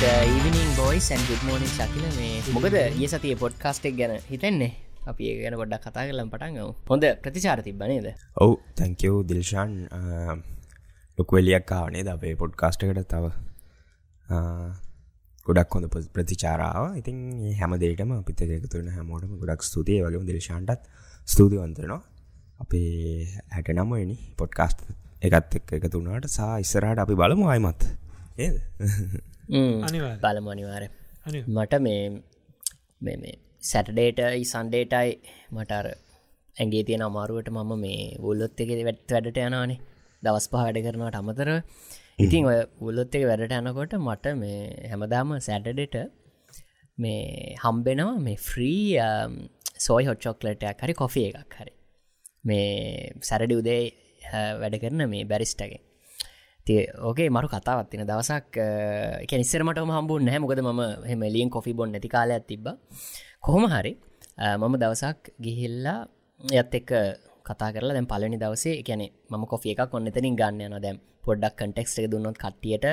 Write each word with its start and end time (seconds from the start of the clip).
ඉවිනිින් 0.00 0.70
boys 0.76 1.06
and 1.12 1.20
good 1.28 1.42
මෝනිින් 1.46 1.70
ශකිල 1.70 2.04
මේ 2.16 2.52
මොකද 2.54 2.76
ඒ 2.76 3.08
සතිය 3.12 3.34
පොඩ්කාස්ටෙක් 3.36 3.94
ගැන 3.98 4.14
හිතන්නේ? 4.28 4.70
අපි 5.06 5.26
ඒ 5.30 5.34
ගැන 5.42 5.56
ගොඩක් 5.60 5.82
කතා 5.84 6.04
කරලම් 6.08 6.30
පටන්ගව 6.32 6.70
හොඳ 6.88 7.04
ප්‍රතිචාර 7.24 7.60
තිබනේද 7.66 8.08
ඔවු 8.36 8.54
තැංකව් 8.78 9.18
දිල්ෂාන් 9.28 9.74
ලොකුවලියක් 11.18 11.66
කාවනේ 11.66 12.02
ද 12.02 12.14
අපේ 12.14 12.32
පොඩ්කාස්ටකට 12.42 13.02
තව? 13.12 13.24
ගොඩක් 15.46 15.76
හොඳ 15.76 15.86
ප්‍රතිචාරාව 16.16 16.96
ඉතින් 16.96 17.18
හැම 17.60 17.76
දේටම 17.84 18.16
අපිත 18.16 18.40
එකතුරන 18.48 18.88
හැමෝටම 18.96 19.36
ගොඩක් 19.42 19.62
ස්තුතිය. 19.62 20.00
වගේ 20.02 20.26
දිල්ෂාන්ටත් 20.30 20.88
ස්තුතිවන්තරනවා 21.28 22.02
අපේ 22.58 23.26
හැට 23.54 23.74
නම්මනි 23.76 24.16
පොඩ්කාස්ට 24.38 24.80
එකත් 25.22 25.58
එක් 25.58 25.74
එකතුනාට 25.78 26.30
සා 26.30 26.54
ඉස්සරහට 26.64 27.04
අපි 27.04 27.20
බලමු 27.22 27.52
අයමත් 27.54 27.90
ඒද 28.38 28.56
බලමු 30.24 30.50
අනිවාර 30.54 30.84
මට 31.48 31.80
මේ 31.86 32.02
මේ 33.02 33.34
සැටඩේටයි 33.62 34.44
සන්ඩේටයි 34.44 35.10
මටර 35.50 35.88
ඇගේ 36.56 36.82
තියෙන 36.82 37.02
අමාරුවට 37.02 37.50
මම 37.50 37.72
මේ 37.78 38.00
උල්ලොත් 38.22 38.60
එක 38.60 38.70
වැත් 38.80 39.00
වැඩට 39.08 39.42
යනානේ 39.42 39.80
දවස් 40.22 40.46
පහ 40.48 40.62
වැඩ 40.64 40.80
කරනට 40.86 41.20
අමතර 41.20 41.50
ඉතින් 42.18 42.48
ඔය 42.50 42.58
උල්ලොත් 42.80 43.14
එක 43.14 43.24
වැඩට 43.24 43.56
යනකොට 43.60 43.94
මට 43.98 44.34
මේ 44.34 44.60
හැමදාම 44.90 45.34
සැටඩෙට 45.40 45.96
මේ 46.98 47.56
හම්බෙනවා 47.64 48.18
මේ 48.18 48.38
ෆ්‍රී 48.48 48.84
සෝයි 49.78 50.06
හොට් 50.06 50.24
චොක්ලටයක් 50.24 50.82
හරි 50.82 50.94
කොෆිය 50.94 51.26
එකක් 51.30 51.54
හරි. 51.60 51.72
මේ 52.44 53.12
සැරඩි 53.20 53.54
උදේ 53.54 53.82
වැඩ 54.60 54.76
කරන 54.82 55.02
මේ 55.08 55.24
බැරිස්ටගේ 55.24 55.80
ඕකේ 57.00 57.28
මරු 57.30 57.48
කතාවත්තින 57.48 58.04
දවසක් 58.04 58.56
එක 59.22 59.32
නිස්සරමටම 59.32 59.90
හම්බු 59.90 60.14
නැහැ. 60.18 60.40
මොකද 60.40 60.60
ම 60.60 60.80
හෙම 61.04 61.22
ලියෙන් 61.26 61.50
කොෆි 61.50 61.72
බොන් 61.72 61.92
නැති 61.92 62.08
කාලයක් 62.08 62.46
තිබ 62.46 62.66
කොහොම 63.40 63.64
හරි 63.66 63.92
මම 64.56 64.74
දවසක් 64.76 65.34
ගිහිල්ලා 65.38 66.00
යත් 66.40 66.74
එක්ක 66.74 66.90
කතා 67.44 67.70
කරලා 67.72 67.94
දැම් 67.94 68.06
පලනි 68.06 68.38
දවසේ 68.38 68.74
එකැනෙ 68.82 69.06
ම 69.30 69.44
කොෆිය 69.46 69.72
එකක් 69.74 69.94
ඔන්න 69.94 70.06
එතනින් 70.06 70.36
ගන්න 70.36 70.60
යන 70.66 70.76
දැම් 70.78 70.98
පොඩ්ඩක් 71.24 71.56
කටෙක්ස් 71.58 71.98
එක 71.98 72.10
දුන්නොත් 72.12 72.36
කට්ටියට 72.36 72.86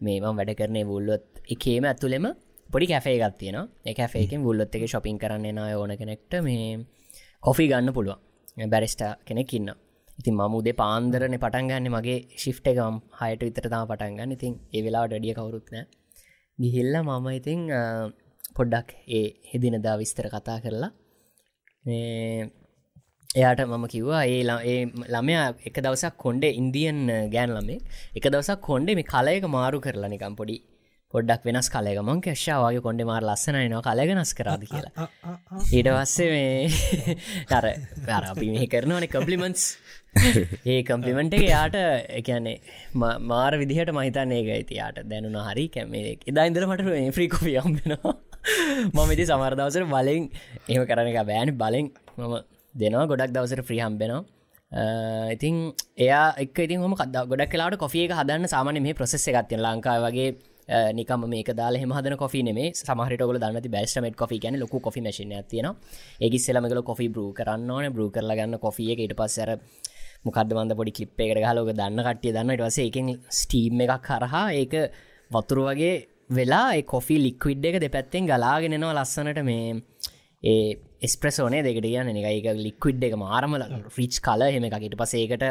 මේ 0.00 0.20
මම 0.20 0.36
වැඩ 0.38 0.54
කරනේ 0.54 0.84
වුල්ලොත් 0.84 1.24
එකේම 1.48 1.84
ඇතුළෙම 1.84 2.26
පොඩි 2.70 2.86
කැෆේ 2.86 3.18
ගත්තියන 3.18 3.58
එක 3.84 4.00
ෆේකෙන් 4.06 4.40
වුල්ලොත් 4.42 4.74
එක 4.74 4.84
ශොපින් 4.86 5.18
කරන්න 5.18 5.46
න 5.50 5.58
ඕන 5.74 5.92
කෙනෙක්ට 5.96 6.32
මේ 6.42 6.78
කොෆි 7.42 7.68
ගන්න 7.68 7.92
පුළුවන්. 7.92 8.18
බැරිස්ට 8.66 9.02
කෙනෙක් 9.24 9.52
ඉන්න 9.54 9.70
ඉතින් 10.18 10.34
මම 10.34 10.54
උදේ 10.58 10.74
පාන්දරන 10.74 11.34
පටන්ගන්න 11.36 11.88
මගේ 11.90 12.18
ශිෆ්ට 12.36 12.66
එකම් 12.70 12.96
හයට 13.18 13.42
විතරතා 13.42 13.82
පටන්ගන්න 13.86 14.32
ඉතින් 14.32 14.54
ඒ 14.72 14.82
වෙලාට 14.84 15.12
ඩිය 15.12 15.34
කවුරුත්න 15.34 15.76
ගිහිල්ල 16.58 16.94
මම 17.00 17.26
ඉතිං 17.32 17.60
පොඩ්ඩක් 18.56 18.88
ඒ 19.10 19.26
හෙදිනදා 19.50 19.96
විස්තර 19.96 20.26
කතා 20.28 20.58
කරලා 20.64 20.90
එයාට 23.30 23.60
මම 23.64 23.84
කිව්වා 23.86 24.22
ඒ 24.26 24.40
ඒ 24.66 24.80
ළමයා 25.06 25.46
එක 25.68 25.76
දවසක් 25.78 26.14
කොන්්ඩේ 26.16 26.52
ඉන්දියන් 26.54 27.00
ගෑන් 27.34 27.50
ළමේ 27.50 27.78
එක 28.16 28.26
දවසක් 28.26 28.60
කොන්්ඩේ 28.62 28.94
මේ 28.94 29.10
කලයක 29.12 29.44
මාරු 29.48 29.78
කරලා 29.80 30.10
නිකම් 30.10 30.34
පොඩි 30.40 30.56
පොඩ්ඩක් 31.14 31.44
වෙනස් 31.48 31.68
කලයක 31.72 31.98
මං 32.00 32.18
කැශ්ාවගේ 32.20 32.82
කොඩ 32.82 33.02
මාර 33.10 33.22
ලස්සනනවා 33.22 33.80
කලගෙනස් 33.86 34.32
කරාද 34.38 34.64
කියලා. 34.66 35.06
ඊට 35.70 35.88
පස්සේ 35.90 36.28
මේ 36.32 37.16
තර 37.50 37.66
අපි 38.26 38.48
මේ 38.50 38.66
කරනවන 38.68 39.06
කම්පලිමන්ස් 39.08 39.62
ඒ 40.72 40.80
කම්පලිමෙන්ට් 40.82 41.36
එක 41.38 41.44
යාට 41.46 41.78
එකන්නේ 42.14 42.56
මාර 43.24 43.52
විදිහට 43.62 43.92
මහිතන්න 43.92 44.34
ඒක 44.38 44.50
ඇතියාට 44.56 44.98
දැනුන 45.06 45.38
හරි. 45.40 45.64
කැමේ 45.70 46.16
එදා 46.26 46.48
ඉදර 46.50 46.66
මට 46.66 47.14
ෆ්‍රීකොපියම්ෙනවා 47.16 48.14
මම 48.94 49.14
ඉති 49.14 49.26
සමර්දවසර 49.26 49.86
බලෙන් 49.86 50.28
එම 50.68 50.84
කරන 50.84 51.10
එක 51.12 51.20
බෑන. 51.24 51.54
බලෙන් 51.56 51.88
මම 52.18 52.36
දෙනවා 52.74 53.06
ගොඩක් 53.06 53.32
දවසර 53.32 53.64
ෆ්‍රී 53.64 53.80
හම්බෙනවා. 53.80 54.22
ඉතින් 55.30 55.56
එයා 55.98 56.36
එක 56.38 56.58
ඉතින් 56.58 56.82
හම 56.82 56.94
කද 56.96 57.26
ගොඩක් 57.26 57.50
කලාට 57.50 57.76
කොෆිය 57.78 58.04
එක 58.04 58.12
හදන්න 58.12 58.48
සාමාන 58.48 58.82
මේ 58.82 58.94
ප්‍රසෙස් 58.94 59.28
එකත්තිය 59.30 59.58
ලංකාව 59.58 60.04
වගේ 60.06 60.30
නිකම 60.92 61.24
මේ 61.26 61.54
දාල 61.54 61.76
හමහදන 61.76 62.16
කොි 62.16 62.42
නේ 62.44 62.72
සමහට 62.74 63.20
ගල 63.20 63.38
දන්න 63.38 63.70
බැස්ටමට 63.70 64.16
කොි 64.16 64.38
ගැන 64.38 64.58
ලොක 64.60 64.74
කොි 64.80 65.00
මශන 65.00 65.32
තියන 65.48 65.68
ඒගි 66.20 66.38
සෙලමගල 66.38 66.82
කොි 66.82 67.08
බරු 67.08 67.32
කරන්න 67.32 67.70
ඕන. 67.70 67.86
බරු 67.90 68.10
කරලගන්න 68.10 68.58
කොිය 68.58 68.92
ඊට 68.94 69.14
පස්සර 69.14 69.50
මොකද 70.24 70.52
වන්ද 70.52 70.76
පොඩි 70.76 70.92
කලිප් 70.92 71.20
එකට 71.20 71.44
හලෝක 71.44 71.72
දන්න 71.72 72.04
කටිය 72.06 72.32
දන්න 72.32 72.54
ට 72.54 72.62
වස 72.62 72.78
එකෙන් 72.84 73.08
ස්ටීම් 73.32 73.80
එකක් 73.80 74.04
කරහා 74.04 74.44
ඒක 74.54 74.74
වතුරු 75.30 75.64
වගේ 75.68 75.94
වෙලා 76.30 76.76
කොෆි 76.84 77.16
ලික්විඩ් 77.18 77.64
එක 77.64 77.80
දෙපැත්තෙන් 77.80 78.28
ගලාගෙනනවා 78.28 78.94
ලස්සනට 78.96 79.42
මේ 79.44 79.74
ඒ 80.42 80.76
එස්ප්‍රසෝනේ 81.00 81.62
දෙකට 81.62 81.86
කියන්න 81.86 82.10
එක 82.12 82.28
එක 82.30 82.48
ලික්විඩ් 82.58 83.08
එක 83.08 83.14
මාරමල 83.16 83.64
ෆිච් 83.90 84.20
කල 84.20 84.44
හෙම 84.48 84.66
එකකට 84.68 84.98
පසේකට 85.00 85.44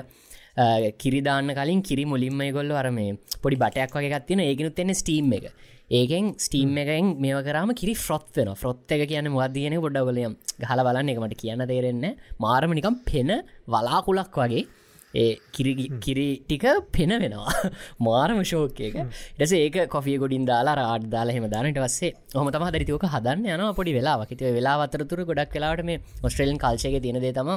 කිරිදාන්න 0.97 1.53
කලින් 1.53 1.81
කිරි 1.83 2.05
මුලින්ම 2.05 2.39
ගොල්ල 2.51 2.71
අරම 2.73 2.97
පොඩි 3.41 3.57
බටයක් 3.57 3.93
වගේ 3.93 4.13
ගත්තින 4.13 4.39
ඒකනුත් 4.41 4.79
එන්න 4.79 4.93
ස්ටීම් 4.93 5.33
එක. 5.33 5.45
ඒකෙන් 5.91 6.33
ස්ටීම් 6.37 6.73
එකෙන් 6.77 7.13
මේ 7.19 7.43
කරම 7.43 7.69
කිරි 7.73 7.93
ෆ්‍රොත් 7.95 8.33
වෙන 8.35 8.49
ෆ්‍රොත් 8.55 8.89
එක 8.89 9.05
කියන 9.07 9.29
මදයන 9.29 9.77
ගොඩ්ඩගලයම් 9.77 10.33
ගහල 10.59 10.81
බලන්න. 10.87 11.09
එක 11.09 11.21
මට 11.21 11.39
කියන්න 11.43 11.67
තේරෙන්න 11.67 12.05
මාරමනිකම් 12.39 12.99
පෙන 13.05 13.31
වලාකුලක් 13.67 14.41
වගේ. 14.41 14.65
ඒ 15.13 15.37
කිරි 15.53 16.27
ටික 16.41 16.65
පෙන 16.91 17.13
වෙනවා. 17.15 17.53
මාරම 18.07 18.41
ශෝකයක 18.43 18.97
ටස 19.37 19.53
ඒක 19.55 19.77
කොෆිය 19.87 20.17
ගොඩින් 20.17 20.45
දාලා 20.45 20.75
රාඩ් 20.75 21.07
දාලා 21.07 21.37
හෙම 21.37 21.47
දානට 21.47 21.79
වස්සේ 21.79 22.11
හොම 22.35 22.49
තම 22.49 22.67
දරිතිවක 22.75 23.05
හදන්න 23.07 23.47
යන 23.55 23.65
පොඩි 23.75 23.93
වෙලා 23.93 24.17
වකිතව 24.21 24.53
වෙලා 24.57 24.77
අතරතුර 24.85 25.21
ගොඩක් 25.23 25.53
කලාට 25.53 25.85
මේ 25.85 26.01
ඔස්ට්‍රේලන් 26.23 26.57
කල්චයක 26.57 26.97
තියෙන 26.99 27.21
දේ 27.21 27.33
තම 27.33 27.51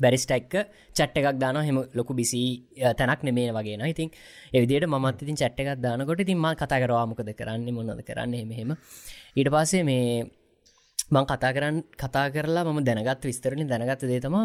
බැරිස්ටැක්ක 0.00 0.54
චට් 0.94 1.16
එකක් 1.18 1.38
දාන 1.38 1.56
හෙම 1.62 1.78
ලොකු 1.94 2.14
බිසි 2.14 2.42
තැනක් 2.98 3.20
නෙමේ 3.22 3.50
වගේ 3.52 3.90
ඉතින් 3.90 4.08
එවිදිට 4.52 4.88
මත් 4.94 5.22
ඉතින් 5.22 5.36
චට් 5.36 5.60
එකක් 5.62 5.82
දානකොට 5.82 6.20
ඉතින් 6.20 6.38
ම 6.38 6.46
කතා 6.54 6.80
කරවාමකද 6.80 7.30
කරන්න 7.32 7.68
මොනද 7.72 8.02
කරන්න 8.02 8.34
හෙම 8.52 8.72
ඊට 9.36 9.50
පස්සේ 9.50 9.84
මේ 9.84 10.08
මං 11.06 11.26
කතා 11.26 11.52
කරන්න 11.52 11.78
කතා 11.94 12.26
කරලා 12.30 12.64
ම 12.66 12.78
දැනගත් 12.80 13.24
විස්තරලින් 13.24 13.68
දැනගත්ත 13.68 14.02
දේ 14.02 14.20
තම 14.20 14.36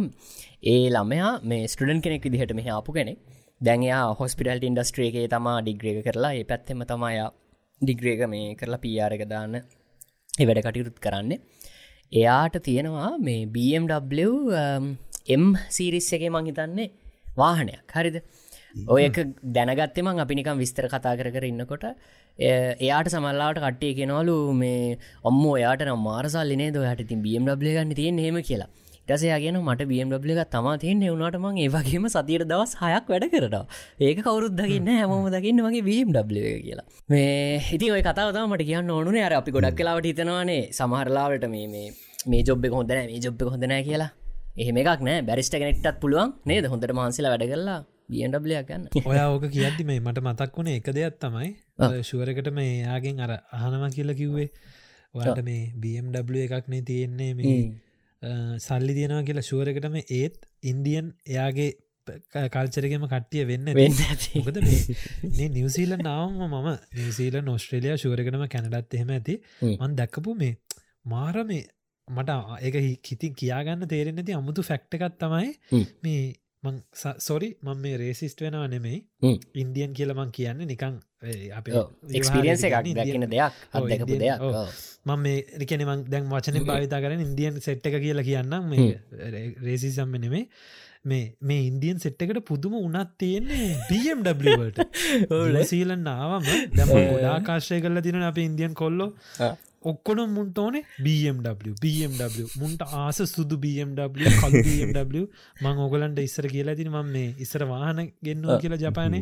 ඒ 0.63 0.89
ළමයා 0.89 1.31
මේ 1.41 1.67
ස්ටඩන් 1.67 2.01
කෙනෙක් 2.01 2.23
විදිහට 2.25 2.53
මෙහ 2.53 2.67
ආපු 2.67 2.91
කෙනෙක්. 2.91 3.19
දැන්යා 3.61 4.03
හොස්පිටල් 4.19 4.61
ඉන්ඩස්ට්‍රේගේ 4.61 5.27
තමා 5.27 5.57
ඩිග්‍රේක 5.61 5.99
කරලා 6.05 6.33
ඒ 6.33 6.43
පැත්තෙම 6.43 6.83
තමයියා 6.83 7.29
ඩිග්‍රේක 7.81 8.21
මේ 8.27 8.55
කරලා 8.59 8.83
පියාරක 8.85 9.23
දාන්න 9.31 9.55
ඒ 9.55 10.45
වැඩ 10.47 10.61
කටයුරුත් 10.66 10.99
කරන්න. 10.99 11.31
එයාට 12.11 12.55
තියෙනවා 12.67 13.11
මේ 13.19 13.41
BMW 13.47 14.27
එම් 15.29 15.45
සීරිස් 15.78 16.09
එකේ 16.17 16.29
මං 16.29 16.50
හිතන්නේ 16.51 16.88
වාහනයක්. 17.38 17.95
හරිද? 17.95 18.17
ඔයක 18.88 19.17
දැනගත්තෙම 19.57 20.09
අපි 20.23 20.35
නිකම් 20.40 20.57
විස්තර 20.63 20.88
කතා 20.94 21.16
කර 21.19 21.29
කර 21.35 21.45
ඉන්නකොට 21.51 21.85
එයාට 22.40 23.09
සමල්ලාට 23.13 23.62
කට්ටිය 23.63 23.94
කෙනවලු 24.00 24.35
මේ 24.53 24.97
ඔම්ම 25.23 25.41
ඔයාට 25.56 25.85
නම් 25.88 26.03
මාරසල්ලිනේ 26.09 26.69
දොයට 26.72 27.07
තින් 27.07 27.23
BMW 27.25 27.73
ගන්න 27.78 27.95
තියෙන් 27.95 28.22
හෙම 28.25 28.38
කියලා. 28.50 28.69
ටසයාගෙන 29.07 29.57
මට 29.59 29.88
BMW 29.90 30.35
එක 30.35 30.51
තමා 30.56 30.75
තියෙන් 30.81 31.01
එවුණට 31.01 31.38
මං 31.40 31.56
ඒවගේම 31.63 32.06
සතියට 32.16 32.46
දවස් 32.51 32.73
හයක් 32.81 33.09
වැඩ 33.11 33.25
කරට 33.34 33.56
ඒක 34.07 34.22
කවරුත් 34.28 34.53
දකින්න 34.59 34.91
හැමෝම 34.94 35.29
දකින්න 35.35 35.63
මගේ 35.66 35.84
BMW 35.88 36.46
එක 36.51 36.61
කියලා. 36.67 36.88
මේ 37.09 37.57
හිති 37.69 37.91
ඔය 37.96 38.01
කතාව 38.06 38.38
මට 38.44 38.69
කියන්න 38.69 38.94
ඕනුනේ 38.97 39.25
අර 39.28 39.38
අපි 39.41 39.56
ගොඩක් 39.57 39.79
කලාවට 39.81 40.09
හිතනවානේ. 40.11 40.61
සමහරලාවට 40.79 41.50
මේ 41.56 41.85
මේ 42.28 42.44
ජොබ්බ 42.44 42.72
හොඳන 42.78 43.06
මේ 43.11 43.22
ජොබ්බ 43.25 43.41
හොඳනෑ 43.53 43.84
කියලා. 43.90 44.11
එහෙම 44.55 44.81
එකක් 44.81 45.01
නෑ. 45.01 45.23
බැරිස්ට 45.23 45.55
කෙනෙක්ටත් 45.55 45.99
පුළුවන්. 45.99 46.35
නේද? 46.46 46.66
හොඳට 46.66 46.93
මාන්සිලා 46.93 47.34
වැඩ 47.34 47.49
කරලා 47.51 47.79
බියන්ඩබ්ලයක් 48.09 48.67
ගන්න. 48.67 48.87
ඔයා 49.03 49.28
ඕක 49.34 49.46
කියද්දි 49.49 49.85
මේ 49.85 49.99
මට 49.99 50.23
මතක් 50.23 50.55
වුණේ 50.55 50.79
එක 50.79 50.90
දෙයක් 50.91 51.19
තමයි. 51.19 51.51
ශුවරකට 52.03 52.51
මේ 52.53 52.72
යාගෙන් 52.81 53.19
අර 53.19 53.35
අහනවා 53.51 53.91
කියලා 53.91 54.17
කිව්වේ. 54.22 54.49
ඔයාට 55.16 55.43
මේ 55.43 55.61
BMW 55.75 56.47
එකක්නේ 56.47 56.81
තියෙන්නේ 56.84 57.34
මේ 57.34 57.59
සල්ලි 58.59 58.93
තියෙනවා 58.93 59.23
කියලා 59.23 59.46
ශුවරකටම 59.49 59.96
ඒත් 59.99 60.35
ඉන්දියන් 60.63 61.13
එයාගේ 61.28 61.69
කල්චරගම 62.53 63.05
කට්ටිය 63.07 63.45
වෙන්න 63.45 63.73
වෙද 64.45 64.59
නිවසීල 65.52 65.97
නාවම 66.02 66.40
මම 66.43 66.69
නිවසීල 66.95 67.41
නොස්ට්‍රේලියයා 67.43 67.97
ශුවරකටම 67.97 68.45
කැනඩත් 68.47 68.95
එහෙම 68.95 69.11
ඇති. 69.17 69.41
මන් 69.72 69.95
දැක්කපු 69.95 70.35
මේ 70.35 70.57
මාර 71.05 71.43
මේ 71.45 71.67
මට 72.09 72.29
ඒක 72.61 72.76
හිතින් 73.03 73.34
කියාගන්න 73.35 73.88
තේරෙන 73.88 74.22
ඇති 74.22 74.34
අමුතු 74.34 74.64
ෆැක්ටකත් 74.64 75.17
තමයි 75.20 75.50
මේ 76.03 76.22
මං 76.64 76.79
සොරි 77.20 77.50
මං 77.64 77.78
මේ 77.78 77.97
රේසිස්ට 77.97 78.41
වෙනවා 78.41 78.67
නෙමෙයි. 78.67 78.97
ඉන්දියන් 79.56 79.94
කියල 79.94 80.11
මං 80.14 80.32
කියන්න 80.32 80.66
නිකං 80.66 81.00
එක්ස්පිරියන්ස 82.14 82.66
එකක් 82.67 82.76
දැකින 82.97 83.28
දෙයක් 83.28 83.61
අත්දැකපු 83.73 84.17
දෙයක්. 84.17 84.44
මේ 85.20 85.38
මං 85.85 86.03
දැන් 86.09 86.28
වචන 86.28 86.59
භාවිතා 86.66 87.02
කරන 87.02 87.23
ඉන්දියන් 87.28 87.61
සෙට් 87.61 87.88
එක 87.88 87.97
කියලා 88.02 88.28
කියන්නම්. 88.29 88.70
මේ 88.70 88.91
රේසි 89.62 89.91
සම්ම 89.91 90.20
නෙමේ 90.26 90.46
මේ 91.05 91.23
මේ 91.41 91.62
ඉන්දියන් 91.70 91.97
සෙට් 91.97 92.22
එකට 92.22 92.44
පුදුම 92.44 92.76
උනත් 92.76 93.16
තියෙන්නේ 93.17 93.70
BMWට 93.90 94.84
සීලන් 95.66 96.03
නාවම. 96.09 96.44
දැම 96.76 96.90
ගොඩාකාශය 96.90 97.82
කරලා 97.82 98.03
තින 98.03 98.22
අප 98.23 98.38
ඉන්දියන් 98.40 98.76
කොල්ලො 98.76 99.14
ඔක්කොන 99.81 100.20
මුන්ට 100.29 100.58
ඕනේ 100.58 100.84
BMW 100.99 101.73
BMW 101.79 102.46
මුන්ට 102.58 102.81
ආස 102.93 103.20
සුදු 103.26 103.58
BMW 103.58 104.31
කල් 104.35 104.55
BMW 104.59 105.22
මං 105.64 105.79
ඕගලන්ට 105.79 106.20
ඉස්සර 106.20 106.47
කියලා 106.47 106.76
තින 106.76 106.90
මම 106.90 107.09
මේ 107.09 107.29
ඉස්සර 107.40 107.64
වාහන 107.66 108.11
ගෙන්නවා 108.22 108.58
කියලා 108.59 108.79
ජපානේ. 108.79 109.22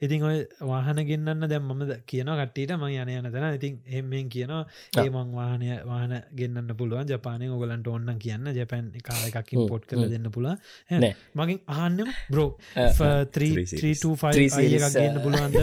ඉතින් 0.00 0.22
ඔය 0.22 0.38
වාහන 0.62 1.02
ගෙන්න්න 1.04 1.44
දැම් 1.44 1.68
මම 1.68 1.82
කියන 2.06 2.32
කට්ටට 2.32 2.76
ම 2.76 2.86
යන 2.86 3.10
යන 3.10 3.30
තැන. 3.30 3.54
ඉතින් 3.54 3.78
එමෙන් 3.92 4.28
කියනවා 4.28 4.64
ඒ 4.96 5.08
මං 5.08 5.34
වාහනය 5.34 5.68
වාහන 5.84 6.16
ගෙන්න්න 6.34 6.74
පුළුවන්. 6.74 7.06
ජපානය 7.06 7.50
ඔගලන්ට 7.50 7.88
ඔන්න 7.88 8.14
කියන්න. 8.18 8.48
ජැපැන් 8.52 8.90
කාලකින් 9.02 9.68
පොට් 9.68 9.86
කල 9.86 10.08
දෙන්න 10.08 10.30
පුලා 10.30 10.56
මගින් 11.34 11.60
ආන්නම් 11.68 12.14
බ්‍රෝ 12.30 12.50
3 14.34 14.74
එකක් 14.78 14.90
ගන්න 14.94 15.22
පුළුවන්ද? 15.22 15.56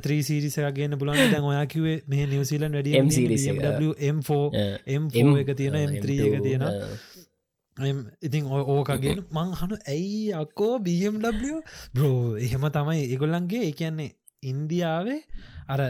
ත්‍රීසිරිසක් 0.00 0.70
ගන්න 0.74 0.98
පුලන් 0.98 1.16
දැන් 1.16 1.44
ඔයා 1.44 1.66
කිවේ 1.66 1.98
මේ 2.06 2.26
නිවසිලන් 2.34 2.78
වැඩ 2.78 2.90
M4 3.00 3.32
M4 5.00 5.36
එක. 5.42 5.56
තියෙන 5.56 5.80
M3 5.82 6.18
එක 6.28 6.42
තියෙන. 6.42 6.66
ඉතින් 8.22 8.44
ඕකගෙන 8.46 9.24
මං 9.30 9.56
හනු 9.60 9.80
ඇයි 9.86 10.32
අක්කෝ 10.34 10.78
BMW? 10.80 11.60
බ්‍රෝ 11.94 12.36
එහෙම 12.38 12.70
තමයි. 12.70 13.02
ඒගොල්ලන්ගේ 13.08 13.66
එකන්නේ 13.72 14.10
ඉන්දියාවේ 14.44 15.20
අර 15.68 15.80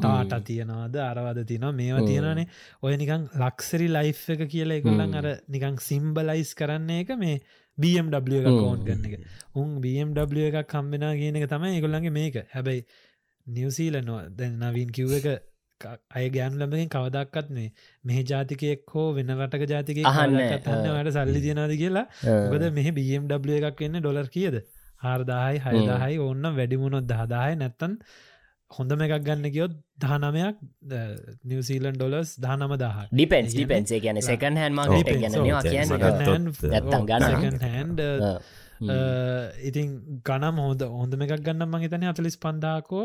තාට 0.00 0.44
තියනවාද 0.46 0.96
අරවද 1.04 1.42
තින 1.46 1.66
මේවා 1.72 2.06
තියෙනනේ 2.06 2.46
ඔය 2.82 2.96
නිකං 2.96 3.26
ලක්සරි 3.36 3.88
ලයි් 3.88 4.14
එක 4.34 4.44
කියලා 4.48 4.78
එකොල්ලන් 4.80 5.14
අර 5.14 5.28
නිකං 5.48 5.76
සිම්බලයිස් 5.80 6.54
කරන්නේ 6.54 7.04
එක 7.04 7.12
මේ 7.18 7.36
BMW 7.78 8.40
එක 8.40 8.48
කෝන් 8.48 8.84
ගන්න 8.86 9.04
එක. 9.08 9.28
උන් 9.54 9.76
BMW 9.82 10.48
එකක් 10.48 10.68
කම්බෙන 10.72 11.06
කියන 11.20 11.36
එක 11.36 11.48
තමයි 11.52 11.76
ඒගොල්ලන්ගේ 11.76 12.10
මේක. 12.10 12.40
හැබැයි 12.54 12.86
නිවසීලනවා 13.46 14.22
දැන් 14.38 14.58
නවීන් 14.60 14.90
කිව් 14.90 15.12
එක 15.18 15.26
අය 16.18 16.26
ගෑන් 16.36 16.58
ලබෙන් 16.60 16.88
කවදක්කත් 16.94 17.50
මේ 17.56 17.68
මේ 18.04 18.22
ජාතිකයෙක් 18.30 18.94
හෝ 18.94 19.06
වෙන 19.18 19.30
රටක 19.36 19.64
ජාතික 19.72 20.02
අහන්න, 20.04 20.38
අන්න 20.72 20.88
වට 20.96 21.14
සල්ලි 21.16 21.40
තියනාද 21.46 21.72
කියලා. 21.82 22.06
ගොද 22.52 22.64
මෙහ 22.78 22.88
BMW 22.98 23.60
එකක් 23.60 23.84
වෙන්න 23.84 24.00
ඩොලර් 24.00 24.28
කියද? 24.36 24.56
හාරදාහයි 25.04 25.62
හයදාහයි 25.66 26.18
ඔන්න 26.30 26.44
වැඩිමුණොත් 26.58 27.06
දහදාහයි. 27.12 27.54
නැත්තන් 27.62 27.94
හොඳම 28.70 29.00
එකක් 29.04 29.24
ගන්න 29.26 29.46
කියොත් 29.54 29.72
දහනමයක් 30.02 30.56
නිවසීලන් 31.50 31.96
ඩොලස් 31.96 32.28
දානම 32.44 32.72
දහ 32.82 32.98
ඩිපෙන්ස් 33.10 33.50
ඩිපෙන්සේ 33.56 34.00
කියන 34.04 34.20
සකන් 34.22 34.54
හැන් 34.62 34.72
හැන්ඩ 37.66 38.00
ඉතින් 39.70 39.88
ගනම් 40.28 40.56
හොද 40.66 40.80
හොඳම 41.00 41.26
එකක් 41.26 41.42
ගන්න 41.48 41.68
මගේ 41.72 41.90
තන 41.94 42.06
අතලිස් 42.12 42.38
පන්දාකෝ 42.44 43.04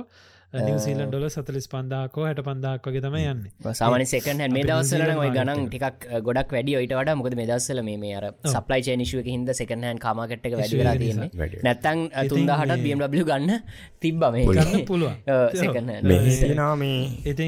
නිවසීලන් 0.57 1.09
ඩොල 1.09 1.25
සතලිස් 1.29 1.67
පන්දාකෝ 1.67 2.25
හැට 2.25 2.41
පන්දාක් 2.41 2.87
වගේ 2.87 3.01
තම 3.01 3.17
යන්න. 3.21 3.41
සාමන 3.73 4.05
සකන් 4.05 4.43
මේ 4.49 4.63
දවසල 4.63 5.03
ඔය 5.15 5.29
ගනන් 5.31 5.67
ටිකක් 5.67 6.07
ගොඩක් 6.21 6.55
වැඩි 6.55 6.77
ඔයිට 6.79 6.93
වඩ. 6.93 7.15
මොකද 7.15 7.37
මේ 7.39 7.47
දස්සල 7.47 7.81
මේ 7.83 8.13
අර 8.15 8.27
සප්ලයි 8.47 8.87
චේනිශුවක 8.87 9.27
හිද 9.27 9.53
සකනහන් 9.53 9.99
කාමකට්ක 9.99 10.49
වැඩිලා 10.53 10.95
තියන්නේ. 10.95 11.49
නැත්තං 11.61 12.05
තුන්දාහටත් 12.29 12.83
BMW 12.83 13.23
ගන්න 13.23 13.53
තිබ්බ 13.99 14.27
මේ. 14.29 14.45
ගන්න 14.49 14.85
පුළුවන්. 14.89 15.15
සකන 15.55 15.89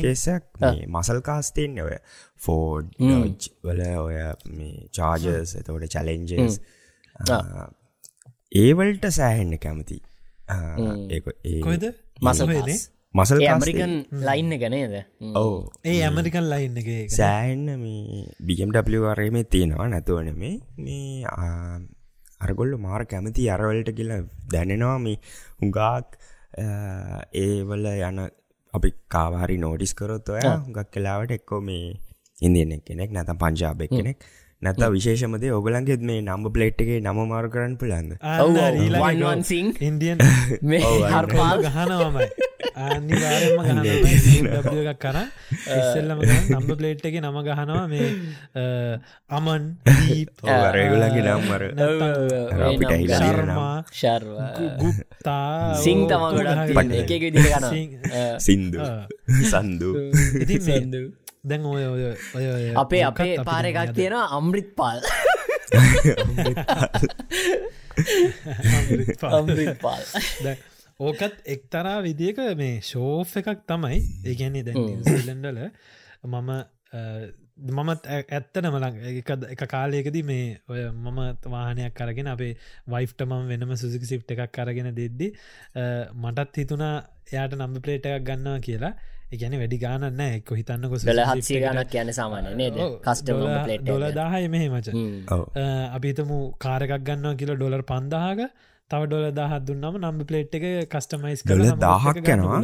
කෙසක් 0.02 0.66
මසල් 0.88 1.22
කාස්තයෙන් 1.22 1.80
ඔය. 1.80 1.96
ෆෝඩ් 2.40 2.92
වල 3.64 3.82
ඔය 3.98 4.20
මේ 4.54 4.90
චාජර්ස් 4.94 5.56
එතවට 5.62 5.96
චලෙන්ජස් 5.96 6.60
ඒවල්ට 8.52 9.10
සෑහෙන්න 9.12 9.58
කැමති. 9.60 9.98
කොයිද 11.62 11.90
මසල් 12.22 12.54
මසල් 13.16 13.44
ඇමරිකන් 13.44 13.94
ලයින්න 14.22 14.54
ගනේද 14.62 14.96
ඕ 15.36 15.58
ඒ 15.84 16.00
ඇමරිකන් 16.04 16.48
ලයින්න 16.54 16.80
එක 16.82 16.90
සෑහෙන්න 17.12 17.68
මේ 17.78 18.24
BMW 18.42 19.04
අරේම 19.12 19.38
තියෙනවා 19.48 19.88
නැතුවන 19.88 20.32
මේ 20.36 20.56
මේ 20.80 21.38
අරගොල්ල 22.40 22.74
මාර 22.78 23.04
කැමති 23.06 23.48
අරවලට 23.50 23.92
කියලා 24.00 24.20
දැනෙනවා 24.54 24.98
මේ 25.00 25.18
හුඟාක් 25.60 26.18
ඒවල 27.38 27.88
යන 28.10 28.20
අපි 28.74 28.92
කාවාරි 29.08 29.58
නෝටිස් 29.58 29.94
කරොත් 29.94 30.30
ඔය 30.30 30.44
හුඟක් 30.46 30.92
කලාවට 30.94 31.38
එක්කෝ 31.38 31.62
මේ 31.62 31.86
ඉන්දියනෙක් 32.40 32.84
කෙනෙක් 32.84 33.12
නැත 33.12 33.32
පංජාබෙක් 33.38 33.92
කෙනෙක් 33.92 34.28
නැත 34.62 34.84
විශේෂමද 34.90 35.48
ඔගලන්ගෙත් 35.54 36.04
මේ 36.10 36.20
නම්බ 36.20 36.52
ප්ලේට්ගේ 36.52 37.00
නම 37.00 37.24
මාරු 37.32 37.50
කරන්න 37.50 37.78
පුලන්ද 37.78 38.12
සිං 39.46 39.74
ඉන්දියන් 39.82 40.22
හර්පාල්. 41.14 41.58
ගහනවමයි 41.68 42.47
අනිවාරම 42.78 43.58
ගහන 43.66 43.80
එකක් 44.84 45.00
කර. 45.02 45.18
ඉස්සල්ලම 45.74 46.20
නම්බ 46.22 46.70
ප්ලේට් 46.80 47.06
එක 47.10 47.18
නම 47.20 47.38
ගහනවා. 47.48 47.84
මේ 47.90 48.08
අමන් 49.38 49.64
රේගුලගේ 50.76 51.24
නම්මර 51.26 51.64
ශර්මා 53.12 53.76
ශර්වා 53.92 54.50
ගුප්තා 54.82 55.74
සිං 55.84 56.06
තම 56.10 56.24
ගොඩක් 56.38 57.12
එක 57.12 57.24
සින්දු. 58.40 58.80
සන්දු. 59.46 59.90
ඉති 60.44 60.56
සන්දු. 60.62 61.04
දැන් 61.44 61.66
ඔය 61.66 61.84
ඔය 61.86 62.04
ඔය 62.36 62.66
අපේ 62.76 63.04
අපේ 63.10 63.34
පාර 63.44 63.66
එකක් 63.66 63.94
තියෙනවා 63.94 64.26
අම්රිත් 64.38 64.70
පාල්. 64.80 65.00
අම්රිත් 69.34 69.78
පාල් 69.82 70.04
ඕකත් 71.00 71.42
එක්තරා 71.46 71.98
විදික 72.02 72.38
මේ 72.58 72.78
ශෝෆ් 72.82 73.34
එකක් 73.40 73.66
තමයි. 73.72 73.98
ඒගැන්නේ 74.26 74.64
දැන් 74.68 75.04
ලෙන්ඩල 75.28 75.60
මම 76.24 76.50
මමත් 77.58 78.08
ඇත්තන 78.16 78.68
මලං 78.70 78.96
එක 79.52 79.62
කාලයකද 79.74 80.18
මේ 80.26 80.48
ඔය 80.70 80.86
මම 80.86 81.20
වාහනයක් 81.54 81.94
කරගෙන 82.00 82.30
අපේ 82.34 82.56
වයිෆ්ට 82.94 83.22
මම 83.26 83.52
වෙනම 83.52 83.76
සුසික 83.82 84.08
සිප් 84.10 84.32
එකක් 84.36 84.50
කරගෙන 84.56 84.90
දෙද්දි 84.96 85.28
මටත් 86.24 86.58
හිතුනා 86.62 86.96
එයාට 87.32 87.54
නම්බ 87.58 87.84
පලේට 87.86 88.08
එකක් 88.08 88.26
ගන්නවා 88.30 88.60
කියලා. 88.68 88.94
එකන 89.36 89.56
වැඩි 89.62 89.78
ගානන්න 89.82 90.22
එක්ක 90.26 90.52
හිතන්න 90.60 90.88
කො 90.92 90.98
හත්සේ 90.98 91.60
ගනක් 91.64 91.90
කියන 91.94 92.14
සාමානය 92.20 92.56
නේද? 92.62 92.78
කස්ටම 93.06 93.44
ඩොල 93.84 94.06
දාහය 94.18 94.48
මෙහෙ 94.54 94.70
මච 94.72 94.88
අපිතම 95.98 96.34
කාරකක් 96.66 96.94
ගන්නවා 97.10 97.38
කියල 97.42 97.54
ඩොලර් 97.56 97.84
පන්දාහක 97.92 98.42
තව 98.92 99.02
ඩොල 99.08 99.26
දහත් 99.40 99.62
දුන්නම 99.68 99.96
නම්බ 100.02 100.22
පලේට් 100.30 100.56
එක 100.58 100.66
කස්ටමයිස් 100.94 101.44
කල 101.50 101.64
දාහක් 101.84 102.32
යනවා? 102.36 102.62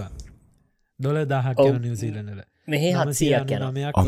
ඩොල 1.00 1.20
දහක් 1.26 1.68
නිවසීලනල 1.86 2.42
මෙහ 2.68 2.84
හත්සියක් 3.00 3.54
නමයක් 3.60 4.02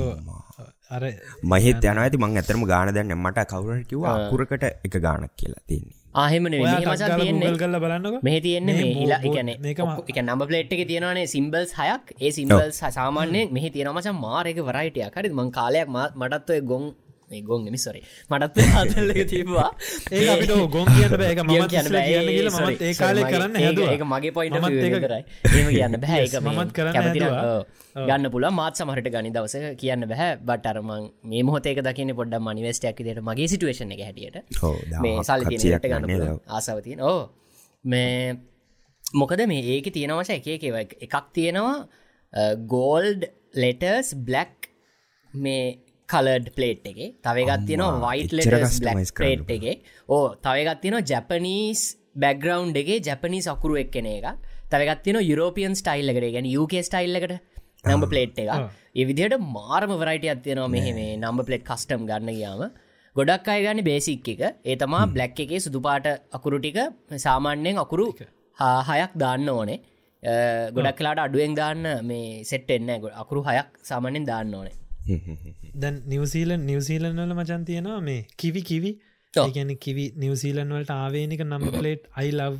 අර 0.95 1.03
මහිත 1.51 1.85
යන 1.91 1.99
ඇති 1.99 2.23
මං 2.23 2.39
ඇතරම 2.41 2.65
ගාන 2.71 2.95
දැන්න 2.95 3.13
මට 3.17 3.47
කවුරට 3.51 3.85
කිව 3.91 4.09
අකුරකට 4.13 4.65
එක 4.65 4.97
ගානක් 5.05 5.31
කියලා 5.39 5.63
තින්නේ 5.69 6.03
ආහෙම 6.15 6.45
මචා 6.47 7.07
තියන්නේ. 7.19 7.53
කල්ල 7.61 7.77
බලන්නක. 7.83 8.19
මෙහ 8.27 8.37
තියෙන්නේ 8.45 8.75
මේ 8.79 8.93
හිලා 8.99 9.21
එකන 9.27 9.49
එක 9.71 10.19
නම්බ 10.23 10.43
පලේට් 10.49 10.75
එක 10.75 10.83
තියෙනවානේ 10.91 11.25
සිම්බල්ස් 11.35 11.71
හයක්. 11.79 12.13
ඒ 12.25 12.31
සිම්බල්ස් 12.37 12.79
සාමාන්‍ය 12.97 13.41
මෙහි 13.55 13.69
තියෙනමචා 13.75 14.15
මාරක 14.25 14.59
වරයිටය 14.69 15.09
කරි 15.15 15.33
මං 15.39 15.49
කාලයක් 15.57 15.91
මටත්වය 15.95 16.61
ගොන් 16.71 16.85
ගොන් 17.47 17.65
මිසරි 17.67 18.01
මටත් 18.29 18.57
හතල්ලක 18.71 19.21
තිබවා. 19.27 19.69
ඒ 20.11 20.27
අපිට 20.29 20.53
ගොන් 20.69 20.85
කියන්න 20.87 21.15
බෑක 21.15 21.39
ම 21.41 21.51
මත් 22.61 22.81
ඒ 22.81 22.93
කාලය 22.95 23.23
කරන්න 23.25 23.55
ඒක 23.85 24.03
මගේ 24.05 24.31
පොයිට 24.31 24.59
කරයි. 24.97 25.23
ඒම 25.51 25.69
කියන්න 25.69 25.97
බෑ. 25.99 26.21
ඒක 26.21 26.35
මත් 26.41 26.71
කරන්න 26.73 27.15
ගන්න 27.95 28.29
පුල 28.31 28.47
මාත් 28.51 28.75
සමහට 28.75 29.09
ගනි 29.09 29.31
දවස 29.31 29.55
කියන්න 29.77 30.07
බැහැ 30.07 30.37
බට 30.41 30.71
අරමං 30.71 31.07
මේ 31.25 31.43
මොහතේක 31.43 31.81
දකින 31.81 32.13
පොඩ්ඩ 32.13 32.41
මනිවස්ටයක් 32.41 32.99
දට 32.99 33.23
මගේ 33.23 33.47
සිටුවේෂන 33.47 33.95
එක 33.95 34.03
හැටියට. 34.03 34.37
මේ 35.01 35.23
සල් 35.23 35.47
තිනට 35.47 35.85
ගන්න 35.85 36.41
ආසාවතියෙන් 36.49 37.01
ඕ 37.03 37.21
මේ 37.85 38.35
මොකද 39.13 39.45
මේ 39.47 39.63
ඒක 39.75 39.89
තියෙනවශ 39.93 40.35
එක 40.35 40.51
එකව 40.57 40.77
එකක් 41.01 41.15
තියෙනවා. 41.33 41.77
ගෝල්ඩ් 42.67 43.27
ලෙටර්ස් 43.55 44.13
බ්ලක් 44.27 44.69
මේ 45.33 45.84
කලඩ් 46.15 46.47
පලේට් 46.57 46.87
එක. 46.91 46.99
තවගත් 47.25 47.61
තියෙනවා 47.69 48.11
වයිට 48.15 48.33
පේට් 49.21 49.53
එක. 49.57 49.85
ඕ 50.09 50.23
තවගත් 50.45 50.77
තියෙනවා 50.83 51.07
ජැපනීස් 51.11 51.81
බැග්‍රවන්් 52.23 52.71
එකගේ 52.81 52.99
ජැපනී 53.07 53.43
සකුරු 53.47 53.75
එක් 53.83 53.91
කෙන 53.95 54.07
එක 54.11 54.27
තවගත් 54.71 54.99
තියෙන 55.05 55.21
යුරෝපියන් 55.31 55.75
ස්ටයිල් 55.81 56.11
එකට. 56.11 56.27
ගැන 56.35 56.47
යුක 56.55 56.73
ස්ටයිල් 56.89 57.19
එකට 57.19 57.33
නම්බ 57.85 58.05
පලේට් 58.11 58.39
එක 58.43 58.49
ඒ 58.95 59.05
විදිහට 59.09 59.47
මාර්ම 59.57 59.91
වරයිට 60.01 60.29
අත්තියෙනවා 60.35 60.73
මෙහෙ 60.75 60.93
මේ 60.99 61.17
නම්බ 61.21 61.47
පලේට් 61.47 61.65
කස්ටම් 61.71 62.05
ගන්න 62.11 62.31
ගියාම. 62.37 62.63
ගොඩක් 63.15 63.49
අය 63.53 63.59
ගන්න 63.65 63.83
බේසික් 63.89 64.29
එක. 64.35 64.41
ඒ 64.69 64.77
තමා 64.83 65.03
බ්ලක් 65.15 65.43
එකේ 65.45 65.65
සුදුපාට 65.65 66.07
අකුරු 66.37 66.57
ටික 66.63 66.79
සාමාන්‍යයෙන් 67.25 67.83
අකුරු 67.83 68.07
හයක් 68.89 69.13
දාන්න 69.25 69.51
ඕනේ. 69.57 69.79
ගොඩක් 70.75 70.97
කලාට 70.99 71.19
අඩුවෙන් 71.25 71.53
දාන්න 71.59 71.83
මේ 72.09 72.43
සෙට් 72.49 72.69
එන්න 72.75 72.89
අකුරු 73.23 73.41
හයක් 73.47 73.69
සාමානෙන් 73.89 74.25
දාන්න 74.31 74.53
ඕනේ 74.59 74.75
දැන් 75.75 75.95
නිවසීලන් 76.07 76.65
නිවසීලන් 76.65 77.17
වල 77.17 77.33
මචන් 77.35 77.65
තියෙනවා 77.65 77.99
මේ 78.01 78.21
කිවි 78.37 78.61
කිවි. 78.63 78.91
ගැන 79.49 79.71
කිවි 79.77 80.05
නිවසීලන් 80.17 80.69
වලට 80.69 80.91
ආවේනික 80.93 81.41
number 81.43 81.71
plate 81.73 82.03
I 82.13 82.31
love 82.33 82.55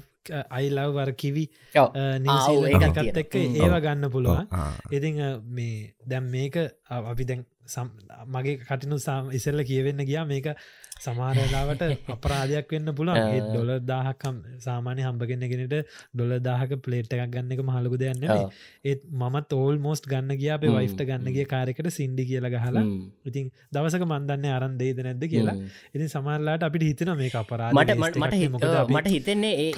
I love 0.50 0.93
වර 0.95 1.12
කිවි 1.13 1.43
නිවසීලකත් 2.19 2.72
තියෙනවා. 2.95 3.17
එක්ක 3.17 3.36
ඒවා 3.57 3.81
ගන්න 3.81 4.12
පුළුවන්. 4.12 4.48
ඉතිං 4.91 5.22
අ, 5.22 5.29
මේ 5.50 5.75
දැම් 6.05 6.25
මේක 6.29 6.55
අ- 6.57 7.03
අපි 7.12 7.24
දැන් 7.25 7.45
මගේ 8.27 8.57
කටිනු 8.60 8.98
සාම 9.00 9.31
ඉසල්ල 9.31 9.63
කියවෙන්න 9.63 10.05
ගියා 10.05 10.25
මේක 10.25 10.48
සමාරලාවට 10.95 11.81
අපරාධයක් 12.15 12.69
වෙන්න 12.71 12.89
පුළුවන් 12.95 13.17
ඒ 13.29 13.39
ඩොල 13.47 13.71
දාහකම් 13.83 14.35
සාමානය 14.59 15.01
හම්බගෙනගෙනට 15.03 15.75
ඩොල 16.13 16.31
දාහක 16.39 16.71
පලේට් 16.79 17.11
එකක් 17.15 17.25
ගන්න 17.29 17.51
එක 17.51 17.61
මහලකු 17.61 17.97
දෙයන්න. 17.97 18.23
ඒත් 18.85 19.01
මත් 19.25 19.53
ඕල් 19.53 19.77
මෝස්ට 19.77 20.07
ගන්න 20.07 20.37
ගිය 20.37 20.51
අපේ. 20.55 20.71
වයිෆ්ට 20.77 21.03
ගන්නගේ 21.09 21.45
කාරකට 21.45 21.91
සින්ඩි 21.91 22.25
කියලා 22.25 22.53
ගහලා. 22.55 22.85
ඉතින් 23.25 23.51
දවසක 23.71 24.07
මන්දන්න 24.07 24.49
අරන් 24.53 24.77
දෙේද 24.77 25.03
නැද්ද 25.03 25.27
කියලා. 25.27 25.55
ඉතින් 25.93 26.09
සමරලාට 26.09 26.63
අපිට 26.63 26.87
හිතන 26.89 27.13
මේ 27.15 27.31
අපරාධ 27.35 27.75
මට 27.75 27.95
මට 27.99 28.17
මට 28.17 28.33
හිත- 28.35 28.51
මට 28.95 29.07
හිතෙන්නේ 29.09 29.53
ඒ- 29.59 29.73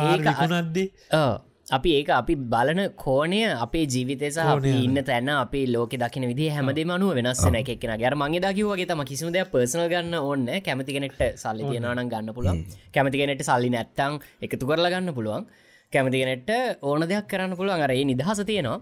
ඔව්. 1.16 1.34
අපි 1.68 1.90
ඒක 1.98 2.10
අපි 2.18 2.34
බලන 2.52 2.80
කෝනය 2.96 3.40
අපේ 3.64 3.86
ජීවිතය 3.94 4.28
සහ 4.30 4.40
කෝණය. 4.42 4.74
ඉන්න 4.86 5.00
තැන 5.04 5.30
අපි 5.30 5.62
ලෝක 5.68 5.94
දකින 6.04 6.26
විදි 6.32 6.46
හැමදේ 6.50 6.86
මනුව 6.86 7.12
වෙනස්සන 7.18 7.58
එකෙන 7.62 7.94
ගැර 8.04 8.14
මගේ 8.22 8.42
දකිවගේ 8.46 8.88
තම 8.92 9.02
කිසිම 9.10 9.32
දෙයක් 9.36 9.52
පර්සන 9.54 9.84
ගන්න 9.94 10.16
ඕන්න 10.20 10.46
කැමති 10.68 10.96
කෙනෙක්ට 10.98 11.24
සල්ලි 11.44 11.64
තියෙනවනම් 11.72 12.12
ගන්න 12.14 12.36
පුළුවන්. 12.38 12.62
කැමති 12.96 13.18
කෙනෙට 13.22 13.44
සල්ලි 13.50 13.72
නැත්තං 13.76 14.16
එකතු 14.48 14.70
කරලා 14.70 14.94
ගන්න 14.94 15.16
පුළුවන්. 15.18 15.44
කැමති 15.94 16.24
කෙනෙට 16.24 16.52
ඕන 16.82 17.08
දෙයක් 17.12 17.28
කරන්න 17.34 17.58
පුළුවන්. 17.60 17.84
අර 17.86 17.92
ඒ 17.92 18.06
නිදහස 18.12 18.44
තියෙනවා. 18.52 18.80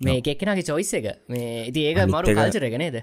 මේ 0.00 0.18
එකෙක්නගේ 0.20 0.68
චොයිස් 0.70 0.92
එක. 1.00 1.08
මේ 1.28 1.48
ඉති 1.70 1.88
ඒක 1.88 2.04
මරු 2.16 2.36
කල්චරගෙනේද 2.36 3.00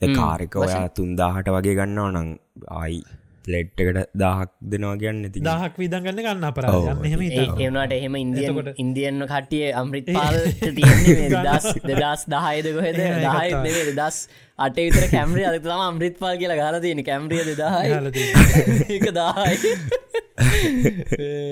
කාරක 0.00 0.56
ඔයා 0.62 0.86
තුන්දාහට 0.98 1.48
වගේ 1.56 1.76
ගන්නව 1.80 2.08
නං 2.14 2.30
ආයි 2.78 3.02
පලෙට්කට 3.44 3.98
දහක් 4.16 4.50
දෙනවා 4.70 4.94
කියන්න 5.00 5.18
ඇති 5.24 5.42
දහක් 5.42 5.74
විදගන්න 5.78 6.18
ගන්න 6.18 6.46
අපරාධ 6.48 6.76
ඔව්. 6.78 7.04
එහෙම 7.04 7.22
ඒ 7.22 7.44
ඒනට 7.64 7.92
එහෙම 7.92 8.16
ඉන්දියන් 8.16 8.46
එතකොට- 8.46 8.80
ඉන්දියන්න 8.84 9.26
කට්ටිය 9.26 9.66
අම්රිත් 9.74 10.08
පාල් 10.12 10.38
තියන්නේ 10.60 11.28
දස් 11.42 11.66
දෙදස් 11.84 12.24
දහයද 12.28 12.66
කොහෙද? 12.70 12.98
දහය 13.26 13.92
දස් 13.92 14.16
අටේ 14.58 14.86
විතර 14.88 15.06
කැමරිය 15.10 15.46
අද 15.46 15.58
තම 15.60 15.84
අම්රිත් 15.84 16.16
පාල් 16.18 16.36
කියලා 16.36 16.56
ගාල 16.56 16.80
තියෙන 16.80 17.04
කැමරිය 17.04 17.44
තියෙන්නේ. 18.10 18.88
ඒක 18.90 19.06
දාහයි. 19.12 19.76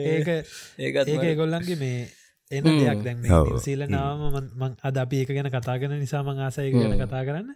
ඒක 0.08 0.28
ඒක 0.78 0.96
ඒගොල්ලන්ගේ 1.24 1.78
මේ 1.78 2.02
එන 2.52 2.64
දෙයක් 2.64 3.02
දැන් 3.04 3.18
ඔව්. 3.30 3.50
සීල 3.58 3.84
නාම 3.88 4.22
මං 4.30 4.72
අද 4.80 4.96
අපි 4.96 5.20
ඒක 5.20 5.30
ගැන 5.30 5.48
කතා 5.48 5.76
කරන 5.76 5.94
නිසා 5.96 6.22
මං 6.22 6.40
ආසය 6.40 6.66
ගැන 6.70 6.96
කතා 6.96 7.22
කරන්න. 7.22 7.48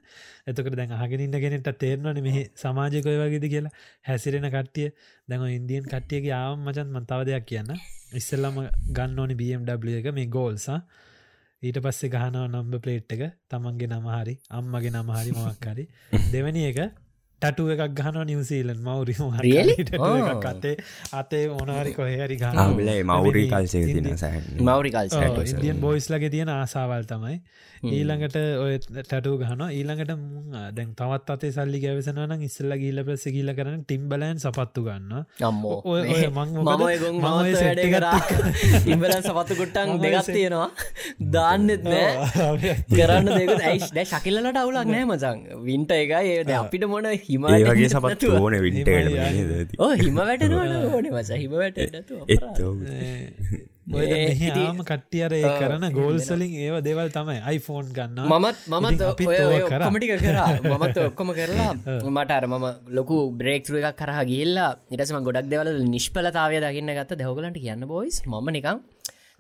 එතකට 0.47 0.73
දැන් 0.73 0.93
අහගෙනන්න 0.93 1.37
කෙනෙට 1.37 1.71
තේරවන 1.77 2.21
මෙහ 2.23 2.39
සමාජයකොය 2.57 3.17
වගේද 3.17 3.47
කියලා. 3.49 3.75
හැසිරෙන 4.03 4.49
කට්ටිය. 4.49 4.89
දැන් 5.29 5.49
ඉන්දියන් 5.51 5.85
කට්ටියගේ 5.87 6.35
ආවම් 6.35 6.65
මචන් 6.65 6.95
මන්තාව 6.95 7.25
දෙයක් 7.25 7.47
කියන්න. 7.47 7.75
ඉස්සල්ලම 8.15 8.63
ගන්න 8.91 9.19
ඕනි 9.19 9.35
BMW 9.35 9.99
එක 10.01 10.13
මේ 10.13 10.29
ගෝල්සා 10.29 10.81
ඊට 11.63 11.81
පස්සේ 11.81 12.11
ගහනව 12.11 12.47
නම්බ 12.47 12.81
පලේට් 12.81 13.13
එක. 13.13 13.23
තමන්ගේ 13.47 13.91
නමහරි 13.91 14.35
අම්මගේ 14.51 14.93
නමහරි 14.93 15.35
මොක්කරි 15.35 15.85
දෙවැනි 16.33 16.71
එක 16.71 16.81
ටටුව 17.43 17.71
එකක් 17.75 17.95
ගහන 17.95 18.19
නිවසීලන් 18.25 18.79
මවරි. 18.81 19.15
අතේ 20.47 20.75
අතේ 21.13 21.45
මොනහරි 21.51 21.93
කොහරි 21.93 22.37
ආබලේ 22.57 22.99
මවුරී 23.05 23.49
සැහ 24.17 24.41
මවරි 24.61 24.91
කල්ස 24.91 25.17
ඉන්දියන් 25.53 25.81
බොයිස්ලගේ 25.81 26.31
තියෙන 26.31 26.51
ආසාවල් 26.51 27.05
තමයි. 27.05 27.37
ඊළඟට 27.87 28.37
ඔය 28.57 28.79
ටටු 28.81 29.33
ගහන 29.39 29.63
ඊළඟට 29.69 30.13
දැන් 30.73 30.95
තවත් 30.95 31.29
අතේ 31.31 31.53
සල්ලි 31.53 31.81
ගැවසනනම් 31.81 32.45
ඉස්සල්ල 32.49 32.73
ගීල 32.77 33.03
පෙස 33.05 33.27
ගීල 33.29 33.53
කරන 33.53 33.83
ටිම්බලෑන් 33.83 34.39
සපත්තු 34.39 34.87
ගන්න 34.87 35.13
අම්මෝ. 35.43 35.83
ඉම්බල 38.87 39.15
සපත්තු 39.29 39.59
කුට්ටන් 39.61 40.01
දෙගත් 40.01 40.29
තියෙනවා. 40.29 40.71
දාන්නෙත් 41.37 41.85
නෑ. 41.85 42.75
කරන්න 42.91 43.31
දෙක 43.35 43.55
ඇයිස් 43.61 43.93
දැ 43.93 44.07
ශකිල්ලට 44.07 44.57
අවුලක් 44.57 44.89
නෑ 44.89 45.05
මචන් 45.05 45.45
වින්ට 45.63 45.93
එකයි. 45.93 46.43
අපිට 46.57 46.89
මොන 46.89 47.13
හිම 47.27 47.43
වගේ 47.69 47.89
සපත් 47.89 48.23
ඕන 48.33 48.55
විට 48.61 48.89
හිම 50.01 50.19
වැටනවන 50.21 50.75
ඕන 50.89 51.07
මච. 51.13 51.31
හිම 51.37 51.53
වැට 51.55 51.79
ඔය 53.89 54.05
ඒ 54.05 54.15
මෙහි 54.21 54.47
ඉතින්- 54.47 54.67
ආම 54.67 54.79
කට්ටිය 54.83 55.23
අර 55.23 55.33
ඒ 55.33 55.51
කරන 55.61 55.85
ගෝල්සලින් 55.93 56.55
ඒව 56.59 56.77
දෙවල් 56.83 57.11
තමයි 57.11 57.37
iPhoneෆෝන් 57.51 57.93
ගන්න 57.93 58.27
මමත් 58.27 58.59
මමත් 58.75 59.01
ඔය 59.43 59.61
කරා. 59.69 59.91
මමත් 60.73 60.97
ඔක්කොම 61.05 61.31
කරලා 61.33 61.73
මට 62.15 62.31
අර 62.31 62.47
මම 62.49 62.67
ලොකු 62.91 63.17
බ්‍රේක්තුර 63.33 63.79
එකක් 63.81 63.97
කරහ 63.97 64.21
ගිල්ලා 64.27 64.71
ඉටසම 64.91 65.21
ගොඩක් 65.23 65.47
දෙවල 65.47 65.71
නිෂ්පලතාවය 65.87 66.61
දකින්න 66.61 66.93
ගත්ත. 66.93 67.13
දෙවගලන්ට 67.17 67.59
කියන්න 67.59 67.87
බොයිස් 67.87 68.19
ම 68.27 68.35
නිකම් 68.51 68.79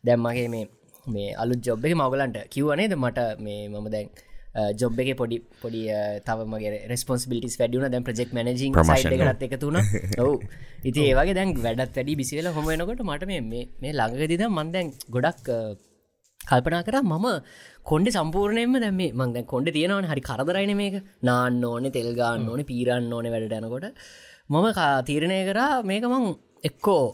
දැම්මගේ 0.05 0.49
මේ 0.49 0.64
මේ 1.07 1.35
අලු 1.35 1.55
ජොබ් 1.61 1.85
එක 1.85 1.95
මවගලන්ට 1.95 2.38
කිව්වනේද 2.49 2.95
මට 2.97 3.21
මේ 3.40 3.69
මම 3.69 3.87
දැන් 3.90 4.09
ජොබ් 4.80 5.00
එක 5.02 5.10
පොඩි 5.20 5.36
පොඩි 5.62 5.80
තවමගේ 6.26 6.70
රෙස්පොන්සිිලිටස් 6.92 7.56
වැඩියුන 7.60 7.90
දැන් 7.90 8.04
ප්‍රෙක් 8.04 8.30
මනජින් 8.32 8.72
එකත් 9.30 9.42
එක 9.46 9.54
තුන 9.60 9.76
ඔවු 10.22 10.34
ඉති 10.84 11.00
ඒවගේ 11.08 11.34
දැන් 11.34 11.52
වැඩත් 11.58 11.96
වැඩි 11.96 12.14
බිසිවෙල 12.16 12.48
හොම 12.52 12.66
වෙනකොට 12.66 13.02
මට 13.04 13.26
මේ 13.28 13.92
ළඟදිද 13.92 14.44
මන්දැන් 14.50 14.92
ගොඩක් 15.10 15.48
අ, 15.50 15.58
කල්පනා 16.40 16.82
කර 16.86 16.96
මම 17.02 17.26
කොන්ඩ 17.84 18.08
සම්පූර්ණයෙන්ම 18.10 18.75
දැම 18.80 19.00
මංද 19.20 19.36
කොන්ඩ 19.46 19.68
තියෙනවන. 19.72 20.06
හරි 20.06 20.22
කරදරයින 20.22 20.72
මේක. 20.76 20.96
නාන්න 21.22 21.64
ඕනෙ 21.64 21.90
තෙල්ගාන්න 21.90 22.48
ඕන 22.48 22.62
පීරන්න 22.64 23.12
ඕන 23.12 23.26
වැඩට 23.26 23.56
යනකොට. 23.58 23.86
මම 24.50 24.66
තීරණය 25.08 25.38
කරා 25.48 25.82
මේක 25.82 26.04
මං 26.06 26.25
එක්කෝ 26.64 27.04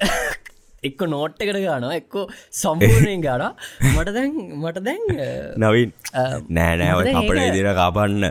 එක්ක 0.82 1.02
නෝට් 1.06 1.42
එකට 1.44 1.58
ගානවා 1.64 1.94
එක්කෝ 1.94 2.24
සම්පූර්ණයෙන් 2.52 3.22
ගාන 3.26 3.44
මට 3.90 4.14
දැන් 4.16 4.32
මට 4.56 4.82
දැන් 4.86 5.04
නවින් 5.62 5.92
දැන් 6.50 7.20
අපට 7.20 7.40
ඉදිර 7.40 7.68
කාපන්න. 7.78 8.26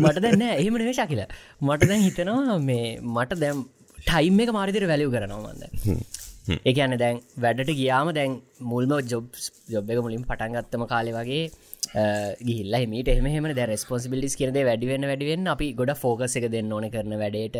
මට 0.00 0.22
දැන්න 0.24 0.44
එහෙම 0.48 0.74
නෙවේ 0.74 0.96
ශකිල. 0.96 1.22
මට 1.60 1.88
දැන් 1.90 2.04
හිතනවා 2.08 2.58
මේ 2.62 2.96
මට 3.10 3.40
දැම් 3.42 3.64
ටයිම් 3.98 4.40
එක 4.44 4.52
මාරිදිර 4.52 4.88
වැලියු 4.88 5.12
කරනවාමන්ද 5.12 5.62
ඒකන්න 6.64 6.96
දැන් 6.98 7.20
වැඩට 7.38 7.74
ගියාම 7.80 8.14
දැන් 8.14 8.40
මුල්ම 8.72 8.96
ජොබ් 9.12 9.28
ජොබ් 9.68 9.92
එක 9.92 10.02
මුලින් 10.06 10.24
පටන්ගත්තම 10.24 10.86
කාලෙ 10.92 11.12
වගේ 11.18 11.44
ගිල්ල 12.40 12.74
මට 12.82 13.08
එහම 13.12 13.48
ද 13.50 13.64
රස්පොන්සිබිලිස් 13.64 14.36
කරද 14.40 14.58
වැඩිවෙන්න 14.68 15.06
වැඩිවෙන්න 15.10 15.52
අපි 15.54 15.66
ගොඩ 15.74 15.92
ෆෝකස 16.02 16.36
එක 16.38 16.46
දෙන්න 16.54 16.72
ඕන 16.72 16.86
කරන 16.88 17.14
වැඩට 17.22 17.58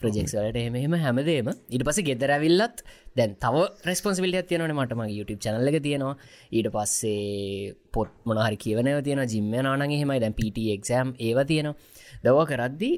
ප්‍රජෙක්වලට 0.00 0.58
එහෙම 0.60 0.94
හැමදේම 1.04 1.50
ඉට 1.70 1.84
පස 1.88 2.00
ගෙදරැවිල්ලත් 2.08 2.84
දැන් 3.16 3.34
තව 3.36 3.64
රස්පොන්සිිලිය 3.88 4.42
තියනන 4.50 4.74
මටම 4.74 5.02
YouTube 5.08 5.40
චනල්ල 5.40 5.70
එක 5.70 5.80
තියෙනවා. 5.82 6.14
ඊට 6.50 6.68
පස්සේ 6.74 7.74
පොත් 7.92 8.10
මොනහරි 8.24 8.56
කියවනව 8.56 9.02
තියෙන 9.06 9.24
ජිම්ම 9.28 9.54
නානගේ 9.62 10.00
හෙමයි 10.02 10.20
දැන් 10.20 10.38
පිට 10.40 10.58
එක්සෑම් 10.76 11.14
ඒව 11.20 11.42
තියෙනවා. 11.44 11.76
දව 12.24 12.46
කරද්දි 12.50 12.90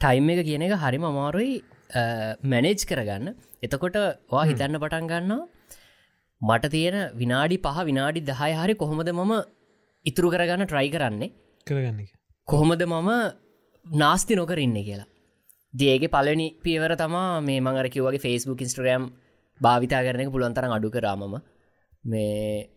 ටයිම් 0.00 0.28
එක 0.32 0.40
කියන 0.48 0.62
එක 0.66 0.74
හරිම 0.82 1.04
අමාරුයි 1.04 1.54
මැනේජ් 2.44 2.84
කරගන්න. 2.90 3.34
එතකොට 3.62 3.96
වා 4.32 4.44
හිතන්න 4.50 4.78
පටන් 4.82 5.06
ගන්නවා 5.10 5.42
මට 6.40 6.70
තියෙන 6.74 6.96
විනාඩි 7.14 7.56
පහ 7.58 7.78
විනාඩි 7.88 8.20
දහය 8.30 8.50
හරි 8.54 8.74
කොහොමද 8.76 9.10
මම 9.12 9.32
ඉතුරු 10.06 10.28
කරගන්න 10.34 10.66
ට්‍රයි 10.66 10.90
කරන්නේ? 10.94 11.30
කරගන්න. 11.66 12.06
කොහොමද 12.48 12.82
මම 12.82 13.10
නාස්ති 13.86 14.38
නොකර 14.40 14.58
ඉන්න 14.58 14.78
කියලා? 14.80 15.08
දේගේ 15.74 16.08
පලනි 16.08 16.46
පියවර 16.64 16.92
තමා 16.96 17.40
මේ 17.42 17.60
මංගර 17.60 17.88
කිව්වගේ 17.94 18.24
ෆෙස්බුක් 18.26 18.62
ඉස්ට්‍රම් 18.62 19.04
භාවිතා 19.60 20.04
කරනක 20.06 20.32
පුළුවන්තරම් 20.34 20.72
අඩු 20.76 20.90
කරාමම 20.90 21.36
මේ 22.04 22.70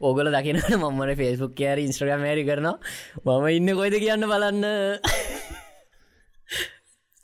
ඕගල 0.00 0.28
දකිනට 0.28 0.68
මම්මන 0.74 1.14
ෆෙස්බුක් 1.16 1.56
කියර 1.56 1.80
ඉස්ට්‍රගම් 1.80 2.20
මෑරි 2.24 2.44
කරන 2.44 2.68
මම 3.24 3.48
ඉන්න 3.56 3.74
කොයිද 3.80 3.96
කියන්න 4.04 4.28
බලන්න 4.32 4.64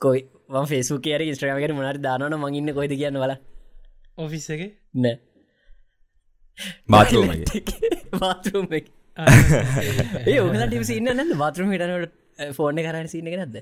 කොයි 0.01 0.21
ෆෙස්ු 0.67 1.01
කියර 1.01 1.21
ස්ට්‍රමකට 1.31 1.75
මනට 1.75 2.03
දානන 2.03 2.37
මඟඉන්න 2.37 2.75
කොයිද 2.75 2.95
කියන්න 2.95 3.19
බල 3.19 3.35
ඔෆිස් 4.19 4.47
එක? 4.51 4.63
නෑ. 4.97 5.17
බාතුම 6.89 7.29
බාතරුම් 8.15 8.67
ඒ 10.27 10.39
ඔගලට 10.41 10.79
සින්න 10.85 11.11
නැද 11.11 11.35
බාතරුම් 11.37 11.75
හිටනට 11.75 12.55
ෆෝර්න 12.57 12.81
කරන්න 12.81 13.09
සින්න 13.09 13.31
නැද්ද? 13.33 13.61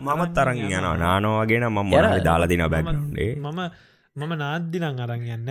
මමත් 0.00 0.34
තරන් 0.34 0.60
යන 0.60 0.90
නානෝවගෙන 0.98 1.68
ම 1.68 1.80
මොනහරි 1.84 2.20
දාලා 2.22 2.48
දින 2.48 2.64
බැක්නේ 2.66 3.32
මම 3.36 3.60
මම 4.16 4.32
නාද්දිනං 4.42 5.02
අරන් 5.02 5.26
යන්න 5.28 5.50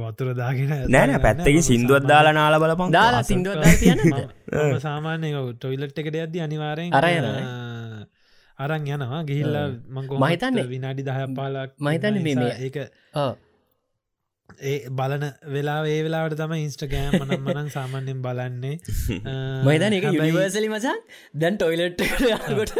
වතුර 0.00 0.34
දාගෙන 0.34 0.74
නෑන 0.88 1.16
පැත්තකි 1.20 1.62
සිින්දුවත් 1.62 2.04
දාලා 2.06 2.34
නාල 2.34 2.56
බලපන්. 2.58 2.92
දාලා 2.92 3.22
සිින්දුව 3.22 3.64
තියන 3.76 4.04
මම 4.04 4.78
සාමාන්‍ය 4.80 5.32
ටොයිලට් 5.54 5.98
එකට 5.98 6.16
යද්දි 6.18 6.44
අනිවාරෙන් 6.46 6.94
අරන් 6.94 7.16
යනවා 7.16 7.67
අරන් 8.58 8.86
යනවා. 8.88 9.20
ගිහිල්ල 9.22 9.56
මංකෝ 9.88 10.18
මහිතන්නේ- 10.18 10.68
විනාඩි 10.68 11.02
දහ 11.02 11.20
පාලක් 11.36 11.70
මහිතන්නේ 11.80 12.22
මේ- 12.24 12.56
ඒක 12.60 12.76
ඒ 14.64 14.76
බලන 14.90 15.24
වෙලා 15.48 15.80
ඒ 15.86 15.98
වෙලාට 16.02 16.34
තම 16.34 16.52
ඉන්ස්ටගෑම් 16.58 17.12
මනම් 17.20 17.42
මනන් 17.44 17.68
සාමාන්‍යෙන් 17.68 18.22
බලන්නේ. 18.22 18.76
මයිදන 19.66 19.92
එක 19.92 20.06
යනිවර්සලි 20.12 20.68
මචන් 20.68 20.98
දැන් 21.34 21.56
ටොයිලට් 21.56 22.00
කොට 22.50 22.72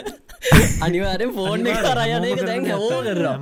අනිවාරෙන් 0.86 1.30
ෆෝන් 1.36 1.66
කරයන 1.78 2.26
එක 2.28 2.42
දැන් 2.42 2.66
හෝ 2.74 3.00
කරවා 3.00 3.34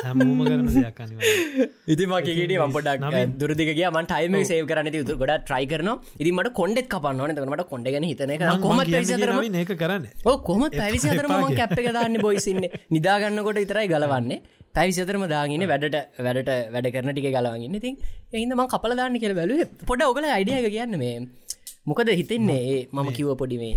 හැමෝම. 0.00 0.40
කරන 0.42 0.66
දෙයක් 0.68 1.00
අනිවා 1.00 1.66
ඉති 1.86 2.06
මකිට 2.06 2.54
මපට 2.64 3.24
දුරදිගේ 3.40 3.90
මන් 3.90 4.08
ටයිම 4.10 4.36
සේව 4.44 4.66
කරන 4.70 4.90
යුතු 4.92 5.16
ගොඩ 5.22 5.34
ට්‍රයි 5.40 5.66
කරන 5.66 5.90
ඉදිමට 6.20 6.50
කොන්ඩෙක් 6.52 6.88
කපන්න 6.88 7.46
මට 7.46 7.68
කොඩගෙන 7.72 8.08
හිතන 8.10 8.34
කොම 8.60 8.82
ඒක 8.82 9.72
කරන්න. 9.76 10.06
කොම 10.44 10.62
පැවිසි 10.72 11.14
අතරම 11.14 11.48
කැප් 11.54 11.78
එක 11.80 11.90
දාන්න 11.92 12.20
බොයිසින්න 12.20 12.62
නිදාගන්නකොට 12.90 13.64
ඉතරයි 13.64 13.88
ගලවන්නේ. 13.88 14.40
පැවිසිතරම 14.74 15.24
දාගෙන 15.28 15.62
වැඩට 15.70 15.96
වැඩට 16.20 16.50
වැඩ 16.74 16.88
කරන 16.94 17.12
ටික 17.12 17.28
ගලවගන්න 17.30 17.76
ඉතින් 17.80 17.94
එහිදම 18.32 18.62
කපල 18.66 18.94
දාන්න 18.98 19.20
කියල 19.22 19.34
බැලු 19.38 19.56
පොඩ 19.86 20.02
ඔගල 20.04 20.26
අයිඩියක 20.30 20.68
කියන්න 20.74 20.98
මේ 21.02 21.14
මොකද 21.86 22.08
හිතන්නේ? 22.12 22.88
මම 22.92 23.10
කිව 23.12 23.28
පොඩි 23.36 23.58
මේ 23.58 23.74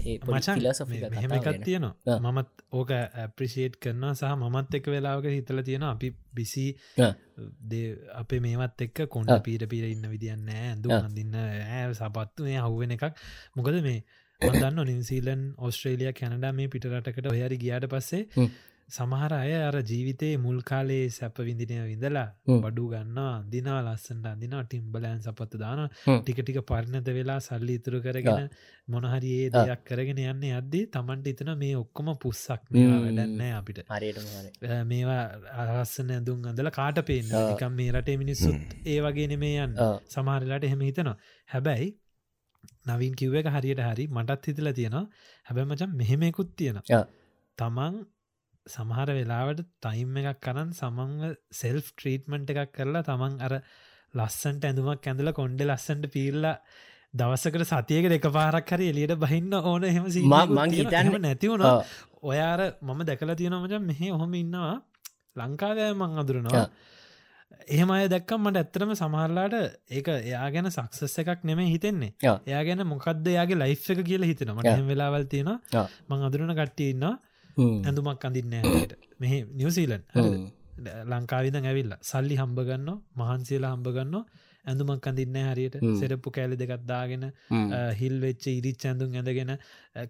මෙහෙම 1.09 1.33
එකක් 1.37 1.49
තියෙනවා. 1.65 2.17
මමත් 2.25 2.63
ඕක 2.73 2.91
ඇප්‍රිසිේට් 2.93 3.75
කරනවා 3.77 4.13
සහ 4.13 4.31
මමත් 4.37 4.79
එක 4.79 4.87
වෙලාවක 4.87 5.27
හිතල 5.29 5.61
තියෙන 5.63 5.85
අපි 5.85 6.09
බිසි 6.33 6.65
අපේ 8.15 8.39
මේවත් 8.39 8.81
එක්ක 8.81 9.03
කොන්ඩ 9.09 9.35
පීර 9.43 9.67
පීර 9.67 9.85
ඉන්න 9.87 10.07
විදින්න 10.09 10.49
ඇඳු 10.55 10.95
අඳන්න 10.97 11.35
ඇ 11.41 11.83
සපත්තු 11.93 12.47
මේ 12.47 12.59
හව්වෙන 12.59 12.97
එකක්. 12.97 13.05
මොකද 13.55 13.79
මේ 13.81 13.99
දන්න 14.41 14.85
නිවසීලන් 14.87 15.41
ඔස්ට්‍රේලිය 15.59 16.11
කැනඩා 16.13 16.51
මේ 16.53 16.67
පිටරටකට 16.67 17.31
හරි 17.31 17.57
ගියාට 17.57 17.87
පස්සේ 17.89 18.45
සමහර 18.89 19.33
අය 19.35 19.53
අර 19.59 19.75
ජීවිතයේ 19.83 20.37
මුල් 20.43 20.59
කාලේ 20.69 21.03
සැප 21.09 21.37
විඳිනය 21.47 21.77
විඳලා 21.89 22.27
බඩු 22.63 22.85
ගන්නවා 22.93 23.33
දිනා 23.53 23.79
ලස්සට 23.85 24.25
අදින 24.31 24.55
ටිම්බලෑන් 24.59 25.21
සපත්තු 25.25 25.61
දාන 25.63 25.81
ටික 26.17 26.39
ටික 26.41 26.59
පරණත 26.71 27.09
වෙලා 27.17 27.39
සල්ලි 27.39 27.75
ඉතුරු 27.79 27.99
කරගෙන 28.05 28.49
මොනහරි 28.87 29.31
ඒ 29.39 29.47
දෙයක් 29.57 29.83
කරගෙන 29.89 30.21
යන්න 30.25 30.45
අද්දී 30.59 30.83
තමන්ට 30.95 31.31
ඉතන 31.33 31.53
මේ 31.63 31.75
ඔක්කොම 31.83 32.11
පුස්සක් 32.23 32.65
වැඩන්න 32.73 33.45
අපිට. 33.59 33.79
මේවා 34.91 35.21
අරස්සන 35.63 36.13
ඇඳුම් 36.17 36.51
අඳල 36.51 36.71
කාට 36.79 37.01
පේන්න? 37.09 37.33
එකම් 37.53 37.73
මේ 37.79 37.95
රටේ 37.95 38.19
මිනිස්සුත් 38.23 38.77
ඒ 38.85 38.99
වගේ 39.05 39.27
නෙමේ 39.33 39.55
යන්න. 39.65 39.79
සමහරලාට 40.09 40.69
එහෙම 40.69 40.85
හිතනවා. 40.89 41.17
හැබැයි 41.49 41.89
නවින් 42.89 43.13
කිව්ව 43.19 43.35
එක 43.41 43.49
හරියට 43.55 43.81
හරි 43.87 44.05
මටත් 44.09 44.49
හිතල 44.49 44.71
තියෙනවා. 44.79 45.05
හැබැ 45.45 45.65
මචන් 45.69 45.99
මෙහෙමෙකුත් 46.01 46.55
තියෙන 46.57 46.81
තමන් 47.57 47.95
සමහර 48.69 49.09
වෙලාවට 49.11 49.63
ටයිම් 49.79 50.19
එකක් 50.21 50.41
කරන්න 50.41 50.73
සමංව 50.73 51.31
සෙල්ෆ් 51.53 51.87
ට්‍රීට්මන්ට් 51.93 52.53
එකක් 52.53 52.73
කරලා 52.73 53.03
තමන් 53.03 53.39
අර 53.41 53.55
ලස්සන්ට 54.13 54.65
ඇඳුමක් 54.65 55.07
ඇඳල 55.07 55.31
කොන්්ඩ 55.33 55.65
ලස්සන්ට 55.65 56.11
පිල්ලා 56.11 56.55
දවසකට 57.13 57.65
සතියක 57.67 58.09
දෙක 58.09 58.27
පාරක් 58.31 58.69
හරි 58.69 58.91
එලියට 58.91 59.15
බහින්න 59.17 59.53
ඕන 59.53 59.87
හෙම 59.87 60.05
මං 60.05 60.73
හිතන්න 60.73 61.17
නැතිවුණ 61.21 61.65
ඔයාර 62.23 62.61
මම 62.81 63.01
දැකලා 63.05 63.35
තියෙනමජ 63.35 63.75
මෙහ 63.81 64.01
ඔහොම 64.11 64.33
ඉන්නවා. 64.35 64.77
ලංකාවය 65.35 65.91
මං 65.93 66.17
අදුරනවා 66.17 66.65
එහෙම 67.67 67.91
අය 67.91 68.07
දැක්කම් 68.07 68.43
මට 68.43 68.61
ඇත්තරම 68.61 68.91
සමහරලාට 68.95 69.55
ඒක 69.91 70.07
එයා 70.09 70.45
ගැන 70.49 70.69
සක්සස් 70.69 71.17
එකක් 71.23 71.41
නෙමේ 71.43 71.67
හිතෙන්නේ. 71.67 72.13
එයා 72.43 72.63
ගැන 72.63 72.85
මොකක්ද 72.87 73.25
යාගේ 73.29 73.57
ලයි් 73.57 73.75
එක 73.93 74.03
කියලා 74.03 74.29
හිතෙන 74.31 74.53
මට 74.55 74.77
වෙලාවල් 74.87 75.25
තියෙන 75.25 75.51
මං 76.09 76.25
අදුරන 76.27 76.53
කට්ටියන්නවා 76.53 77.15
ඇඳුමක් 77.59 78.25
අඳින්න 78.25 78.55
ට 78.83 78.99
මෙහ 79.19 79.33
නිවසීලන් 79.53 80.03
ලංකාවිද 81.07 81.57
ඇවිල්ල 81.61 81.95
සල්ලි 82.01 82.37
හම්බගන්න 82.37 82.91
මහන්සේලා 83.15 83.73
හම්බගන්න 83.73 84.15
ඇඳුමක් 84.65 85.07
අඳින්න 85.07 85.37
හරියට 85.43 85.77
සෙරප්පු 85.95 86.31
කෑලි 86.31 86.57
දෙකත්දාගෙන 86.57 87.25
හිල් 87.95 88.15
වෙච්ච 88.19 88.47
ඉරිච් 88.49 88.85
ඇඳුම් 88.85 89.15
ඇඳගෙන 89.15 89.53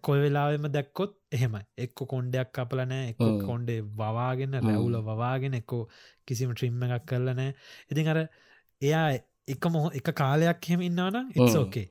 කොයි 0.01 0.21
වෙලාවෙම 0.21 0.67
දැක්කොත් 0.69 1.15
එහෙම 1.31 1.57
එක්ක 1.77 2.05
කොන්්ඩයක් 2.07 2.51
කපලනෑ 2.51 3.09
එක් 3.09 3.23
කොන්්ඩේ 3.43 3.79
වවාගෙන 3.97 4.59
රැවුල 4.59 4.99
වවාගෙන 5.03 5.59
එක්කෝ 5.61 5.83
කිසිම 6.25 6.53
ට්‍රිම්ම 6.53 6.85
එකක් 6.89 7.05
කරලනෑ 7.05 7.51
ඉතින් 7.89 8.13
අර 8.13 8.21
එයා 8.81 9.07
එක 9.47 9.63
මොහ 9.67 9.89
එක 9.91 10.11
කාලයක් 10.13 10.61
හෙම. 10.65 10.81
ඉන්නවනම් 10.81 11.31
එක්ෝකේ 11.35 11.87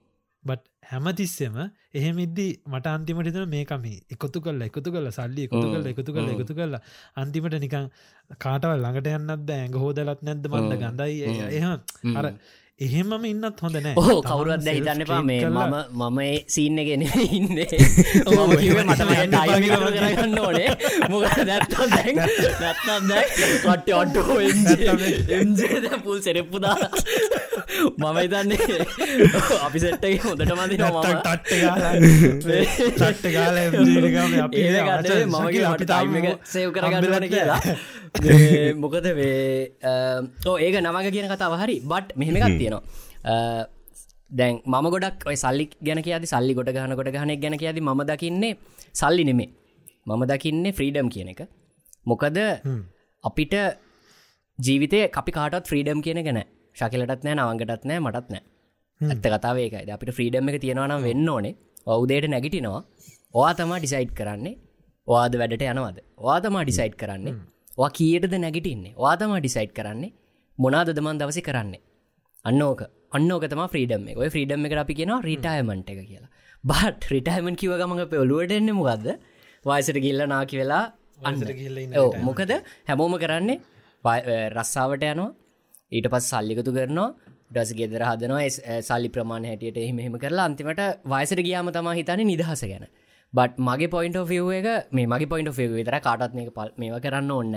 බට් 0.48 0.68
හැමතිස්සෙම 0.90 1.56
එහෙමිද්දී 1.94 2.50
මට 2.66 2.92
අන්තිමට 2.92 3.32
තන 3.34 3.50
මේකම 3.54 3.88
එකතු 4.14 4.44
කල්ල 4.44 4.62
එකතු 4.68 4.94
කල 4.94 5.10
සල්ලි 5.10 5.48
එකතු 5.48 5.66
කල 5.66 5.90
එකතු 5.92 6.14
කල 6.14 6.30
එකතු 6.34 6.54
කරලා 6.54 6.82
අන්තිමට 7.16 7.58
නිකං 7.64 7.90
කාටවල් 8.38 8.80
ළඟට 8.84 9.12
යන්නත් 9.16 9.52
ඇඟ 9.56 9.82
හෝදලත් 9.82 10.24
නැද්ද 10.24 10.48
මන්ද 10.52 10.80
ගඳයි 10.82 11.20
එහ 11.52 11.68
අර 12.16 12.32
එහෙමම 12.80 13.24
ඉන්නත් 13.26 13.60
හොඳ 13.60 13.76
නෑ. 13.76 13.94
ඕ 13.96 14.18
කවුරුත් 14.22 14.60
දැ 14.62 14.74
හිතන්න 14.76 15.02
පා 15.06 15.18
මේ 15.22 15.46
මම 15.46 15.72
මම 16.00 16.20
සින්න 16.46 16.78
ගෙන 16.88 17.02
ඉන්න. 17.02 17.48
මට 18.86 19.02
කරගන්න 19.98 20.38
ඕනේ. 20.38 20.68
මොක 21.10 21.24
දැත්ත 21.48 21.74
දැන් 21.94 22.20
නැත්තම් 22.62 23.08
දැ? 23.10 23.24
කට 23.64 23.90
එජ 25.32 25.88
පුල් 26.04 26.22
සෙරෙප්පුදා 26.22 26.76
මම 27.78 28.18
ඉතන්නේ 28.24 28.58
අපි 29.66 29.78
සෙට්ටගේ 29.78 30.20
හොඳට 30.24 30.52
මදි 30.60 30.76
ටට්ට 30.78 31.50
කාල 33.36 33.56
මමගේ 35.26 35.64
අපි 35.66 35.86
තාම 35.86 36.06
සයව 36.46 36.70
කරගන්නවන 36.76 37.24
කියලා. 37.34 37.60
මොකද 38.82 39.06
වේ 39.18 39.72
ඕ 40.46 40.56
ඒක 40.58 40.74
නමග 40.80 41.06
කියන 41.14 41.28
කතාව 41.32 41.54
හරි. 41.62 41.76
බට් 41.84 42.16
මෙහෙමකක් 42.16 42.58
තියෙනවා. 42.60 42.82
දැන් 44.30 44.54
මම 44.66 44.86
ගොඩක් 44.94 45.26
ඔය 45.26 45.36
සල්ලි 45.36 45.70
ගැන 45.80 46.02
කියද 46.06 46.26
සල්ලි 46.26 46.54
ගොඩ 46.54 46.70
ගහනකොට 46.76 47.12
ගහනෙක් 47.16 47.40
ගැන 47.40 47.56
කියද 47.56 47.80
ම 47.80 48.04
දකින්නේ 48.04 48.56
සල්ලි 48.94 49.24
නෙමේ 49.24 49.50
මම 50.06 50.22
දකින්නේ 50.32 50.72
ෆ්‍රීඩම් 50.72 51.08
කියන 51.08 51.28
එක. 51.34 51.42
මොකද 52.06 52.38
අපිට 53.24 53.54
ජීවිතය 54.58 55.08
අපි 55.12 55.32
කාටත් 55.32 55.66
ෆ්‍රීඩම් 55.70 56.02
කියන 56.02 56.22
ගැන 56.26 56.42
ශකලටත් 56.78 57.26
නෑ 57.26 57.36
නවංගටත් 57.36 57.84
නෑ 57.90 58.00
මටත් 58.00 58.32
නෑ. 58.34 58.42
ඇත්ත 59.00 59.28
කතාවේකයි 59.34 59.92
අපිට 59.96 60.14
ෆ්‍රීඩම් 60.16 60.50
එක 60.50 60.60
තියෙනවනම් 60.64 61.06
වෙන්න 61.08 61.28
ඕනේ. 61.28 61.54
ඔවුදේට 61.86 62.28
නැගිටිනවා. 62.28 62.82
ඔයා 63.34 63.54
තමා 63.54 63.78
ඩිසයිට් 63.78 64.12
කරන්නේ 64.18 64.56
වාද 65.08 65.34
වැඩට 65.40 65.64
යනවද. 65.72 65.98
වා 66.26 66.38
තමා 66.40 66.64
ඩිසයිට් 66.64 66.96
කරන්නේ 67.02 67.34
වා 67.78 67.90
කියටද 67.90 68.34
නැගිටින්නේ. 68.36 68.94
වාතම 68.96 69.34
ඩිසයිට් 69.36 69.72
කරන්නේ 69.72 70.12
මොනාද 70.58 70.90
දමන් 70.90 71.20
දවසි 71.20 71.42
කරන්නේ. 71.42 71.82
අන්න 72.44 72.62
ඕක. 72.62 72.82
අන්නෝකතම 73.10 73.62
ෆ්‍රීඩම් 73.72 74.08
එක. 74.10 74.16
ඔය 74.16 74.28
ෆ්‍රීඩම් 74.28 74.66
එක 74.66 74.76
අපි 74.82 74.94
කියෙනවා 74.94 75.22
රිටයමන්ට 75.22 75.90
එක 75.92 76.00
කියලා. 76.04 76.30
බට 76.64 77.10
රිටයමන් 77.12 77.56
කිව 77.56 77.74
ගමඟ 77.80 78.10
පෙවලුවට 78.12 78.52
එන්න 78.52 78.70
මොකක්ද 78.74 79.06
වයසට 79.64 79.98
ගිල්ල 80.06 80.24
නාකි 80.26 80.60
වෙලා 80.60 80.84
අන්න. 81.22 81.38
මොකද? 82.20 82.52
හැමෝම 82.88 83.14
කරන්නේ 83.24 83.58
රස්සාාවට 84.50 85.04
යනවා 85.04 85.30
ඊට 85.92 86.08
පස් 86.08 86.30
සල්ලිකතු 86.32 86.70
කරනවා. 86.70 87.08
ඩස 87.50 87.70
ගෙදර 87.74 88.02
හදනවා. 88.04 88.46
සල්ලි 88.82 89.10
ප්‍රමාණ 89.10 89.44
හැටියට 89.44 89.78
එහෙම 89.78 90.16
කරලා 90.18 90.48
අන්තිමට 90.48 90.82
වයසට 91.06 91.44
ගියාම 91.46 91.70
තමා 91.72 91.98
හිතන 91.98 92.24
නිදහස 92.26 92.64
ගැන. 92.64 92.86
බට් 93.34 93.58
මගේ 93.60 93.90
පොයින්ට 93.90 94.18
ෆිව් 94.26 94.50
එක 94.52 94.68
මේ 94.90 95.06
මගේ 95.06 95.28
පොයින්ට 95.28 95.52
ෆිව් 95.52 95.72
විතර 95.72 95.96
කාටත් 96.00 96.34
මේ 96.34 96.50
පල් 96.50 96.70
මේ 96.76 97.00
කරන්න 97.00 97.30
ඕන්න 97.30 97.56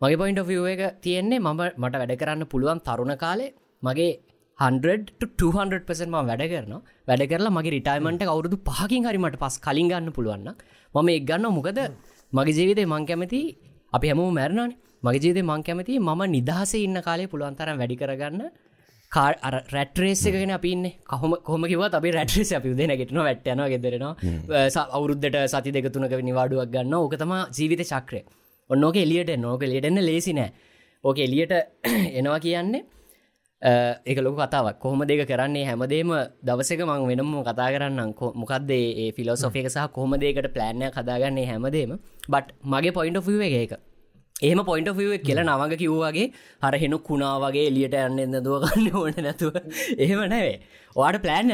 මගේ 0.00 0.18
පොයින්ට 0.20 0.42
ෆිව් 0.46 0.66
එක 0.72 0.82
තියෙන්නේ 1.02 1.40
මම 1.40 1.62
මට 1.76 1.94
වැඩ 1.96 2.14
කරන්න 2.20 2.46
පුළුවන් 2.46 2.80
තරුණ 2.80 3.14
කාලේ 3.18 3.50
මගේ 3.82 4.10
100%ම 4.58 6.14
වැඩ 6.20 6.44
කරන 6.52 6.74
වැඩ 7.08 7.24
කරලා 7.32 7.54
මගේ 7.56 7.74
රිටයිමට 7.76 8.22
අවුරුදු 8.26 8.56
පහකින් 8.68 9.08
හරිමට 9.08 9.38
පස් 9.42 9.56
කලින් 9.66 9.90
ගන්න 9.90 10.14
පුළුවන්න 10.16 10.48
මම 10.94 11.10
එක් 11.10 11.24
ගන්න 11.24 11.56
මොකද 11.58 11.80
මගේ 12.32 12.56
ජීවිතය 12.58 12.84
මං 12.86 13.06
කැමති 13.06 13.40
අපි 13.92 14.10
හැමෝ 14.10 14.30
මැරණන 14.32 14.72
මගේ 15.02 15.20
ජීවිතය 15.20 15.42
මං 15.42 15.62
කැමති 15.62 15.98
මම 15.98 16.22
නිදහස 16.30 16.72
ඉන්න 16.76 16.98
කාලේ 17.02 17.26
පුළුවන්තරම් 17.26 17.78
වැඩි 17.78 17.96
කරගන්න. 17.96 18.42
රැට්‍රේසගෙන 19.12 20.50
අපින්න 20.50 20.84
කොහම 21.04 21.32
කොම 21.42 21.64
කිව 21.64 21.82
අපි 21.90 22.10
රැට්‍රේස 22.10 22.52
අපි 22.52 22.68
උදේ 22.68 22.86
නැගෙටන 22.86 23.18
වැට්ටයන 23.18 23.62
ගෙදරෙනවා 23.66 24.84
අවුරුද්ධට 24.90 25.38
සති 25.48 25.72
දෙකතුනක 25.72 26.14
නිවාඩුවක් 26.22 26.70
ගන්න 26.70 26.94
ඕකතම 26.94 27.32
ජීවිත 27.50 27.82
චක්‍රය. 27.84 28.22
ඔන්නෝක 28.70 28.96
එලියට 28.96 29.32
නෝක 29.38 29.62
එලියටන්න 29.62 30.00
ලේසි 30.02 30.32
නෑ. 30.32 30.52
ඕක 31.04 31.18
එලියට 31.18 31.52
එනවා 32.18 32.38
කියන්නේ 32.38 32.84
ඒක 34.04 34.18
ලොක 34.20 34.36
කතාවක්. 34.36 34.78
කොහොම 34.78 35.02
දෙක 35.02 35.26
කරන්නේ? 35.26 35.64
හැමදේම 35.64 36.10
දවසක 36.42 36.80
මං 36.82 37.06
වෙනම 37.08 37.36
කතා 37.42 37.70
කරන්න 37.72 38.14
මොකක්ද 38.34 38.70
ඒ 38.70 39.12
ෆිලෝසොෆික 39.12 39.68
සහ 39.68 39.88
කොහොම 39.90 40.12
දේකට 40.16 40.52
ප්ලෑන්නය 40.52 40.92
කදාගන්නේ 40.92 41.46
හැමදේම 41.46 41.96
බට් 42.28 42.52
මගේ 42.64 42.92
පොයින්ට 42.92 43.22
ෆිව 43.22 43.40
එක 43.42 43.80
එක 44.42 44.48
ඒම 44.48 44.60
පොයින්ට 44.68 44.90
ෆව 44.98 45.16
කියල 45.26 45.40
නවග 45.44 45.72
කිව්වාගේ 45.82 46.26
හර 46.64 46.74
හෙනු 46.82 46.98
කුණා 47.08 47.32
වගේ 47.44 47.64
එලියට 47.70 47.96
යන්න 48.02 48.20
එන්න 48.24 48.36
දුවගන්න 48.46 48.86
ඕන 49.00 49.18
නැතුව. 49.26 49.56
එහෙම 50.04 50.20
නැවේ 50.32 50.56
වාට 50.96 51.18
ප්ලෑන් 51.24 51.48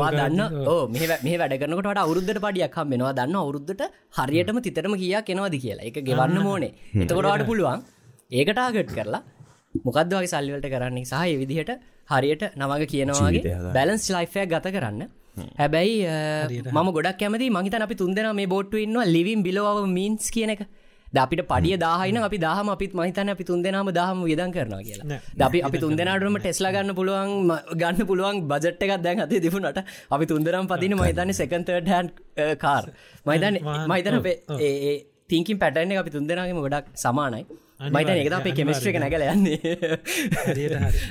වා 0.00 0.10
දන්න 0.18 0.40
ඕ 0.72 0.82
මේ 1.26 1.38
වැඩකනකට 1.42 2.02
අවුද්ධට 2.04 2.42
පඩියක් 2.44 2.76
මෙනවා 2.92 3.14
දන්න 3.18 3.38
අවුරුද්ධට 3.42 3.82
හරියටම 4.18 4.60
තිතරම 4.66 4.94
කියා 5.02 5.22
කෙනවද 5.28 5.56
කියලා. 5.64 5.88
එක 5.90 5.96
ගෙවන්න 6.08 6.46
ඕනේ. 6.52 6.72
එතකොටවාට 7.04 7.46
පුළුවන් 7.50 7.80
ඒකටාගට් 8.40 8.92
කරලා 8.98 9.22
මොකක්ද 9.86 10.14
වගේ 10.18 10.30
සල්ලිවලට 10.34 10.68
කරන්නේ 10.74 11.08
සහ 11.10 11.40
විදිහට 11.42 11.72
හරියට 12.12 12.44
නමග 12.60 12.86
කියනවාගේ. 12.92 13.58
බැලන්ස් 13.76 14.06
ලයිෆයක් 14.14 14.48
ගත 14.54 14.72
කරන්න. 14.76 15.02
හැබැයි 15.60 15.94
මම 16.76 16.88
ගොඩක් 16.96 17.18
කැමති 17.20 17.50
මහිතන 17.58 17.84
අපි 17.88 17.98
තුන්දෙන 18.00 18.30
මේ 18.38 18.48
බෝට්ටු 18.54 18.82
ඉන්නවා 18.86 19.10
ලිවිම් 19.16 19.42
බිලෝව 19.48 19.78
මීන්ස් 19.98 20.30
කියන 20.34 20.54
එක 20.54 20.62
අපිට 21.20 21.42
පඩිය 21.52 21.76
දාහන 21.84 22.18
අපි 22.28 22.38
දහම 22.44 22.68
අපිත් 22.74 22.92
මහිතන 22.94 23.32
අපි 23.34 23.44
තුන්දෙනම 23.44 23.90
දහම 23.98 24.18
විදන් 24.30 24.52
කරනවා 24.56 24.82
කියලා. 24.88 25.20
අපි 25.40 25.62
අපි 25.68 25.78
තුන්දෙනටම 25.84 26.36
ටෙස්ලා 26.38 26.72
ගන්න 26.76 26.94
පුළුවන් 26.98 27.30
ගන්න 27.80 28.06
පුළුවන් 28.10 28.42
බජට් 28.52 28.82
එකක් 28.86 29.02
දැන් 29.06 29.24
අතේ 29.26 29.42
දිපුනට 29.46 29.82
අපි 30.10 30.30
තුන්දරම් 30.32 30.68
පතින 30.72 30.96
මහිතන්න 31.00 31.34
සෙකන්තර්ඩ 31.40 31.92
හන්් 31.94 32.06
කාර් 32.64 32.84
මහිතන 33.26 34.20
ඔව්. 34.20 34.30
ඒ 34.60 34.94
තිංකින් 35.28 35.58
පැටන 35.58 35.98
අපි 36.04 36.14
තුන්දෙනගේම 36.16 36.64
ගොඩක් 36.66 36.88
සමානයි. 37.04 37.44
මයිතන 37.90 38.18
එක 38.22 38.32
අපේ 38.32 38.54
කෙමිස්ට්‍ර 38.54 38.88
එක 38.90 38.98
නැගල 39.02 39.24
යන්නේ. 39.26 39.58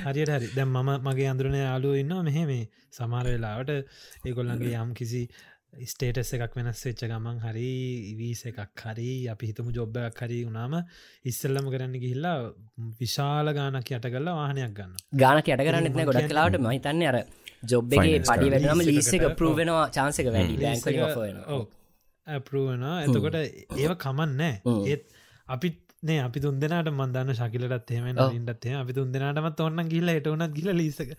හරියට 0.06 0.32
හරි 0.36 0.48
දැම් 0.56 0.70
මම 0.72 0.90
මගේ 1.08 1.28
අඳුරන 1.32 1.56
යාලුව 1.58 1.98
ඉන්නවා 2.02 2.22
මෙහෙ 2.28 2.44
මේ 2.50 2.68
සමාර 2.98 3.24
වෙලාවට 3.28 3.72
ඒගොල්ලන්ගේ 4.26 4.78
යම් 4.82 4.92
කිසි 5.00 5.22
ස්ටේටස් 5.72 6.32
එකක් 6.36 6.56
වෙනස් 6.56 6.80
වෙච්ච 6.86 7.02
ගමන් 7.02 7.38
හරි 7.42 7.68
වීස 8.16 8.42
එකක් 8.44 8.82
හරි 8.82 9.12
අපි 9.32 9.48
හිතමු 9.50 9.72
ජොබ්බයක් 9.72 10.18
හරි 10.18 10.40
වුණාම 10.44 10.74
ඉස්සල්ලම 11.24 11.70
කරන්න 11.72 11.94
ගිහිල්ලා 11.96 12.34
විශාල 13.00 13.52
ගානක් 13.54 13.90
යට 13.90 14.08
කරලා 14.08 14.34
වාහනයක් 14.34 14.74
ගන්න 14.74 14.98
ගානක 15.16 15.48
යට 15.48 15.64
කරන්න 15.68 15.88
ගොඩක් 16.02 16.28
කලාවට 16.28 16.60
මහිතන්න 16.60 17.02
අර 17.04 17.18
ජොබ් 17.64 17.88
එක 17.88 18.00
Finance 18.00 18.28
පඩි 18.30 18.50
කරලා. 18.50 18.60
වැඩනම 18.60 18.80
lease 18.80 18.90
ලීස 18.90 19.10
එක 19.10 19.22
එකකට, 19.22 19.38
පරූවෙනවා 19.38 19.86
චාන්සක 19.90 20.28
වැඩි 20.28 20.54
ඔෆර් 21.00 21.20
වෙනවා. 21.20 21.62
ඇපරුවන 22.26 22.86
එතකොට 22.98 23.38
ඒව 23.78 23.96
කමන්නෑ. 23.96 24.54
ඒත් 24.86 25.08
අපිත් 25.48 25.81
නේ 26.02 26.18
අපි 26.18 26.40
තුන්දෙනට 26.40 26.88
මන්දන්න 26.92 27.28
ශකිලටත් 27.32 27.90
එෙම 27.92 28.06
ඉටත් 28.10 28.66
අපි 28.74 28.92
තුන්දෙනටමත් 28.92 29.60
ඔන්න 29.60 29.82
ගිල්ල 29.88 30.08
එට 30.08 30.26
වනත් 30.26 30.52
ගිල 30.52 30.70
ලිසක 30.74 31.12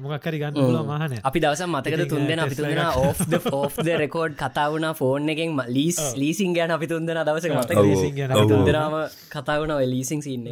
මොකක්කරි 0.00 0.38
ගන්න 0.38 0.54
පුල 0.58 0.78
මහන 0.82 1.16
අපි 1.22 1.40
දවස 1.40 1.62
මතකද 1.66 1.94
ඉතින්, 1.96 2.08
තුන්දෙන 2.08 2.40
අපි 2.40 2.54
එකක්- 2.54 3.54
ඕෆ් 3.54 3.78
ද 3.80 3.96
රෙකෝඩ් 3.98 4.36
කතාවන 4.36 4.88
ෆෝන් 4.94 5.28
එකෙන් 5.28 5.56
ලීස් 5.68 5.98
ලීසින් 6.16 6.54
ගැන 6.54 6.70
අපි 6.70 6.86
දවස 6.88 7.48
leasing 7.84 8.16
ගැන 8.16 8.32
ඔව්. 8.32 8.36
කතා 8.38 8.48
තුන්දෙනම 8.48 8.94
කතාවන 9.30 9.74
ලීසින් 9.86 10.22
සින්න 10.22 10.46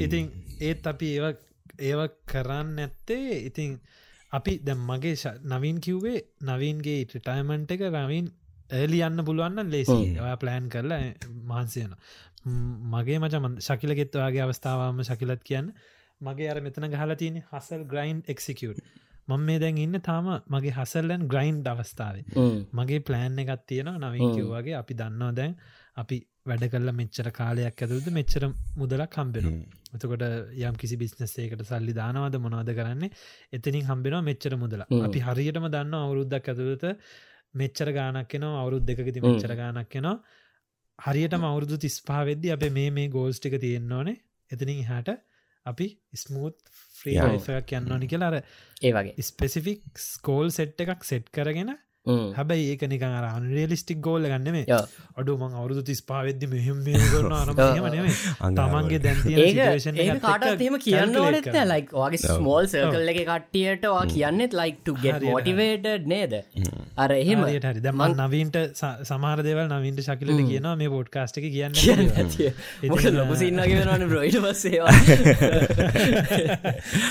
ඉතින් 0.00 0.30
ඒත් 0.60 0.86
අපි 0.86 1.08
ඒව 1.16 1.26
ඒව 1.80 2.00
කරන්න 2.26 2.76
නැත්තේ. 2.76 3.46
ඉතින් 3.48 3.80
අපි 4.32 4.52
දැම් 4.58 4.80
මගේ 4.86 5.14
නවීන් 5.46 5.80
කිව්වේ 5.80 6.20
නවීන්ගේ 6.42 7.04
ටටයිමන්ට් 7.04 7.70
එක 7.70 7.82
රවින් 7.90 8.26
එලි 8.74 9.00
යන්න 9.02 9.24
පුළුවන්න 9.24 9.70
ලේසි 9.70 9.98
ඔයා 10.18 10.36
ප්ලෑන් 10.36 10.68
කරලා 10.68 11.00
මහන්සයන 11.46 11.94
මගේ 12.92 13.18
මච 13.18 13.34
ශකිලගෙත්වාගේ 13.60 14.42
අවස්ථාවම 14.42 15.02
ශකිලත් 15.02 15.42
කියන්න. 15.42 15.68
මගේ 16.20 16.48
අර 16.48 16.58
මෙතන 16.60 16.88
ගහලා 16.88 17.16
තියෙන 17.16 17.38
හසල් 17.42 17.84
ග්‍රයින්් 17.84 18.18
එක්සිකට 18.28 18.82
මං 19.28 19.40
මේ 19.40 19.58
දැන් 19.58 19.78
ඉන්න 19.78 20.00
තාම 20.00 20.28
මගේ 20.48 20.72
හසල්ලන් 20.72 21.28
ග්‍රයින්් 21.28 21.62
අවස්ථාවේ. 21.66 22.24
මගේ 22.72 23.00
ප්ලෑන් 23.00 23.38
එකත් 23.38 23.64
තියෙන 23.66 23.94
නවීන් 23.96 24.36
කිව්වාගේ 24.36 24.76
අපි 24.76 24.94
දන්නවා 24.94 25.32
දැන් 25.32 25.56
අපි 25.96 26.18
වැඩ 26.44 26.64
කල්ල 26.68 26.92
මෙච්චර 26.92 27.28
කාලයක් 27.32 27.76
ඇතුළද 27.78 28.08
මෙච්චර 28.10 28.44
මුදලක් 28.76 29.12
හම්බෙන 29.14 29.46
එතකොට 29.92 30.24
යම් 30.60 30.76
කිසි 30.76 30.96
බිස්නස්සේකට 30.96 31.62
සල්ලි 31.64 31.94
දානවද 31.94 32.38
මොනවද 32.38 32.72
කරන්නේ? 32.72 33.12
එතනින් 33.52 33.84
හම්බෙනවා 33.84 34.22
මෙච්චර 34.22 34.56
මුදල. 34.56 34.82
අපි 35.00 35.20
හරියටම 35.20 35.68
දන්න 35.68 36.00
අවුරුද්දක් 36.00 36.48
ඇතුළත 36.48 36.84
මෙච්චර 37.54 37.88
ගානක් 37.92 38.28
කෙනවා 38.28 38.62
අවුරුද් 38.62 38.84
දෙකති. 38.84 39.20
මෙච්චර 39.20 39.52
ගානක් 39.54 39.88
කෙනවා 39.88 40.16
හරියටම 40.98 41.44
අවුරුදු 41.44 41.76
තිස්පාවෙද්දි 41.78 42.52
අප 42.52 42.64
මේ 42.70 42.90
මේ 42.90 43.08
ගෝල්ස් 43.08 43.38
ටික 43.38 43.58
තියෙන්න 43.60 43.92
ඕනේ 43.92 44.18
එතනින් 44.50 44.82
හට 44.84 45.18
අපි 45.66 45.88
ස්මූත්. 46.14 46.56
්‍රීෆයක් 47.00 47.72
යන්න 47.78 47.92
ඕනි 47.92 48.06
කියලා 48.06 48.30
අර 48.32 48.36
ඒ 48.38 48.92
වගේ 48.92 49.24
ස්පෙසිෆික් 49.28 49.82
ස්කෝල් 50.00 50.50
සෙට් 50.50 50.80
එකක් 50.80 51.02
සෙට් 51.04 51.30
කරගෙන. 51.30 51.72
හැබැයි 52.06 52.64
ඒක 52.72 52.82
නිකන් 52.88 53.04
අර 53.12 53.24
අන්රියලිස්ටික් 53.28 53.98
ගෝල්ල 54.00 54.24
ගන්නෙමේ. 54.26 54.64
අඩු 55.16 55.36
මං 55.38 55.52
අවුරුදු 55.54 55.82
තිස් 55.84 56.00
පාවෙද්දි 56.02 56.46
මෙහෙම 56.48 56.78
කරන 56.84 57.32
අරම 57.32 57.56
නෙමේ 57.88 58.14
තමන්ගේ 58.56 58.98
දැන්තිය 58.98 59.36
ඒක 59.38 59.58
ඒක 59.96 60.20
කාටත් 60.20 60.46
එහෙම 60.56 60.76
කියන්න 60.80 61.16
ඕනෙත් 61.16 61.46
ලයික් 61.66 61.92
වගේ 61.96 62.20
ස්මෝල් 62.24 62.66
සර්කල් 62.66 63.12
එක 63.12 63.20
කට්ටියට 63.24 63.84
වා 63.88 64.02
කියන්නෙත් 64.08 64.52
ලයික් 64.52 64.80
ගෙට 64.82 64.98
හරියට. 65.14 65.30
මොටිවේට 65.30 66.06
නේද? 66.06 66.34
අර 66.96 67.10
එහෙම. 67.12 67.44
හරි 67.44 67.60
හරි 67.62 67.80
දැම 67.80 68.02
නවීන්ට 68.18 68.58
සමාර 69.04 69.38
දෙවල් 69.42 69.66
නවීන්ට 69.70 70.02
ශකිලට 70.02 70.42
කියනවා 70.42 70.74
මේ 70.76 70.90
පොඩ්කාස්ට 70.90 71.38
එක 71.38 71.46
කියන්න 71.48 71.72
කියන්න 71.74 72.02
කියලා. 72.02 72.18
ඇතිය 72.22 72.50
මොක 72.90 73.00
ඉතින්, 73.00 73.14
ලොකු 73.14 73.32
අ, 73.32 73.40
සින්නගේ 73.42 73.78
වෙනවන 73.80 74.08
බ්‍රයිට 74.10 74.38
පස්සේවා 74.42 74.90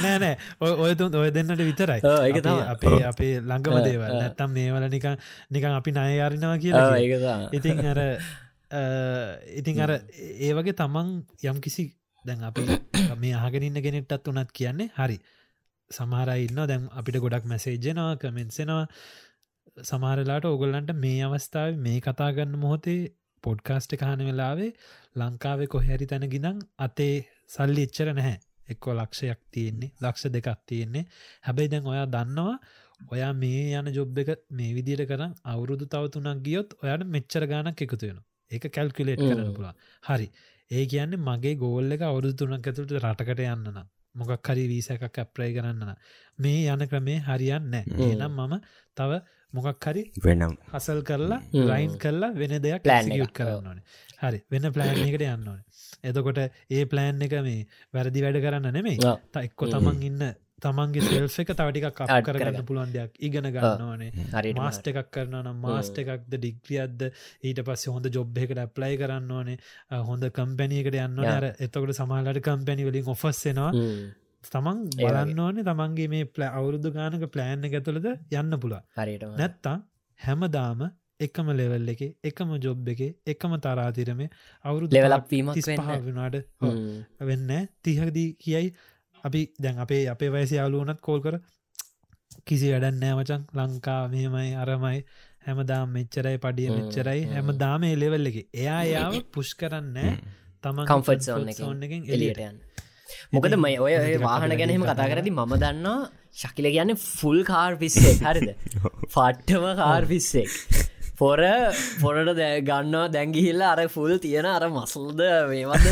නෑ 0.03 0.17
නෑ. 0.19 0.35
ඔය 0.59 0.71
ඔය 0.83 0.95
තුන් 0.97 1.15
ඔය 1.15 1.31
දෙන්නට 1.31 1.61
විතරයි. 1.61 1.99
ඒක 2.01 2.35
අපි- 2.35 2.43
තමයි. 2.43 2.63
අපේ 2.73 3.01
අපේ 3.05 3.33
ළඟම 3.41 3.73
ඔව්, 3.73 3.83
දේවල්. 3.85 4.13
නැත්තම් 4.17 4.49
මේවල 4.51 4.80
නිකන් 4.87 5.17
නිකන් 5.49 5.71
අපි 5.71 5.91
නයයාරිනවා 5.91 6.57
කියලා 6.57 6.95
කිය. 6.95 7.11
ඒක 7.11 7.53
ඉතින් 7.53 7.85
අර 7.85 7.99
ඉතින් 9.59 9.81
අර 9.81 9.91
ඒ 10.39 10.51
වගේ 10.53 10.75
තමන් 10.75 11.09
යම් 11.45 11.59
කිසි 11.59 11.87
දැන් 12.25 12.43
අපි 12.43 12.67
මේ 13.21 13.35
ආගෙනන්න 13.35 13.81
ගෙනෙට්ටත් 13.81 14.27
වනත් 14.27 14.51
කියන්නේ 14.53 14.91
හරි. 14.95 15.17
සමහරයින්න 15.91 16.61
දැන් 16.65 16.87
අපිට 16.91 17.19
ගොඩක් 17.19 17.45
මැසේජ්ජනවා 17.45 18.15
කමෙන්සෙනවා 18.17 18.85
සමාරලාට 19.83 20.45
ඔගොල්ලන්ට 20.45 20.93
මේ 20.97 21.23
අවස්ථාව 21.23 21.75
මේ 21.77 21.99
කතාගන්න 22.01 22.55
මොහොතේ 22.57 22.99
පොඩ්කාස්ට 23.43 23.95
කාන 23.97 24.21
වෙලාවේ 24.21 24.71
ලංකාවේ 25.15 25.67
කොහැරි 25.67 26.07
තැන 26.07 26.27
ගිනං 26.29 26.61
අතේ 26.79 27.15
සල්ලි 27.47 27.83
එච්චර 27.83 28.13
නැහැ. 28.13 28.37
එක්කෝ 28.69 28.93
ලක්ෂයක් 28.93 29.39
තියෙන්නේ 29.51 29.91
ලක්ෂ 30.01 30.25
දෙකක් 30.29 30.59
තියෙන්නේ. 30.65 31.05
හැබැයි 31.41 31.71
දැන් 31.71 31.87
ඔයා 31.87 32.07
දන්නවා 32.07 32.57
ඔයා 33.09 33.31
මේ 33.35 33.63
යන 33.73 33.87
ජොබ් 33.93 34.19
එක 34.19 34.29
මේ 34.51 34.73
විදිට 34.73 35.05
කරන්න 35.07 35.33
අවුරුදු 35.45 35.85
තවතුනක් 35.87 36.43
ගියොත් 36.43 36.75
ඔයාට 36.81 37.07
මෙච්චර 37.07 37.45
ගානක් 37.47 37.81
එකතු 37.81 38.03
වෙන 38.03 38.19
ඒක 38.51 38.67
කැල්කුලේට් 38.69 39.21
කරන. 39.21 39.53
පුළා 39.53 39.73
හරි. 40.03 40.27
ඒ 40.71 40.85
කියන්නේ 40.85 41.25
මගේ 41.27 41.55
ගෝල්ල 41.55 41.91
එක 41.91 42.03
අවුරුදු 42.03 42.37
තුනක් 42.39 42.67
ඇතුට 42.67 42.95
රටකට 42.99 43.43
යන්නන 43.47 43.83
මොකක් 44.15 44.47
හරි 44.47 44.65
වීස 44.67 44.89
එකක් 44.91 45.19
ඇප්‍රයි 45.19 45.53
කරන්න 45.57 45.93
මේ 46.39 46.63
යන 46.67 46.87
ක්‍රමේ 46.87 47.19
හරියන්න. 47.21 47.73
ඒනම් 47.99 48.39
මම 48.39 48.55
තව 48.97 49.21
මොකක් 49.53 49.85
හරි 49.85 50.03
වෙනම්. 50.19 50.55
හසල් 50.71 51.01
කරලා. 51.03 51.41
රයින් 51.71 51.97
කරලා 51.97 52.31
වෙන 52.33 52.55
දෙයක් 52.59 52.83
Plan 52.83 53.07
එක. 53.07 53.17
ියුට් 53.17 53.33
කරන්න 53.33 53.67
ඕන. 53.67 53.81
හරි. 54.21 54.39
වෙන 54.51 54.71
ප්ලෑන් 54.71 55.03
එකට 55.07 55.27
යන්න 55.27 55.47
ඕන. 55.47 55.59
එතකොට 56.03 56.39
ඒ 56.69 56.85
ප්ලෑන් 56.85 57.21
එක 57.21 57.35
මේ 57.41 57.67
වැරදි 57.93 58.25
වැඩ 58.25 58.41
කරන්න. 58.45 58.81
ත 59.31 59.45
එක්කො 59.47 59.67
තමන් 59.67 60.07
ඉන්න 60.09 60.23
තමන්ගේ 60.61 61.03
සෙල්ෆ 61.07 61.35
එක 61.43 61.51
තවටික 61.59 61.85
කප් 61.97 62.07
Add 62.15 62.25
කරගන්න. 62.27 62.65
පුළුවන් 62.69 62.93
දෙයක් 62.95 63.19
ඉගෙන 63.27 63.47
ගන්න 63.55 63.83
ඕනේ 63.87 64.11
හරි. 64.35 64.53
මාස්ට 64.59 64.87
එකක් 64.91 65.11
කරන 65.15 65.35
නම් 65.41 65.59
මාස්ට 65.65 65.99
එකක්ද 66.03 66.37
ඩිග්‍රියද්ද 66.37 67.05
ඊට 67.09 67.61
පස්ස 67.67 67.91
හොඳ 67.95 68.09
ජොබ් 68.17 68.37
එකට 68.45 68.63
ඇප්ලයි 68.63 69.01
කරන්න 69.01 69.35
ඕනේ 69.39 69.57
හොඳ 70.09 70.29
කම්පැනියකට 70.37 70.97
යන්න. 71.05 71.19
අර 71.35 71.47
එතකට 71.51 71.93
සමාලට 71.99 72.41
කම්පැනි 72.47 72.87
වලින් 72.89 73.11
ඔෆස්සෙනවා 73.15 73.71
තමන්. 74.53 74.79
බලන්න 75.01 75.43
ඕනේ 75.47 75.67
තමන්ගේ 75.67 76.09
මේ 76.15 76.31
ප්ල 76.37 76.47
අවුරුදු 76.49 76.93
ගානක 76.97 77.27
ප්ලෑන් 77.35 77.69
ඇතුළද 77.69 78.09
යන්න 78.13 78.57
පුළා 78.63 78.81
හරිට 78.97 79.27
නැත්තා 79.41 79.77
හැමදාම 80.19 80.89
එකම 81.25 81.49
ලෙවල් 81.57 81.89
එක 81.93 82.01
එකම 82.29 82.55
ජොබ් 82.63 82.87
එක 82.93 83.01
එකම 83.33 83.51
තරාතිරම 83.65 84.21
අවුරුදු 84.65 84.93
වෙන්න. 84.95 86.01
වනාට 86.07 86.37
වෙන්න 87.29 87.51
තිහකදී 87.85 88.29
කියයි 88.45 88.73
අපි 89.23 89.41
දැන් 89.59 89.77
අපේ 89.77 90.03
අපේ 90.07 90.29
වයසි 90.29 90.55
යාලුවනත් 90.55 91.01
කෝල් 91.01 91.21
කර 91.21 91.35
කිසි 92.45 92.71
වැඩන් 92.71 92.99
නෑමචන් 92.99 93.43
ලංකා 93.55 94.01
මෙමයි 94.07 94.53
අරමයි. 94.55 94.99
හැමදාම් 95.41 95.87
මෙච්චරයි 95.89 96.37
පඩිය 96.37 96.69
මෙච්චරයි. 96.71 97.21
හැම. 97.27 97.51
දාම 97.57 97.87
ලෙවල් 97.95 98.31
එක. 98.31 98.37
එයා 98.55 98.81
යාව 98.85 99.17
පුෂ් 99.31 99.51
කරන්න 99.55 99.97
තමන් 100.63 100.85
කම්ෆට් 100.87 101.57
සෝන් 101.57 101.83
එකෙන් 101.83 102.03
එලියට 102.09 102.41
යන්න. 102.41 102.59
මොකද 103.31 103.57
මේ 103.57 103.77
ඔය 103.79 103.93
වාහන 104.19 104.55
ගැනීම 104.55 104.85
කතා 104.85 105.07
කරදි 105.07 105.31
මම 105.31 105.53
දන්නවා 105.57 105.99
ශකිල 106.35 106.67
කියන්නේ 106.67 107.01
ෆුල් 107.09 107.43
කාර් 107.43 107.71
පිස්සේ 107.77 108.15
හරිද? 108.21 108.49
ෆට්ටම 109.07 109.67
කාර් 109.75 110.03
පිස්සෙක් 110.05 110.51
පොර 111.21 111.41
පොරට 112.01 112.31
දැ 112.39 112.51
ගන්නවා 112.69 113.07
දැංගිහිල්ලා 113.15 113.71
අර 113.75 113.81
ෆුල් 113.95 114.13
තියෙන 114.25 114.47
අර 114.53 114.63
මසල්ද 114.75 115.21
මේවද 115.51 115.85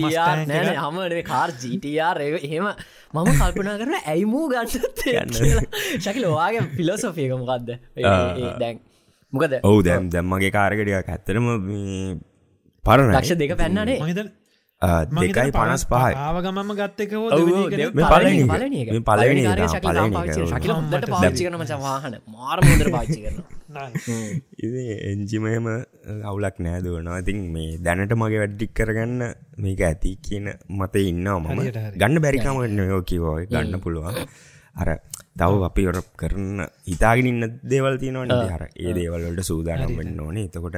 Mustang 0.00 0.40
නෑන 0.50 0.70
එකක්. 0.72 0.80
හම 0.84 0.98
කාර් 1.30 1.50
ජීටර් 1.62 2.20
එහෙම 2.28 2.66
මම 3.14 3.28
කල්පනා 3.40 3.76
කරන 3.80 3.96
ඇයිමූ 4.02 4.46
ගන්න. 4.52 4.68
ශකිල 6.04 6.26
වාගේ 6.36 6.66
පිලොසොෆියක 6.76 7.32
මොකක්ද 7.42 7.70
දැන් 8.62 8.76
මොකද? 9.32 9.52
ඔවු 9.70 9.80
දැම් 9.82 10.10
දැම්මගේ 10.16 10.52
කාරකටියක් 10.58 11.10
ඇත්තරම 11.16 11.48
පරණ 12.84 13.16
ලක්ෂ 13.16 13.40
දෙක 13.42 13.56
පැන්නනේ 13.60 13.98
දෙකයි 14.80 15.52
පනස් 15.52 15.82
පහයි. 15.84 16.12
ආවගමම 16.16 16.70
ගත්තක 16.78 17.12
කරන 21.46 21.58
මච 21.60 21.72
වාහන. 21.84 22.14
මාර්මෝදර 22.36 22.88
පාච්චි 22.94 23.20
කරන 23.24 23.38
එන්ජිමයම 25.10 25.66
අවුලක් 26.30 26.56
නෑදුවනවා 26.66 27.20
ඉතින් 27.24 27.38
මේ 27.56 27.76
දැනට 27.86 28.14
මගේ 28.22 28.40
වැඩ්ඩික් 28.42 28.72
කරගන්න 28.78 29.22
මේක 29.64 29.82
ඇති 29.90 30.12
කියන 30.28 30.48
මත 30.78 30.94
ඉන්නවා 31.10 31.38
මම. 31.40 31.60
ගන්න 32.00 32.22
බැරිකම 32.26 32.56
යෝ 32.92 33.02
කිවෝ 33.12 33.36
ගන්න 33.52 33.84
පුළුවන්. 33.84 34.16
අර 34.80 34.88
තව 35.36 35.62
අපි 35.64 35.86
ඔර 35.86 35.98
කරන්න 36.16 36.66
ඉතාගෙන 36.86 37.26
ඉන්න 37.26 37.44
දේවල් 37.64 37.96
තියෙනවන 37.98 38.34
හර 38.48 38.64
ඒ 38.76 38.92
දේවල්ලට 38.94 39.42
සූදානම් 39.42 39.96
වෙන්න 39.96 40.20
ඕනේ. 40.20 40.48
එතකොට 40.48 40.76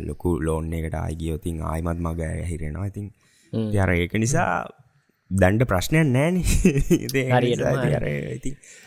ලොකු 0.00 0.38
ලෝන් 0.40 0.72
එකට 0.72 0.94
ආයිගියෝතින් 0.94 1.62
ආයිමත් 1.62 2.00
මග 2.00 2.20
හිරෙනවා 2.50 2.86
ඉතින් 2.86 3.06
යර 3.74 3.90
ඒක 3.92 4.14
නිසා 4.14 4.50
දැන්ඩ 5.30 5.62
ප්‍රශ්නයක් 5.66 6.06
නෑන 6.06 6.36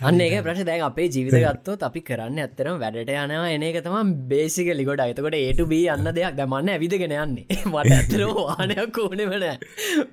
අන්න 0.02 0.21
ඒක 0.21 0.36
ප්‍රශ් 0.45 0.62
දැන් 0.63 0.84
අපේ 0.86 1.08
ජීවිත 1.08 1.36
ගත්තොත් 1.36 1.82
අපි 1.84 2.02
කරන්න 2.02 2.39
ඇත්තරම 2.39 2.78
වැඩට 2.80 3.12
යනවා 3.15 3.49
එන 3.52 3.65
එක 3.69 3.80
තම 3.84 4.13
බේසික 4.30 4.69
ලිගොඩ 4.71 5.04
අතකොට 5.04 5.36
ඒටුබ 5.36 5.73
අන්න 5.89 6.08
දෙයක්. 6.10 6.38
දමන්න 6.38 6.71
ඇවිදගෙන 6.75 7.15
යන්නේ. 7.15 7.45
මට 7.71 7.91
ඇතර 7.91 8.23
වානයක් 8.32 8.99
ඕන 8.99 9.25
වන 9.25 9.45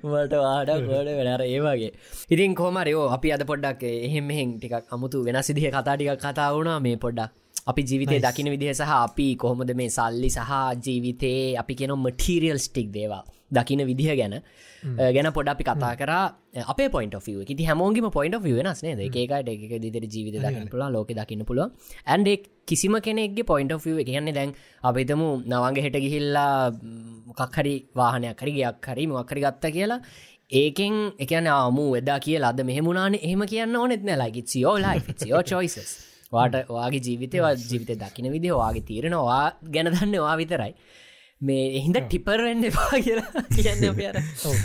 මට 0.03 0.33
වාඩක් 0.35 0.83
ගොඩ 0.89 1.13
වෙනර 1.21 1.45
ඒවාගේ 1.45 1.91
ඉතින් 2.29 2.55
කෝමරයෝ 2.55 3.07
අපි 3.09 3.31
අද 3.31 3.47
පොඩ්ඩක් 3.47 3.87
එහෙම 3.87 4.29
එහෙන් 4.29 4.53
ටිකක් 4.59 4.91
අමුතු 4.91 5.23
වෙන 5.23 5.41
සිදිහ 5.41 5.71
කතාටිකක් 5.71 6.19
කතා 6.19 6.49
වුණා. 6.51 6.77
මේ 6.81 6.97
පොඩ්ඩක් 6.97 7.31
අපි 7.67 7.81
ජීවිතය 7.83 8.19
දකින 8.19 8.51
විදිහ 8.51 8.73
සහ 8.73 8.93
අපි 8.97 9.29
කොහොමද 9.37 9.71
මේ 9.75 9.89
සල්ලි 9.89 10.29
සහ 10.29 10.53
ජීවිතයේ 10.83 11.57
අපි 11.57 11.73
කියන 11.73 11.95
මටීරියල් 11.97 12.59
ස්ටික් 12.59 12.91
දේවා 12.91 13.23
දකින 13.51 13.81
විදිහ 13.89 14.15
ගැන. 14.19 14.35
ගැන 15.15 15.31
පොඩ 15.33 15.49
අපි 15.53 15.63
කතා 15.63 15.93
කර. 15.95 16.11
අප 16.65 16.79
පොයින්ට 16.91 17.27
ිය 17.27 17.55
ති 17.55 17.63
හැමෝගේම 17.63 18.09
පොයින්ට 18.11 18.39
වෙනස් 18.45 18.83
නේ 18.83 18.95
ඒකට 18.99 19.49
එක 19.49 19.75
දිතර 19.83 20.05
ජීවිත 20.05 20.39
දකින්න 20.45 20.69
පුළ 20.69 20.85
ලෝක 20.95 21.11
දකින්න 21.19 21.45
පුළුව 21.45 21.71
ඇන්ඩ 22.05 22.29
කිසිම 22.65 22.95
කෙනෙක්ගේ 23.07 23.49
පොයින්ට 23.51 23.75
ිය 23.91 24.03
කියන්නේ 24.03 24.37
දැන් 24.39 24.55
අපිතම 24.83 25.21
නවන්ගේ 25.51 25.85
හෙට 25.87 25.99
ගිහිල්ලා 26.05 26.71
මොකක්හරි 27.29 27.75
වාහනයක් 27.95 28.41
හරි 28.41 28.57
ගයක් 28.57 28.89
හරි 28.89 29.07
මොක්කරි 29.07 29.45
ගත්ත 29.45 29.73
කියලා. 29.77 30.01
ඒකෙන් 30.51 30.93
එකන 31.23 31.47
ආමු 31.53 31.85
එදා 31.99 32.19
කිය 32.25 32.37
ලද 32.39 32.59
මෙහමුණන 32.67 33.15
එහෙම 33.17 33.41
කියන්න 33.51 33.75
ඕනෙත් 33.75 34.03
නැලයි 34.09 34.43
සියෝ 34.51 34.75
ලයි 34.83 34.99
චොයිසස් 35.49 35.89
වාට 36.31 36.55
වාගේ 36.75 37.01
ජීවිතය 37.07 37.41
ජීවිත 37.63 37.91
දකින 38.03 38.27
විදි 38.35 38.53
වාගේ 38.61 38.85
තීරෙනවා 38.89 39.41
ගැන 39.73 39.89
දන්න 39.93 40.15
වා 40.25 40.35
විතරයි 40.41 40.73
මේ 41.41 41.65
එහින්ද 41.77 41.97
ටිපරෙන්න්න 42.03 42.63
එපා 42.65 42.99
කියලා 42.99 43.41
කියන්න 43.51 43.83
අප 43.85 43.99
අර. 44.01 44.15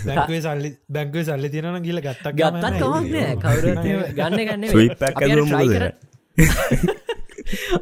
බැංකුවේ 0.06 0.42
සල්ලි 0.42 0.70
බැංකුවේ 0.88 1.24
සල්ලි 1.24 1.48
තියෙනන 1.50 1.82
කියල 1.82 2.00
ගත්තක් 2.00 2.34
ගත්තත් 2.34 2.64
කවක්නෑ 2.78 3.34
කවුර 3.38 3.64
ගන්න 4.16 4.38
ගන්න 4.46 4.62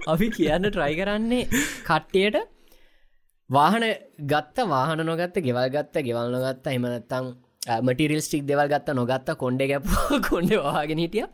අපි 0.06 0.26
කියන්න 0.30 0.64
ට්‍රයි 0.68 0.94
කරන්නේ 0.96 1.44
කට්ටියට 1.84 2.40
වාහන 3.50 3.84
ගත්ත 4.26 4.66
වාහන 4.68 5.04
නොගත්ත 5.04 5.38
ගෙවල් 5.40 5.70
ගත්ත 5.70 6.02
ගෙවල් 6.02 6.34
නොගත්ත 6.34 6.66
එමනත්තං 6.68 7.30
මටිරිල් 7.80 8.20
ස්ටික් 8.20 8.42
දෙවල් 8.44 8.68
ගත්ත 8.68 8.94
නොගත්ත 8.94 9.30
කොන්ඩ 9.36 9.62
ගැප 9.64 9.86
කොන්ඩ 10.28 10.52
වාගෙන 10.58 10.98
හිටිය. 10.98 11.24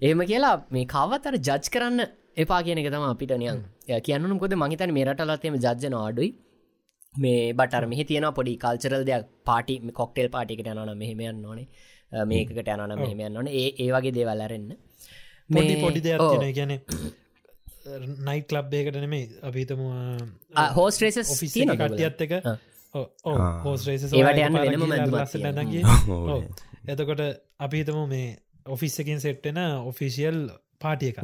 එහෙම 0.00 0.20
කියලා 0.24 0.54
මේ 0.70 0.86
කවත්තර 0.86 1.34
ජජ් 1.40 1.68
කරන්න 1.68 2.06
එපා 2.36 2.62
කියන 2.62 2.78
එක 2.78 2.88
තම 2.90 3.04
අපිට 3.06 3.34
නියන් 3.36 3.58
කියන්නු 4.02 4.38
කොද 4.38 4.54
මහිතන 4.56 4.92
මේ 4.92 5.04
රටලත්තේම 5.04 5.58
ජජන 5.58 5.98
අඩුයි 6.00 6.30
මේ 7.14 7.52
බටර් 7.52 7.86
මෙහි 7.86 8.04
තියෙන 8.04 8.28
පොඩි 8.34 8.56
කල්චරල් 8.58 9.04
දෙයක්. 9.04 9.26
පාටි 9.44 9.80
කොක්ටෙල් 9.92 10.28
පාටිකට 10.28 10.66
යනන 10.66 10.96
මෙහෙමයන්න 10.96 11.44
ඕනේ 11.44 11.66
මේකට 12.26 12.68
යනන 12.68 12.96
මෙහෙමයන්න 12.98 13.36
ඕන. 13.36 13.48
ඒ 13.48 13.68
ඒවගේ 13.78 14.14
දේවල්ලරන්න 14.14 14.70
පොඩි 15.50 15.74
පොඩි 15.76 16.00
දෙයක් 16.00 16.56
ගැන 16.56 16.72
නයිට් 18.22 18.52
ලබ්බයකට 18.52 18.96
නෙමේ 18.96 19.28
අපිතම 19.42 19.80
හෝස් 20.74 21.00
කටියත් 21.78 22.26
එක 22.26 22.32
හෝස් 23.64 23.86
රේස 23.86 24.04
ඒවට 24.06 24.40
යන්න 24.40 24.56
වෙනම. 24.56 25.16
එතකොට 26.88 27.22
අපිතම 27.58 28.04
මේ 28.08 28.36
ඔෆිස් 28.66 29.00
එකින් 29.00 29.20
සෙට්ටෙන 29.20 29.58
ඔෆිසිියල් 29.82 30.46
පාටිය 30.78 31.12
එක 31.12 31.18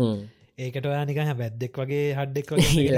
ඒකට 0.58 0.86
ඔයා 0.86 1.04
නිකහ 1.06 1.36
බැද්දෙක් 1.38 1.78
වගේ 1.78 2.08
හඩ්ඩෙක්. 2.14 2.48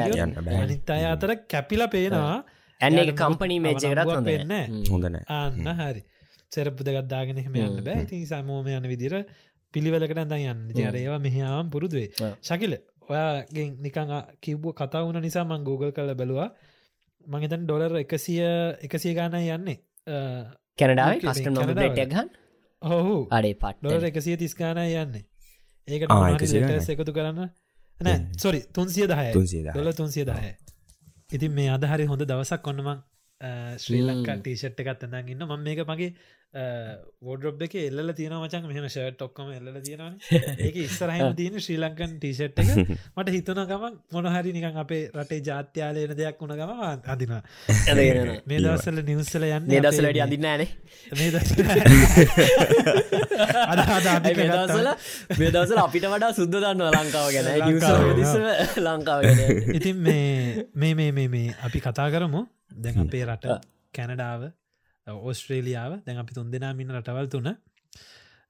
අනිත් 0.63 0.91
අය 0.91 1.05
අතර 1.07 1.37
කැපිල 1.47 1.87
පේනවා 1.89 2.41
ඇන්න 2.81 2.99
එක 3.03 3.13
කම්පනී 3.21 3.59
අවලංගුවක් 3.71 4.15
හොඳ 4.15 4.31
වෙන්නේ 4.31 4.65
නෑ. 4.67 4.83
හොඳනෑ 4.91 5.25
අන්න 5.39 5.71
හරි. 5.81 6.03
සෙරප්පු 6.53 6.87
දෙගත්දාගෙන 6.89 7.41
එහෙම 7.43 7.55
යන්න 7.57 7.81
බෑ. 7.87 8.05
ඉතින් 8.07 8.27
සමෝම 8.27 8.69
යන 8.69 8.89
විදිර 8.93 9.15
පිළිවෙලකට 9.75 10.23
ද 10.33 10.41
යන්න. 10.43 10.61
ඒවා 10.77 11.21
මෙහාම් 11.27 11.71
පුරුදුවේ. 11.71 12.11
ශකිල 12.43 12.77
ඔයාගෙන් 13.09 13.71
නිකං 13.85 14.13
කිව්බ 14.41 14.65
කතා 14.81 15.05
වුණ 15.07 15.21
නිසා 15.27 15.45
මං 15.45 15.65
ගෝගල් 15.69 15.93
කල 15.93 16.15
බැලවා. 16.21 16.49
මගේතන් 17.27 17.67
ඩොලර් 17.67 17.97
එකසිය 18.05 18.41
එකසිය 18.87 19.15
ගාන 19.15 19.35
යන්නේ. 19.39 19.79
කැනඩාව? 20.79 21.19
කැනඩාව. 21.21 21.75
පලට්යක් 21.77 22.15
ගන් 22.15 22.29
ඔහු 22.83 23.17
අඩේ 23.31 23.57
පට් 23.63 23.83
ඩොලර් 23.83 24.07
එකසිය 24.11 24.37
තිස්ගාන 24.43 24.81
යන්නේ. 24.81 25.25
ඒකට 25.89 26.11
ආ, 26.11 26.17
මොනවහරි 26.17 26.47
100 26.47 26.65
letters 26.65 26.89
එකතු 26.95 27.13
කරන්න? 27.13 27.51
නෑ 27.99 28.19
සොරි 28.43 28.61
තුන්සිය 28.73 29.07
දහය 29.07 29.31
තුන්සිය. 29.37 29.63
ඩොල 29.69 29.93
තුන්සිය 29.93 30.25
දහය 30.25 30.51
ඉතින් 31.33 31.53
මේ 31.53 31.71
අදහරි 31.71 32.07
හොඳ 32.07 32.23
දවසක් 32.25 32.67
ඔන්නම 32.67 32.91
ශ්‍රී 33.79 34.03
ලංකා 34.03 34.37
ටීෂට් 34.39 34.85
එකත් 34.85 35.07
ඇඳන් 35.07 35.29
ඉන්න 35.29 35.45
ම 35.45 35.57
මේක 35.61 35.83
මගේ 35.87 36.11
වෝඩරොබ් 37.23 37.61
එක 37.63 37.75
එල්ල 37.77 38.11
තියෙන 38.13 38.33
මචන් 38.35 38.65
මෙහම 38.67 38.87
ෂර්ට් 38.87 39.21
ඔක්කම 39.23 39.53
එල්ල 39.53 39.77
තියෙනවන. 39.81 40.17
ඒක 40.67 40.77
ඉස්සරහම 40.77 41.35
තියෙන 41.35 41.57
ශ්‍රී 41.57 41.79
ලංකන් 41.79 42.17
ටීෂට් 42.17 42.59
එක. 42.59 42.73
මට 43.17 43.31
හිතුන 43.31 43.61
ගමන් 43.65 43.95
මොනහරි 44.11 44.53
නිකන් 44.53 44.77
අපේ 44.77 45.05
රටේ 45.15 45.39
ජාත්‍යාලයන 45.43 46.15
දෙයක් 46.15 46.43
වුණ 46.43 46.57
ගම 46.59 46.73
අදින 47.07 47.35
මේ 48.45 48.59
දවසල 48.59 48.99
නිවස්සල 49.05 49.47
යන්න 49.47 49.71
නිදසලට 49.71 50.19
අදින්න 50.19 50.47
ෑනේ. 50.47 50.69
මේ 51.15 51.31
දවසල 51.31 51.63
දසල 54.51 54.91
මේදසල 55.39 55.79
අපිට 55.79 56.09
වඩා 56.09 56.33
සුද්ද 56.35 56.55
දන්න 56.57 56.83
ලංකාව 56.91 57.31
ගැන. 57.31 57.47
ලංකාව 58.83 59.21
ඉතින් 59.73 60.03
මේ 60.03 60.50
මේ 60.75 60.95
මේ 60.95 61.11
මේ 61.13 61.29
මේ 61.29 61.55
අපි 61.65 61.81
කතා 61.81 62.09
කරමු. 62.11 62.43
දැන් 62.77 63.01
අපේ 63.03 63.25
රට 63.25 63.47
කැනඩාව 63.95 64.43
ඕස්ට්‍රේලියාව 65.07 65.93
දැන් 66.07 66.19
අපි 66.19 66.35
තුන් 66.35 66.51
දෙනා 66.51 66.73
මින්න 66.75 66.93
රටවල් 66.93 67.29
තුන. 67.29 67.49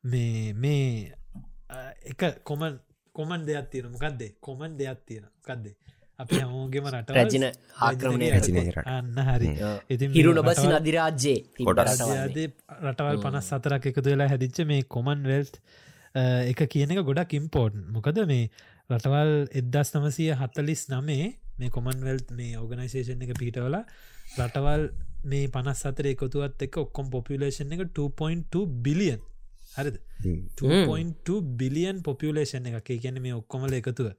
මේ 0.05 0.53
මේ 0.55 1.13
එක 2.05 2.23
කොමන් 2.45 2.79
කොමන් 3.15 3.47
දෙයක් 3.47 3.71
තියෙන 3.73 3.91
මොකක්දේ 3.95 4.31
කොමන් 4.41 4.77
දෙයක් 4.79 5.01
තියෙන 5.07 5.27
කක්දේ 5.45 5.75
අපි 6.19 6.41
හමෝගෙම 6.41 6.87
රට 6.91 7.11
රැජින 7.17 7.45
ආක්‍රමණය. 7.81 8.27
අන්න 8.95 9.21
හරි. 9.29 9.49
ඉතින් 9.91 10.11
හිරු 10.13 10.33
මේ 10.33 10.39
නොබසි 10.41 10.67
රටවල්- 12.83 13.23
පනස් 13.25 13.49
සතරක් 13.53 13.87
එකතු 13.87 14.09
වෙලා 14.11 14.29
හැදිච්ච 14.29 14.59
මේ 14.67 14.83
කොමන් 14.89 15.23
වෙල්ත් 15.25 15.55
එක 16.51 16.61
කියන 16.69 16.91
එක 16.93 17.01
ගොඩක් 17.05 17.33
ඉම්පෝර්ට් 17.35 17.77
මොකද 17.95 18.19
මේ 18.27 18.45
රටවල් 18.91 19.33
එද්දස් 19.55 19.95
නමසය 19.97 20.25
හත්තලිස් 20.35 20.83
නමේ 20.91 21.27
මේ 21.61 21.71
කොමන් 21.77 22.05
වෙල්ත් 22.09 22.35
මේ 22.39 22.57
ඕගනයිසේෂන් 22.59 23.25
එක 23.27 23.33
පිටවල 23.39 23.77
රටවල් 24.39 24.85
මේ 25.25 25.49
පනස් 25.55 25.83
අතර 25.91 26.09
එකතුවත් 26.13 26.63
එක 26.67 26.79
ඔක්කොම් 26.85 27.11
පොපිලේෂන් 27.15 27.75
එක 27.77 27.83
2.2 27.93 28.67
බිලියන් 28.87 29.21
හරිද? 29.77 29.97
2.2 30.57 31.41
බිලියන් 31.61 32.03
පොපියලේෂන් 32.03 32.69
එක 32.71 32.85
කියන 32.85 33.21
මේ 33.23 33.35
ඔක්කොමල 33.35 33.73
එකතුව. 33.73 34.13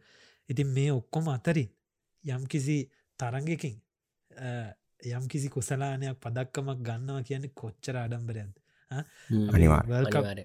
ඉතින් 0.49 0.67
මේ 0.67 0.91
ඔක්කොම 0.91 1.29
අතරින් 1.29 1.69
යම් 2.23 2.45
කිසි 2.47 2.77
තරගකින් 3.19 3.77
යම් 5.11 5.27
කිසි 5.27 5.49
කුසලානයක් 5.49 6.19
පදක්කමක් 6.19 6.79
ගන්නවා 6.87 7.23
කියන්නේ 7.23 7.55
කොච්චර 7.55 7.97
අඩම්බරයන්ද. 7.97 8.53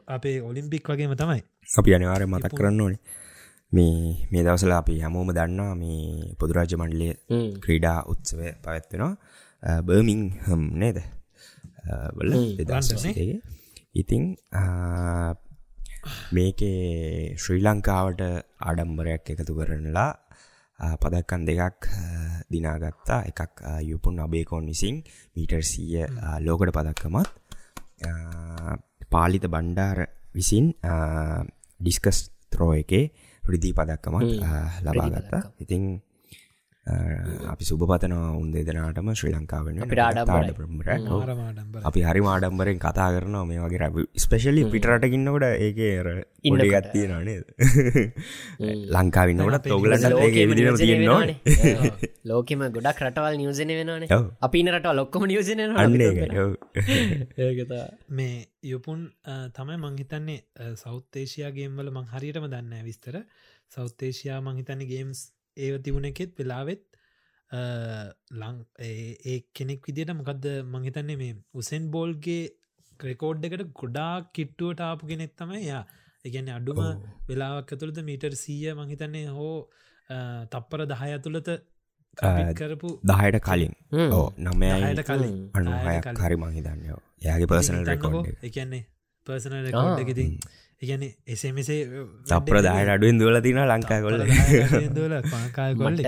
අපේ 0.08 0.40
ඔලිම්පික් 0.42 0.88
වගේම 0.88 1.14
තමයි. 1.14 1.42
අපි 1.78 1.94
අනිවාරය 1.94 2.26
මතක් 2.26 2.54
කරන්න 2.54 2.80
ඕනේ 2.80 3.00
මේ 3.72 4.28
මේ 4.30 4.42
දවසල 4.42 4.72
අපි 4.72 5.00
හැමෝම 5.00 5.30
දන්නවා 5.30 5.74
මේ 5.74 6.34
පොදුරාජ 6.38 6.74
මණ්ඩලය 6.74 7.08
ක්‍රීඩා 7.60 7.98
උත්සවය 8.04 8.48
පවත්වෙනවා. 8.62 9.14
බර්මිං 9.82 10.22
හම් 10.40 10.62
නේද? 10.74 10.98
වල 12.14 12.32
ඉතිං 13.94 14.24
මේකේ 16.32 17.34
ශ්‍රී 17.36 17.62
ලංකාවට 17.62 18.22
ආඩම්බරයක් 18.60 19.32
එකතු 19.34 19.58
කරනලා 19.58 20.10
පදක්කන් 20.94 21.42
දෙකක් 21.44 21.90
දිනාගත්තා. 22.50 23.20
එකක් 23.24 23.62
යුපුන් 23.82 24.20
අබේකෝන් 24.20 24.66
විසින් 24.66 25.02
මීටර් 25.36 25.62
සීය 25.64 26.06
ලෝකට 26.40 26.72
පදක්කමත්. 26.72 27.28
පාලිත 29.10 29.46
බණ්ඩාර 29.46 29.98
විසින් 30.34 30.74
ඩිස්කස් 31.80 32.18
ත්‍රෝ 32.50 32.72
එකේ 32.74 33.06
රිදී 33.48 33.72
පදක්කමත් 33.72 34.22
හ්ම්. 34.22 34.44
ආ, 34.44 34.68
ලබාගත්තා 34.82 35.42
ඉතිං 35.60 35.84
අපි 36.86 37.64
සුභපතනවා 37.64 38.30
උන් 38.32 38.50
දෙදනාටම 38.52 39.08
ශ්‍රී 39.12 39.34
ලංකාවෙන 39.34 39.80
අපි 41.84 42.00
හරි 42.02 42.20
මාඩම්බරෙන් 42.20 42.78
කතා 42.78 43.08
කරනවා 43.14 43.44
මේ 43.44 43.60
වගේ 43.60 43.80
රැබ 43.82 43.96
ස්පෙශලි 44.16 44.64
පිටරටකින්නකොට 44.72 45.46
ඒක 45.58 45.80
ඉන්න 46.44 46.62
ගත්තිය 46.64 47.06
නනේ 47.10 47.38
ලංකාවින්නකොට 48.92 49.66
තොගලට 49.66 50.06
තියෙන්නවා 50.78 51.22
ලෝකෙම 52.24 52.62
ගොඩක් 52.70 53.00
රටවල් 53.02 53.36
නියෝජන 53.36 53.72
වෙනනේ 53.72 54.08
ඔව්. 54.10 54.24
අපි 54.40 54.62
ඉන්න 54.62 54.72
රටවල් 54.72 54.96
ලොක්කොම. 54.96 55.22
ඒකතා 57.38 57.84
මේ 58.10 58.34
යුපුන් 58.64 59.00
තමයි 59.54 59.76
මංහිතන්නේ 59.78 60.40
සෞත්තේෂයාගේම්වල 60.76 61.90
මං 61.90 62.06
හරියටම 62.12 62.46
දන්න 62.46 62.84
විස්තර. 62.84 63.16
සෞත්තේෂයා 63.72 64.40
මංහිතන්නේ 64.40 64.86
ගේම්ස් 64.86 65.20
ඒව 65.56 65.76
තිබුණ 65.82 66.04
එකෙත් 66.04 66.32
වෙලාවෙත් 66.38 66.82
ලං 68.32 68.56
ඒ 68.80 69.36
කෙනෙක් 69.54 69.86
විදිට 69.86 70.12
මොකක්ද 70.12 70.48
මංහිතන්නේ 70.66 71.16
මේ 71.16 71.36
උසෙන් 71.54 71.90
බෝල්ගේ 71.90 72.42
ක්‍රකෝඩ් 73.00 73.44
එකට 73.44 73.64
ගොඩා 73.74 74.12
කිට්ටුවට 74.32 74.82
ආපු 74.82 75.06
කෙනෙක් 75.06 75.32
තමයි 75.36 75.62
යා 75.64 75.84
එකගැන 76.24 76.50
අඩුම 76.50 76.82
වෙලාවක් 77.28 77.72
ඇතුළද 77.72 78.02
මීටර් 78.02 78.34
සීය 78.36 78.74
මහිතන්නේ 78.74 79.26
හෝ 79.30 79.54
තප්පර 80.50 80.86
දහය 80.86 81.08
ඇතුළත 81.08 81.50
කරපු 82.54 82.90
දහයට 83.04 83.40
කලින්. 83.40 83.74
ඕ 84.10 84.26
නමයයි 84.38 84.82
දහයට 84.84 85.02
කලින්. 85.04 85.38
අනුහයක් 85.54 86.12
හරි 86.18 86.36
මහිතන්නයෝ 86.38 87.00
යාගේ 87.22 87.46
පර්සනල් 87.46 87.84
රෙකෝඩ් 87.84 88.28
එකන්නේ 88.42 88.84
පර්සනල් 89.26 89.66
රෙකෝඩ් 89.66 90.04
එකති 90.04 90.26
එකන 90.82 91.08
එසේ 91.28 91.52
මෙසේ 91.52 92.04
තප්‍ර 92.26 92.62
දායට 92.62 92.94
අඩුවෙන් 92.94 93.18
දුවල 93.20 93.40
තින 93.40 93.60
ලංකා 93.64 94.00
කොල්ල 94.00 94.22
දල 94.94 95.18
පාකාය 95.26 95.74
කොල්ල 95.76 96.06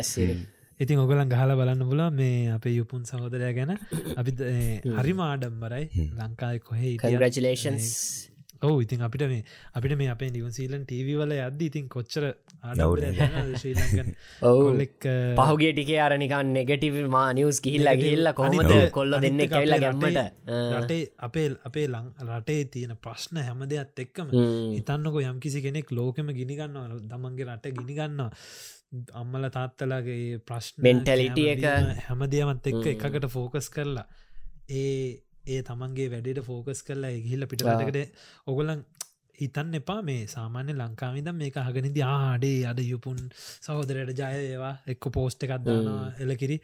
ඉතින් 0.81 0.99
ඔගලන් 0.99 1.29
ගහල 1.29 1.53
බලන්න 1.59 1.85
පුල 1.91 2.03
මේ 2.13 2.51
අපේ 2.53 2.75
යුපුන් 2.75 3.03
සහෝදරය 3.05 3.51
ගැන. 3.55 3.73
අපි 4.17 4.33
හරිම 4.97 5.21
ආඩම්බරයි 5.21 6.09
ලංකායි 6.17 6.61
කොහේ 6.61 6.93
කංග්‍රචලේෂන්ස් 7.01 7.89
ඔව 8.63 8.81
ඉතින් 8.83 9.03
අපිට 9.03 9.25
මේ 9.25 9.43
අපිට 9.73 9.95
මේ 9.97 10.11
අපේ 10.11 10.31
නිවසීලන් 10.31 10.85
ටීවී 10.85 11.17
වල 11.17 11.33
අද 11.41 11.61
ඉතින් 11.61 11.89
කොච්චර 11.89 12.25
ඔවු. 14.43 14.65
පහුගේ 15.41 15.73
ටිකේ 15.73 16.01
අරනිකන් 16.01 16.53
නෙගටිව 16.53 16.97
මා 17.09 17.29
නිවස් 17.33 17.61
කිහිල්ලා 17.61 17.97
ගිල්ල 17.97 18.33
කොහොමද 18.35 18.73
කොල්ල 18.91 19.19
දෙන්න 19.19 19.45
කැල්ල 19.49 19.77
ගැම්මට? 19.79 20.19
රටේ 20.75 21.03
අපේ 21.21 21.47
අපේ 21.65 21.87
ලං 21.89 22.09
රටේ 22.31 22.65
තියෙන 22.69 22.97
ප්‍රශ්න 22.99 23.39
හැම 23.41 23.63
දෙයක් 23.67 24.03
එක්කම 24.05 24.35
හිතන්නකො 24.73 25.23
යම් 25.25 25.39
කිසි 25.41 25.63
කෙනෙක් 25.63 25.93
ලෝකෙම 25.93 26.35
ගිනිගන්නවා 26.35 27.01
දමන්ගේ 27.07 27.49
රට 27.49 27.75
ගිනිගන්නවා 27.75 28.31
අම්මල 29.15 29.49
තාත්තලගේ 29.51 30.41
ප්‍රශ්න 30.43 30.83
Mentality 30.83 31.49
එක. 31.53 31.65
හැම 32.03 32.27
දෙයමත් 32.29 32.67
එක්ක 32.67 32.93
එකකට 32.95 33.31
ෆෝකස් 33.31 33.69
කරලා 33.71 34.07
ඒ 34.71 35.21
ඒ 35.49 35.61
තමන්ගේ 35.63 36.09
වැඩට 36.09 36.41
ෆෝකස් 36.45 36.81
කරලා 36.83 37.13
ගිහිල්ල 37.19 37.47
පිටරටකට 37.47 38.23
ඔගොලන් 38.47 38.85
හිතන්න 39.39 39.75
එපා 39.75 40.01
මේ 40.03 40.23
සාමාන්‍ය 40.29 40.73
ලංකාවිදම් 40.75 41.37
මේක 41.37 41.59
හගනිදි 41.63 42.03
ආඩේ 42.07 42.59
අඩ 42.67 42.81
යුපුන් 42.85 43.21
සහෝදරයට 43.37 44.23
ජයඒවා 44.23 44.75
එක්ක 44.87 45.13
පෝස්්ට 45.13 45.47
එකක්දානවා 45.47 46.09
එලකිරි 46.21 46.59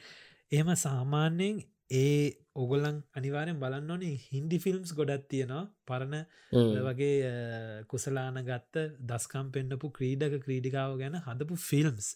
එහෙම 0.52 0.74
සාමාන්‍යයෙන් 0.78 1.62
ඒ 1.92 2.24
ඔගොලන් 2.54 2.96
අනිවාරෙන් 3.12 3.58
බලන්න 3.58 3.90
ඕනේ 3.90 4.14
හින්දි 4.26 4.58
ෆිල්ම්ස් 4.58 4.92
ගොඩත් 4.92 5.26
තියෙනවා. 5.28 5.64
පරණ 5.84 6.14
වගේ 6.86 7.32
කුසලාන 7.86 8.38
ගත්ත 8.42 8.84
දස්කම් 9.02 9.50
පෙන්න්නපු 9.50 9.90
ක්‍රීඩක 9.90 10.36
ක්‍රීඩිකාව 10.40 10.96
ගැන 10.98 11.20
හදපු 11.20 11.60
ෆිල්ම්ස් 11.60 12.08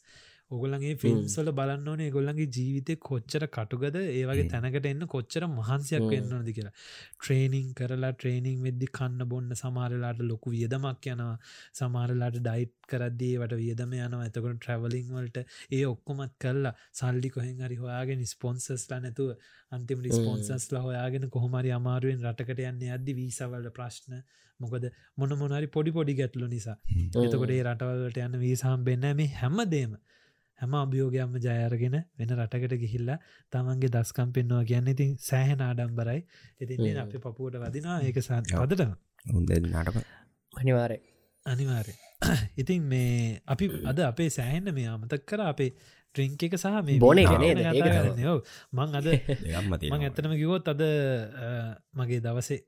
ඔගොලන්ගේ 0.50 0.94
ෆිල්ම්ස්වල 0.96 1.48
බලන්න 1.52 1.88
ඕනේ 1.88 2.08
ගොල්ලන්ගේ 2.08 2.46
ජීවිතය 2.48 2.94
කොච්චර 3.00 3.44
කටුගද 3.48 3.96
ඒවගේ 3.98 4.46
තැනකට 4.46 4.86
එන්න 4.86 5.04
කොච්චර 5.06 5.44
මහන්සයක් 5.48 6.06
වෙන්න 6.06 6.32
ඕනද 6.32 6.48
කියලා. 6.50 6.72
ට්‍රේනිං 7.16 7.68
කරලා 7.74 8.12
ට්‍රේනිං 8.14 8.62
වෙද්දි 8.62 8.88
කන්න 8.90 9.28
බොන්න 9.28 9.50
සමාරලාට 9.54 10.22
ලොකු 10.22 10.54
වියදමක් 10.54 11.08
යනවා. 11.08 11.36
සමාරලාට 11.74 12.40
ඩයිට් 12.40 12.74
කරද්දීවට 12.88 13.54
වියදම 13.54 13.94
යනවා. 13.98 14.22
ඇතකොට 14.22 14.58
ට්‍රවලිං 14.58 15.12
වලට 15.12 15.44
ඒ 15.70 15.84
ඔක්කොමත් 15.86 16.34
කල්ලා 16.38 16.74
සල්ලි 16.94 17.30
කොහෙන් 17.30 17.62
හරි 17.62 17.76
හොයාගෙන 17.76 18.26
ස්පොන්සස්ලා 18.26 19.00
නැතුව 19.00 19.36
අන්තිම 19.72 20.02
රිස්පොන්සස්ලා 20.02 20.82
හොයාගෙන 20.82 21.30
කොහොමරි 21.30 21.72
අමාරුවෙන් 21.72 22.24
රටකට 22.26 22.66
යන්න 22.66 22.84
අද්දි 22.90 23.20
වීසවලට 23.20 23.74
ප්‍රශ්න. 23.74 24.20
මොකද 24.60 24.92
මොන 25.16 25.38
මොනරි 25.38 25.68
පොඩි 25.70 25.92
පොඩි 25.92 26.16
ගැටලු 26.16 26.48
නිසා. 26.48 26.78
එතකොට 27.22 27.52
ඒ 27.52 27.64
රටවලට 27.64 28.22
යන්න 28.22 28.40
වීසාම් 28.40 28.86
බෙන්න 28.86 29.12
මේ 29.16 29.34
හැමදේම 29.36 29.98
හැම 30.60 30.74
අභියෝගයක්ම 30.74 31.36
ජයරගෙන 31.38 31.96
වෙන 32.18 32.34
රටකට 32.36 32.74
ගිහිල්ලා 32.82 33.18
තමන්ගේ 33.52 33.92
දස්කම් 33.96 34.32
පෙන්වා 34.32 34.62
කියන්න 34.64 34.90
ඉතින් 34.94 35.14
සෑහෙන 35.20 35.60
ආඩම්බරයි. 35.60 36.20
ඉතින් 36.60 36.98
අපි 36.98 37.18
පපුුවට 37.18 37.60
වදිනා 37.64 38.00
ඒක 38.02 38.18
සත් 38.18 38.44
පදටම. 38.54 38.92
උන්දනාටම 39.32 40.02
අනිවාරය 40.54 40.98
අනිවාරය 41.46 41.94
ඉතින් 42.56 42.82
මේ 42.84 43.40
අපි 43.46 43.70
අද 43.84 43.98
අපේ 44.02 44.28
සෑහෙන්න 44.30 44.74
මේ 44.74 44.88
අමතක් 44.88 45.24
කර 45.24 45.40
අපේ 45.44 45.70
ට්‍රිංක 46.16 46.42
එක 46.42 46.54
සහ 46.56 46.66
මේ 46.82 46.98
බොන. 46.98 47.18
මං 48.72 48.96
අද 48.98 49.08
මං 49.92 50.02
ඇත්තනම 50.02 50.34
කිවොත් 50.34 50.68
අද 50.68 50.82
මගේ 51.94 52.20
දවසේ 52.20 52.60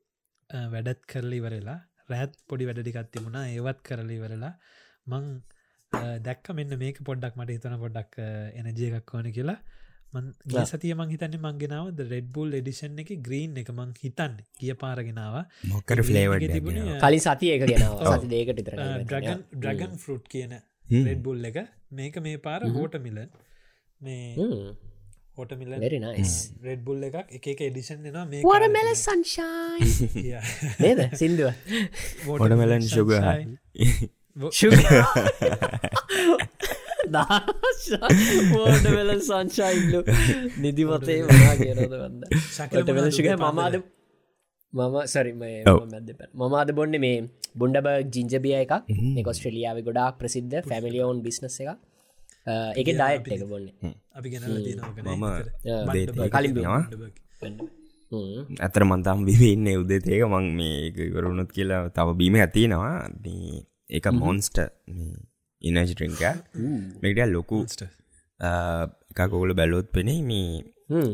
වැඩත් 0.68 1.00
කරලි 1.06 1.40
වරලා 1.40 1.78
රෑත් 2.08 2.32
පොඩි 2.48 2.68
වැඩටිකත් 2.68 3.10
තිබුණා. 3.10 3.46
ඒවත් 3.48 3.80
කරලි 3.82 4.18
වරලා 4.22 4.54
මං 5.06 5.24
දැක්ක 5.92 6.54
මෙන්න 6.54 6.78
මේක 6.78 6.98
පොඩ්ඩක් 7.04 7.36
මට 7.36 7.56
හිතන 7.56 7.76
පොඩ්ඩක් 7.82 8.18
එනජය 8.54 8.90
එකක් 8.98 9.14
ඕන 9.14 9.30
කියලා. 9.32 9.58
ගිය 10.52 10.64
සතිය 10.66 10.94
මං 10.94 11.10
හිතන්න 11.12 11.36
මංගෙනාව 11.38 12.02
රෙඩ්බුල් 12.12 12.54
එඩිෂන් 12.58 12.98
එක 12.98 13.12
ග්‍රීන් 13.22 13.58
එක 13.62 13.70
මං 13.70 13.94
හිතන්න. 14.02 14.36
කිය 14.58 14.74
පාරගෙනාව 14.74 15.36
මොක්කට 15.72 16.04
ෆ්ලේවඩ් 16.08 16.56
කලින් 17.00 17.24
සතිය 17.26 17.54
එක 17.56 17.66
ගෙන 17.66 17.86
දේකට 18.34 18.62
ඉතර 18.64 18.78
ඩ්‍රගන් 19.06 19.98
ෆෘට් 20.04 20.30
කියන 20.34 20.56
රෙඩ්බුල් 21.08 21.50
එක. 21.50 21.60
මේක 21.90 22.20
මේ 22.20 22.38
පාර 22.38 22.66
හෝට 22.68 23.00
මේ 23.02 23.16
මිල 25.56 25.74
Very 25.78 25.98
nice. 25.98 26.52
රෙඩ්බුල් 26.62 27.02
එකක්. 27.08 27.34
එක 27.38 27.50
එක 27.54 27.60
එඩිෂන් 27.70 28.02
දෙෙන 28.04 28.22
මේ 28.28 28.42
වරමැල 28.44 28.94
සංශයි 28.94 30.38
නේද? 30.78 31.04
සිින්දුව. 31.14 31.54
Watermelon 32.28 32.82
sugar. 32.82 33.22
high. 33.22 33.46
ෝඩවෙල 38.58 39.10
සංශයිල්ලු 39.28 40.00
නිදිමතේ 40.64 41.18
වනා 41.28 41.54
කියනද 41.60 41.82
වන්න 41.92 42.20
වෙල 42.96 43.08
ශික 43.16 43.28
මමාද 43.44 43.74
මම 44.74 44.96
සරිම 45.12 45.42
ඔව්. 45.66 45.78
මමාද 46.42 46.68
බොන්න 46.78 46.94
මේ 47.04 47.16
බුන්ඩබ 47.60 47.86
ජිංජබිය 48.14 48.54
එකක් 48.60 48.74
මේ 49.14 49.24
කොස්ට්‍රලියාව 49.28 49.78
ගොඩක් 49.88 50.14
ප්‍රසිද්ධ 50.20 50.56
ෆැමිලියෝන් 50.70 51.18
බිස්නස 51.26 51.58
එක 51.60 51.70
එක 52.80 52.88
ඩයිට් 52.90 53.32
එක 53.36 53.42
බොන්නේ 53.52 53.74
අපි 54.16 54.28
මම 55.08 55.24
කලින්. 56.34 56.54
ඇතර 58.60 58.82
මන්තම් 58.84 59.18
බිවෙන්න 59.26 59.66
උදේතේක 59.82 60.22
මං 60.28 60.46
මේ 60.60 60.78
කරුණුත් 61.14 61.50
කියලා 61.56 61.82
තව 61.96 62.08
බීම 62.20 62.34
ඇතිනවා 62.38 62.94
ඒක 63.90 64.06
මොන්ස්ට 64.14 64.58
ඉනජිටරිංක 65.62 66.22
මේට 67.02 67.20
ලොකු 67.28 67.58
එකකෝල 68.40 69.52
බැලොත් 69.54 69.92
පෙනේ 69.92 70.20
මේ. 70.22 70.64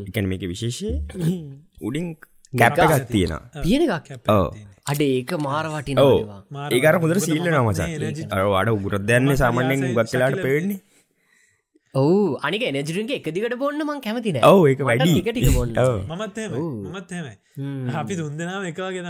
එකන 0.07 0.25
මේක 0.25 0.43
විශේෂය 0.45 0.89
උඩින් 1.87 2.07
කැප 2.53 2.77
එකක් 2.77 3.07
තියෙනවා. 3.09 3.63
තියෙන 3.63 3.81
එකක්? 3.87 4.07
ඕ 4.29 4.47
අඩ 4.85 5.01
ඒක 5.03 5.31
මාරවටින 5.39 5.99
ඒකර 6.71 6.97
හොඳර 7.01 7.19
සීල්ල 7.19 7.47
නමචා 7.51 7.87
අර 8.31 8.43
වඩ 8.47 8.75
උගුරත් 8.75 9.03
දැන්න 9.03 9.33
සාමන්‍යෙන් 9.35 9.83
ගත් 9.89 10.07
කලාට 10.11 10.37
පේන්නේ 10.39 10.79
ඔවු. 11.97 12.37
අනික 12.41 12.63
එනජරුන්ගේ 12.69 13.19
එක 13.19 13.27
දිකට 13.31 13.57
බොන්න 13.57 13.81
මං 13.81 13.99
කැමතින 14.01 14.39
ඔව් 14.43 14.61
ඒක 14.69 14.85
වැඩි. 14.89 15.19
ටික 15.23 15.51
බොන්න. 15.53 15.75
මත් 16.13 16.37
හ්ම්. 17.57 17.89
අපි 17.91 18.13
දුන්දනාව 18.17 18.65
එකවාගෙන 18.69 19.05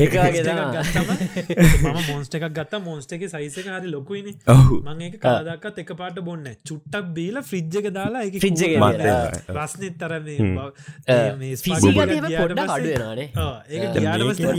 එක 0.00 0.14
වගේ 0.14 0.42
තමයි. 0.42 0.68
මම 1.84 1.98
මොන්ස්ට 2.06 2.36
එකක් 2.38 2.46
ගත්ත. 2.50 2.80
මොන්ස්ට 2.86 3.12
එක 3.12 3.26
සයිසක 3.28 3.68
හරි 3.68 3.90
ලොකුයින. 3.92 4.30
ඔහු 4.48 4.78
මං 4.80 5.02
ඒක 5.08 5.18
කාදක්කත් 5.20 5.82
එක 5.82 5.92
පාට 5.98 6.20
බොන්න 6.24 6.48
චුට්ටක් 6.62 7.10
බීල 7.12 7.40
ෆ්‍රිජ්ජක 7.42 7.90
දාලා 7.92 8.24
එක 8.24 8.38
එකේ. 8.40 8.70
එම. 8.70 8.86
රස්නෙත් 9.52 10.00
තර 10.00 10.16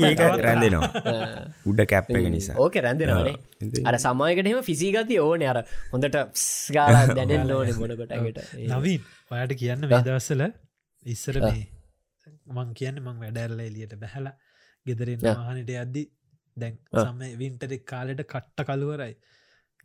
ඒක 0.05 0.21
රැඳෙනවා. 0.39 0.89
උඩ 1.69 1.85
කැප් 1.89 2.13
එක 2.13 2.29
නිසා. 2.29 2.59
ඕක 2.61 2.77
රැඳෙනවානේ 2.79 3.54
අර 3.61 3.95
සමයකටම 3.97 4.59
ෆිසිගති 4.63 5.19
ඕන 5.19 5.45
අර 5.51 5.61
හොඳට 5.91 6.17
ස්ගාල 6.37 7.13
දැනෙන් 7.13 7.51
ඕන 7.51 7.71
ගොඩකොටගට 7.73 8.41
නවීන් 8.69 9.01
ඔයාට 9.31 9.55
කියන්න 9.61 9.89
වේදවස්සල 9.91 10.43
ඉස්සර 11.05 11.39
මේ 11.41 11.63
කියන්න 12.75 12.99
මං 12.99 13.17
වැඩැරල 13.19 13.59
එලියට 13.61 13.95
බැහලා 13.97 14.35
ගෙදරෙන් 14.85 15.21
වාහනට 15.23 15.71
අද්දි 15.83 16.03
දැන් 16.57 16.75
සම 16.95 17.21
වින්ටරෙක් 17.39 17.83
කාලෙට 17.85 18.21
කට්ට 18.25 18.65
කළුවරයි. 18.65 19.13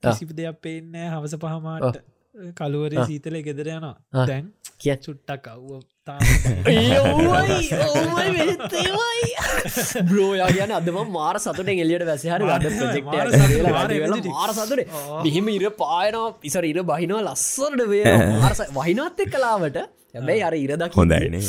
කිසිප 0.03 0.31
දෙයක් 0.33 0.59
පේනෑ 0.63 1.09
හවස 1.11 1.35
පහමාට 1.37 1.99
කළුවරේ 2.59 3.07
සීතලේ 3.07 3.43
ගෙදර 3.43 3.69
යනවා. 3.69 3.97
දැන් 4.27 4.53
කිය 4.81 4.97
චුට්ටක් 4.97 5.47
අව්ව 5.49 5.71
බ්‍රෝයා 10.05 10.49
කියන 10.51 10.73
අදම 10.73 10.99
මාර 11.11 11.37
සතුට 11.39 11.71
එලියට 11.75 12.05
වැසහර 12.07 12.43
ගඩ 12.43 12.67
මාර 14.31 14.51
සතුට. 14.55 14.83
බිහිම 15.25 15.49
ඉර 15.51 15.65
පායනවා 15.83 16.29
ඉසර 16.43 16.65
ඉර 16.65 16.79
බහිනවා 16.85 17.25
ලස්සරට 17.29 17.89
වේ 17.89 18.05
වහිනත් 18.79 19.25
එක් 19.25 19.33
කලාවට 19.37 19.79
හැබැයි 20.15 20.43
අර 20.47 20.55
ඉරදක් 20.57 20.95
හොඳයිනේ 20.95 21.41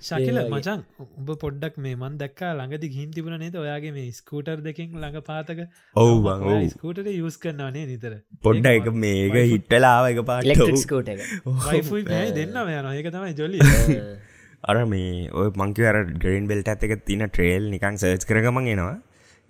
ශකිල 0.00 0.38
මචන් 0.44 0.84
උඹ 1.04 1.30
පොඩ්ඩක් 1.42 1.78
මේ 1.78 1.96
මන් 1.96 2.18
දක්කා 2.22 2.54
ළඟදි 2.54 2.88
ගින් 2.94 3.10
තිබුණ 3.10 3.38
නේද? 3.42 3.56
ඔයාගේ 3.56 3.92
මේ 3.92 4.12
ස්කූටර් 4.12 4.60
දෙකින් 4.60 4.94
ළඟ 4.94 5.22
පාතක? 5.26 5.60
ඔව් 5.96 6.22
බං, 6.24 6.46
ඔව්. 6.46 6.68
ස්කූටර 6.74 7.06
යස් 7.12 7.36
කරන්නනේ 7.42 7.86
නිතර? 7.90 8.12
පොඩ්ඩ 8.42 8.66
එක 8.72 8.88
මේක 9.04 9.36
හිට්ටලාව 9.52 10.08
එක 10.12 10.24
පාට. 10.30 10.48
ඉලෙක්ට්‍රික්ස්කෝට 10.48 11.08
එක. 11.14 11.20
වයිෆුයි 11.66 12.04
පැයි 12.08 12.32
දෙන්න 12.38 12.56
යන 12.64 12.90
ඒක 12.92 13.10
තමයි 13.12 13.34
ජොලි 13.34 13.58
අර 14.68 14.76
මේ 14.92 15.28
ඔය 15.32 15.50
මංකව 15.52 15.84
අර 15.90 15.98
ඩ්‍රේන් 16.06 16.48
බෙල්ට 16.50 16.68
ඇත 16.72 16.82
එක 16.88 17.04
තින 17.04 17.22
ට්‍රේල් 17.26 17.68
නිකං 17.74 17.96
සර්ච් 17.96 18.26
කරගමන් 18.30 18.66
එනවා. 18.74 18.96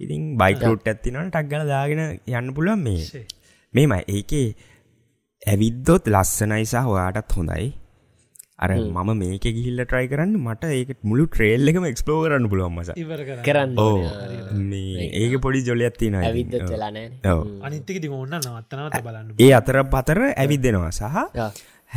ඉතින් 0.00 0.34
බයිකරුට් 0.40 0.86
ඇත්තිනට 0.86 1.28
ටක්ගල 1.28 1.64
දාගෙන 1.70 2.02
යන්න 2.08 2.54
පුළුවන් 2.56 2.82
මේ. 2.82 3.24
මේම 3.74 3.92
ඒකේ 3.98 4.54
ඇවිද්දොත් 5.42 6.08
ලස්සනයිසා 6.14 6.82
හොයාටත් 6.88 7.36
හොඳයි. 7.36 7.66
අර 8.64 8.70
මම 8.74 9.10
මේක 9.18 9.44
ගිහිල්ල 9.56 9.80
ට්‍රයි 9.84 10.06
කරන්න 10.12 10.32
මට 10.44 10.70
ඒක 10.76 10.88
මුළු 11.10 11.24
ට්‍රේල් 11.26 11.70
එකම 11.70 11.84
එක්ස්පලෝ 11.90 12.18
කරන්න 12.24 12.48
පුළුවන් 12.52 12.74
මස. 12.74 12.90
ඉවර 13.02 13.20
කර 13.28 13.42
කරන්න 13.46 14.64
මේ 14.70 15.06
ඒක. 15.20 15.36
පොඩි 15.44 15.62
ජොලි 15.68 15.86
ඇත්තින 15.88 16.16
ඇවිද්දත් 16.20 16.56
වෙලානෑ 16.72 17.36
අනිත්තික 17.68 18.00
ති 18.04 18.10
ඔන්න 18.20 18.34
නවත්තනවත 18.40 19.04
බලන්න 19.06 19.36
ඒ 19.38 19.52
අතර 19.60 19.78
පතර 19.94 20.22
ඇවිද්දෙනවා 20.32 20.90
සහ 20.90 21.06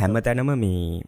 හැම 0.00 0.22
තැනම 0.28 0.54
මේ 0.64 1.02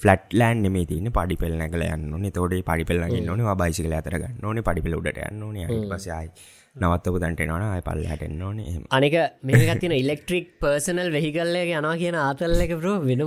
ෆලට්ලෑන් 0.00 0.62
නෙමේ 0.64 0.86
තින 0.86 1.08
පඩිපෙල් 1.18 1.56
නැකල 1.60 1.84
යන්න 1.88 2.30
තෝඩේ 2.38 2.62
පඩිපෙල්ලගන්න 2.62 3.30
ඕන. 3.32 3.46
බයිසිකල 3.62 3.96
අතර 3.96 4.20
ගන්න 4.20 4.44
ඕන. 4.44 4.64
පඩිපෙල 4.68 4.98
උඩට 5.00 5.22
යන්න 5.30 5.42
ඕන. 5.42 5.56
පසයි 5.92 6.28
නවත්තපු 6.76 7.18
තැන්ටෙනවන 7.22 7.62
අය 7.66 7.80
පල්ල 7.80 8.02
හටෙන්න්න 8.06 8.42
ඕන. 8.42 8.58
එහම. 8.62 8.82
අනික 8.90 9.14
මේකතින 9.42 9.92
ඉලෙක්ට්‍රික් 9.92 10.44
පර්සනල් 10.60 11.08
වෙහිකල්ලක 11.10 11.70
යනවා 11.70 11.94
කියන 12.02 12.16
ආතල්ලක 12.16 12.74
පර 12.74 12.92
වෙන 13.02 13.24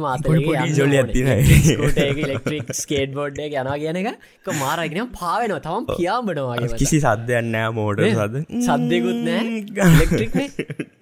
ඉලෙක්ට්‍රික් 2.21 2.71
ස්කේට් 2.73 3.11
බෝඩ් 3.13 3.41
එක 3.45 3.55
යනවා 3.55 3.77
කියන 3.83 3.99
එක. 4.01 4.07
මාරගෙන 4.55 5.11
පාවෙනවා. 5.11 5.59
තවම් 5.59 5.89
පියාඹනවාගේ 5.91 6.79
කිසි 6.79 7.01
සද්‍යයන්නෑ 7.01 7.73
මෝඩ 7.73 8.03
සද 8.07 8.45
සද්‍යකුත් 8.69 9.19
නෑ? 9.27 9.43
ඉලෙක්ට්‍රික් 9.89 10.33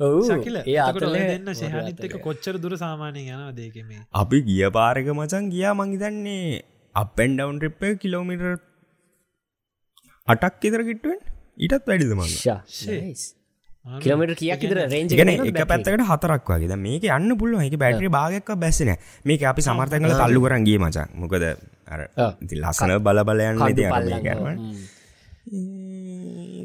ඔවු. 0.01 0.25
ශකිල 0.31 0.57
ඒ 0.63 2.19
කොච්චර 2.21 2.55
දුර 2.57 2.73
සාමානය 2.77 3.23
යන 3.27 3.47
දේකමේ 3.55 4.03
අපි 4.15 4.43
ගිය 4.49 4.63
පාරක 4.71 5.09
මචන් 5.13 5.53
ගියා 5.53 5.73
මංහිතන්නේ 5.75 6.61
අපෙන් 6.95 7.37
ඩවන් 7.37 7.61
රිප්ප 7.65 7.83
කිලෝමිට 8.01 8.47
අටක් 10.27 10.67
ඉතර 10.69 10.83
කිට්ටුවෙන් 10.83 11.21
ඊටත් 11.61 11.85
වැඩිද 11.87 12.13
මං 12.13 12.29
කිලමට 13.99 14.33
කියක් 14.37 14.63
ඉදර 14.65 14.77
රේජ 14.85 15.09
ගැන 15.11 15.29
එක 15.31 15.59
පැත්තකට 15.65 16.05
හතරක් 16.05 16.49
වගේ. 16.51 16.77
මේක 16.77 17.03
යන්න 17.09 17.33
පුළුව 17.35 17.61
එක 17.63 17.75
බැටරි 17.81 18.09
භාගක් 18.09 18.49
බැස්සන 18.57 18.91
මේක 19.25 19.41
අපි 19.43 19.61
සමර්තකල 19.63 20.13
තල්ලු 20.15 20.41
කරන්ගේ 20.45 20.79
මචන් 20.79 21.09
මොකද 21.15 21.43
අර 21.87 22.01
ඉතින් 22.41 22.59
ලස්සන 22.61 22.97
බල 23.01 23.23
බලයන්න 23.25 23.57
ති 23.71 23.83
ගැම 24.21 24.45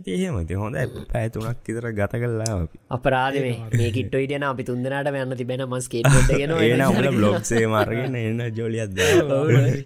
එහෙමති 0.06 0.54
හොඳ 0.54 0.76
පැතුනක් 1.08 1.66
ඉතර 1.66 1.86
ගත 1.92 2.12
කල්ලා 2.14 2.50
අපි. 2.56 2.76
අපරාධේ 2.90 3.42
මේ. 3.70 3.88
කිට්ට 3.90 4.14
ඉටන 4.16 4.44
අපි 4.44 4.62
තුන්දනට 4.64 5.08
යන්න 5.14 5.36
තිබෙන 5.36 5.64
මස් 5.66 5.88
ගෙන 5.88 6.04
ඒන 6.36 6.84
උල 6.90 7.08
බ්ලොග්සේ 7.12 7.64
මර්ගෙන 7.66 8.14
එන්න 8.16 8.44
ජොලියත් 8.52 8.92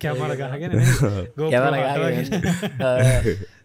කැමර 0.01 0.33
ගහගෙන 0.37 0.73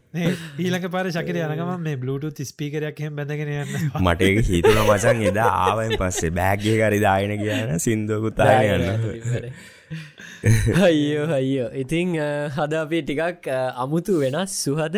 ඊලක 0.66 0.86
පාර 0.96 1.06
ශකර 1.16 1.40
යනගම 1.44 1.72
මේ 1.86 1.98
බ්ලුට 2.04 2.42
ස්පීකරයක් 2.52 3.02
හෙම 3.06 3.16
බැඳගෙන 3.20 3.52
යන්න. 3.56 3.74
මට 4.02 4.22
ඒක 4.30 4.38
හිතුන 4.50 4.80
මචන් 4.84 5.24
එදා 5.32 5.50
ආවෙන් 5.66 5.96
පස්සේ 6.02 6.32
බෑග්ගේ 6.40 6.78
කරි 6.82 7.00
දායන 7.08 7.34
කියන 7.44 7.76
සිින්දුවකුත්තාය 7.86 8.72
යන්න. 8.76 8.86
අයියෝ 10.88 11.28
අයියෝ. 11.40 11.70
ඉතිං 11.84 12.16
හද 12.58 12.82
අපි 12.84 13.04
ටිකක් 13.10 13.52
අමුතු 13.84 14.20
වෙනස්. 14.24 14.58
සුහද 14.66 14.98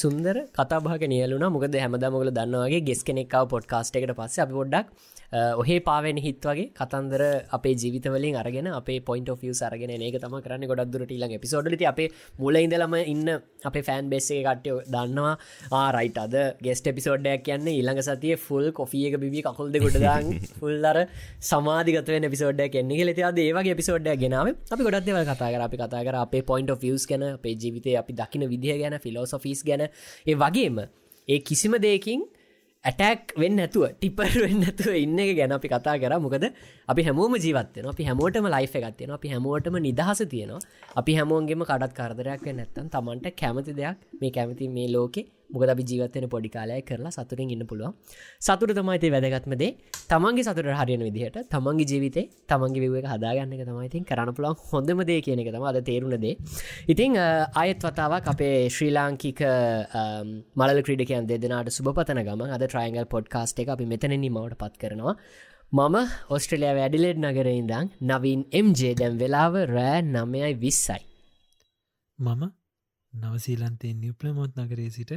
සුන්දර 0.00 0.36
කතාභාග 0.58 1.02
නියලුන 1.12 1.44
මොකද 1.54 1.76
හැමදමගල 1.82 2.30
දන්නවගේ 2.38 2.82
ගෙස් 2.88 3.00
කෙනෙක්කාව 3.08 3.46
පොඩ්කාස්ට 3.54 3.96
එකට 3.98 4.12
පස්ස 4.18 4.42
අපි 4.44 4.54
පොඩ්ඩක් 4.58 4.86
ඔහේ 5.32 5.78
පාවෙන 5.80 6.18
හිත් 6.18 6.40
වගේ 6.42 6.70
කතන්දර 6.72 7.22
අපේ 7.50 7.74
ජීවිතවලින් 7.74 8.36
අරගෙන 8.36 8.68
අපේ 8.70 9.00
පොයින්ට 9.00 9.30
ියස් 9.42 9.62
අරගෙන 9.62 9.90
ඒක 9.90 10.18
තම 10.18 10.36
කරන්න. 10.38 10.66
ගොඩක් 10.66 10.92
දුරට 10.92 11.10
ඊලඟ 11.10 11.38
පිසෝඩලති 11.38 11.86
අපේ 11.86 12.08
මුල 12.38 12.54
ඉඳලම 12.56 12.94
ඉන්න 13.04 13.28
අපේ 13.64 13.82
ෆෑන් 13.82 14.10
බෙස්සේ 14.10 14.42
කට්ටය 14.42 14.76
දන්නවා 14.88 15.34
ආරයිට 15.72 16.18
අද 16.18 16.36
ගෙස්ට 16.60 16.86
එපිසෝඩ්ඩයක් 16.86 17.42
කියන්න 17.42 17.66
ඉළඟ 17.70 18.02
සතිය 18.02 18.36
ෆුල් 18.38 18.70
කොෆියක 18.72 19.18
බිබි 19.18 19.42
කකුල්ද 19.42 19.78
ගොඩදාන් 19.78 20.30
ෆුල්ලර 20.60 21.02
සමාධගතව 21.50 22.28
පිසෝඩ්ඩ 22.28 22.70
කෙන්නේ 22.70 23.06
ලෙති 23.06 23.22
අද 23.22 23.38
ඒවගේ 23.38 23.76
පිසෝඩ්ඩ 23.76 24.14
ගෙනාව. 24.16 24.52
අපි 24.70 24.82
ගොඩත්ව 24.82 25.22
කතා 25.24 25.50
කර. 25.50 25.62
අපි 25.62 25.76
කතා 25.76 26.02
කර 26.02 26.16
අපේ 26.16 26.42
පොයින්ට 26.42 26.74
ියස් 26.82 27.06
ගැන 27.06 27.26
අපේ 27.30 27.56
ජීවිතය 27.56 27.96
අපි 27.96 28.12
දකින 28.14 28.46
විදිහ 28.46 28.78
ගැන 28.78 28.98
ෆිලෝසොෆිස් 28.98 29.64
ගැන. 29.64 29.88
ඒ 30.26 30.34
වගේම 30.36 30.78
ඒ 31.28 31.38
කිසිම 31.40 31.74
දෙයකින් 31.78 32.20
ඇටක් 32.88 33.32
වෙන්න 33.42 33.60
ඇතුව 33.64 33.84
ටිපර් 33.92 34.34
වෙන්න 34.44 34.66
ඇතුව 34.70 34.98
ඉන්න 35.04 35.18
එක 35.22 35.30
ගැන 35.38 35.54
අපි 35.56 35.68
කතා 35.72 35.96
කර. 36.02 36.14
මොකද 36.24 36.44
අපි 36.92 37.02
හැමෝම 37.08 37.34
ජීවත්වන 37.44 37.88
අපි 37.92 38.04
හැමෝටම 38.08 38.46
ලයිෆ 38.54 38.76
එකත්තියෙන 38.80 39.14
අපි 39.18 39.32
හැමෝටම 39.34 39.78
නිදහස 39.86 40.20
තියෙනවා. 40.34 40.60
අපි 41.00 41.16
හැමෝන්ගේම 41.18 41.64
කඩත් 41.70 41.96
කරදරයක් 41.98 42.46
නැත්තන් 42.58 42.92
තමන්ට 42.94 43.34
කැමති 43.40 43.72
දෙයක්. 43.80 43.96
මේ 44.20 44.30
කැමති 44.36 44.68
මේ 44.76 44.88
ලෝකෙ 44.94 45.22
මොකද 45.50 45.70
අපි 45.74 45.84
ජීවත්වන 45.90 46.26
පොඩි 46.34 46.50
කාලය 46.56 46.80
කරලා 46.88 47.12
සතුරෙන් 47.16 47.50
ඉන්න 47.54 47.64
පුළුවන්. 47.70 47.94
සතුර 48.46 48.70
තමයිති 48.78 49.10
වැදගත්මදේ 49.14 49.70
තමන්ගේ 50.12 50.46
සතුර 50.48 50.68
හරියන 50.80 51.02
විදිහට 51.08 51.38
තමන්ගේ 51.54 51.88
ජීවිතේ 51.92 52.26
තමන්ගේ 52.50 52.84
විව 52.84 52.96
එක 53.00 53.08
හදාගන්න 53.14 53.56
එක 53.56 53.64
තමයිතින් 53.70 54.06
කරන්න 54.10 54.34
පුළුවන්. 54.36 54.56
හොඳමදේ 54.70 55.20
කියන 55.26 55.42
එක 55.44 55.50
තම 55.54 55.66
අද 55.70 55.80
තේරුණදේ 55.90 56.34
ඉතිං 56.92 57.18
අයත් 57.62 57.82
වතාවක් 57.88 58.30
අපේ 58.34 58.54
ශ්‍රී 58.76 58.92
ලාංකික 58.98 59.42
මල 60.58 60.80
ක්‍රඩකයන් 60.86 61.28
දෙදෙනට 61.32 61.74
සුපතන 61.78 62.22
ගම 62.28 62.42
අද 62.56 62.64
ට්‍රයිංගල් 62.66 63.06
පොඩ්කාස්ට 63.14 63.60
එක 63.62 63.74
අපි 63.74 63.86
මෙතනින් 63.92 64.26
මවට 64.26 64.58
පත් 64.62 64.74
කරනවා. 64.82 65.16
මම 65.72 65.96
ඔස්ට්‍රලයා 66.34 66.74
වැඩිලෙඩ් 66.78 67.18
නගර 67.22 67.48
ඉඳං 67.52 67.88
නවින් 68.10 68.42
එම්ජේ 68.58 68.92
දැම් 69.00 69.14
වෙලාව 69.22 69.54
රෑ 69.72 69.98
නමයයි 70.04 70.52
විස්සයි. 70.62 71.02
මම 72.18 72.42
නවසීලන්තේ 73.12 73.92
නිියප්ලමොත් 74.02 74.52
නගරේ 74.62 74.90
සිට 74.96 75.12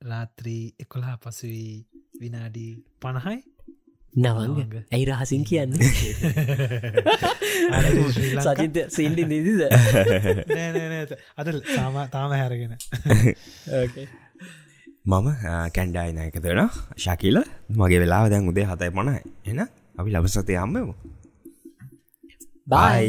රාත්‍රී 0.00 0.74
එකොලා 0.80 1.16
පසුවී 1.18 1.86
විනාඩී 2.20 2.72
පණහයි? 3.00 3.38
නවංග. 4.14 4.74
ඇයි 4.92 5.06
රහසින් 5.06 5.44
කියන්න? 5.44 5.72
සචිත 8.40 8.76
සින්ඩි 8.88 9.24
නිදිද? 9.24 9.60
අද 11.36 11.48
තාම 11.66 11.96
තාම 12.10 12.30
හැරගෙන. 12.32 12.76
මම 15.04 15.28
කැන්ඩායින 15.72 16.18
එකතෙන 16.20 16.62
ශකිල 16.98 17.42
මගේ 17.72 18.00
වෙලා 18.00 18.22
දැන් 18.28 18.48
උදේ 18.48 18.66
හතයි 18.66 18.90
පණයි 18.90 19.20
එන 19.46 19.60
අපි 19.98 20.10
ලබසතය 20.12 20.54
අම්මමු 20.58 20.94
බයි 22.66 23.08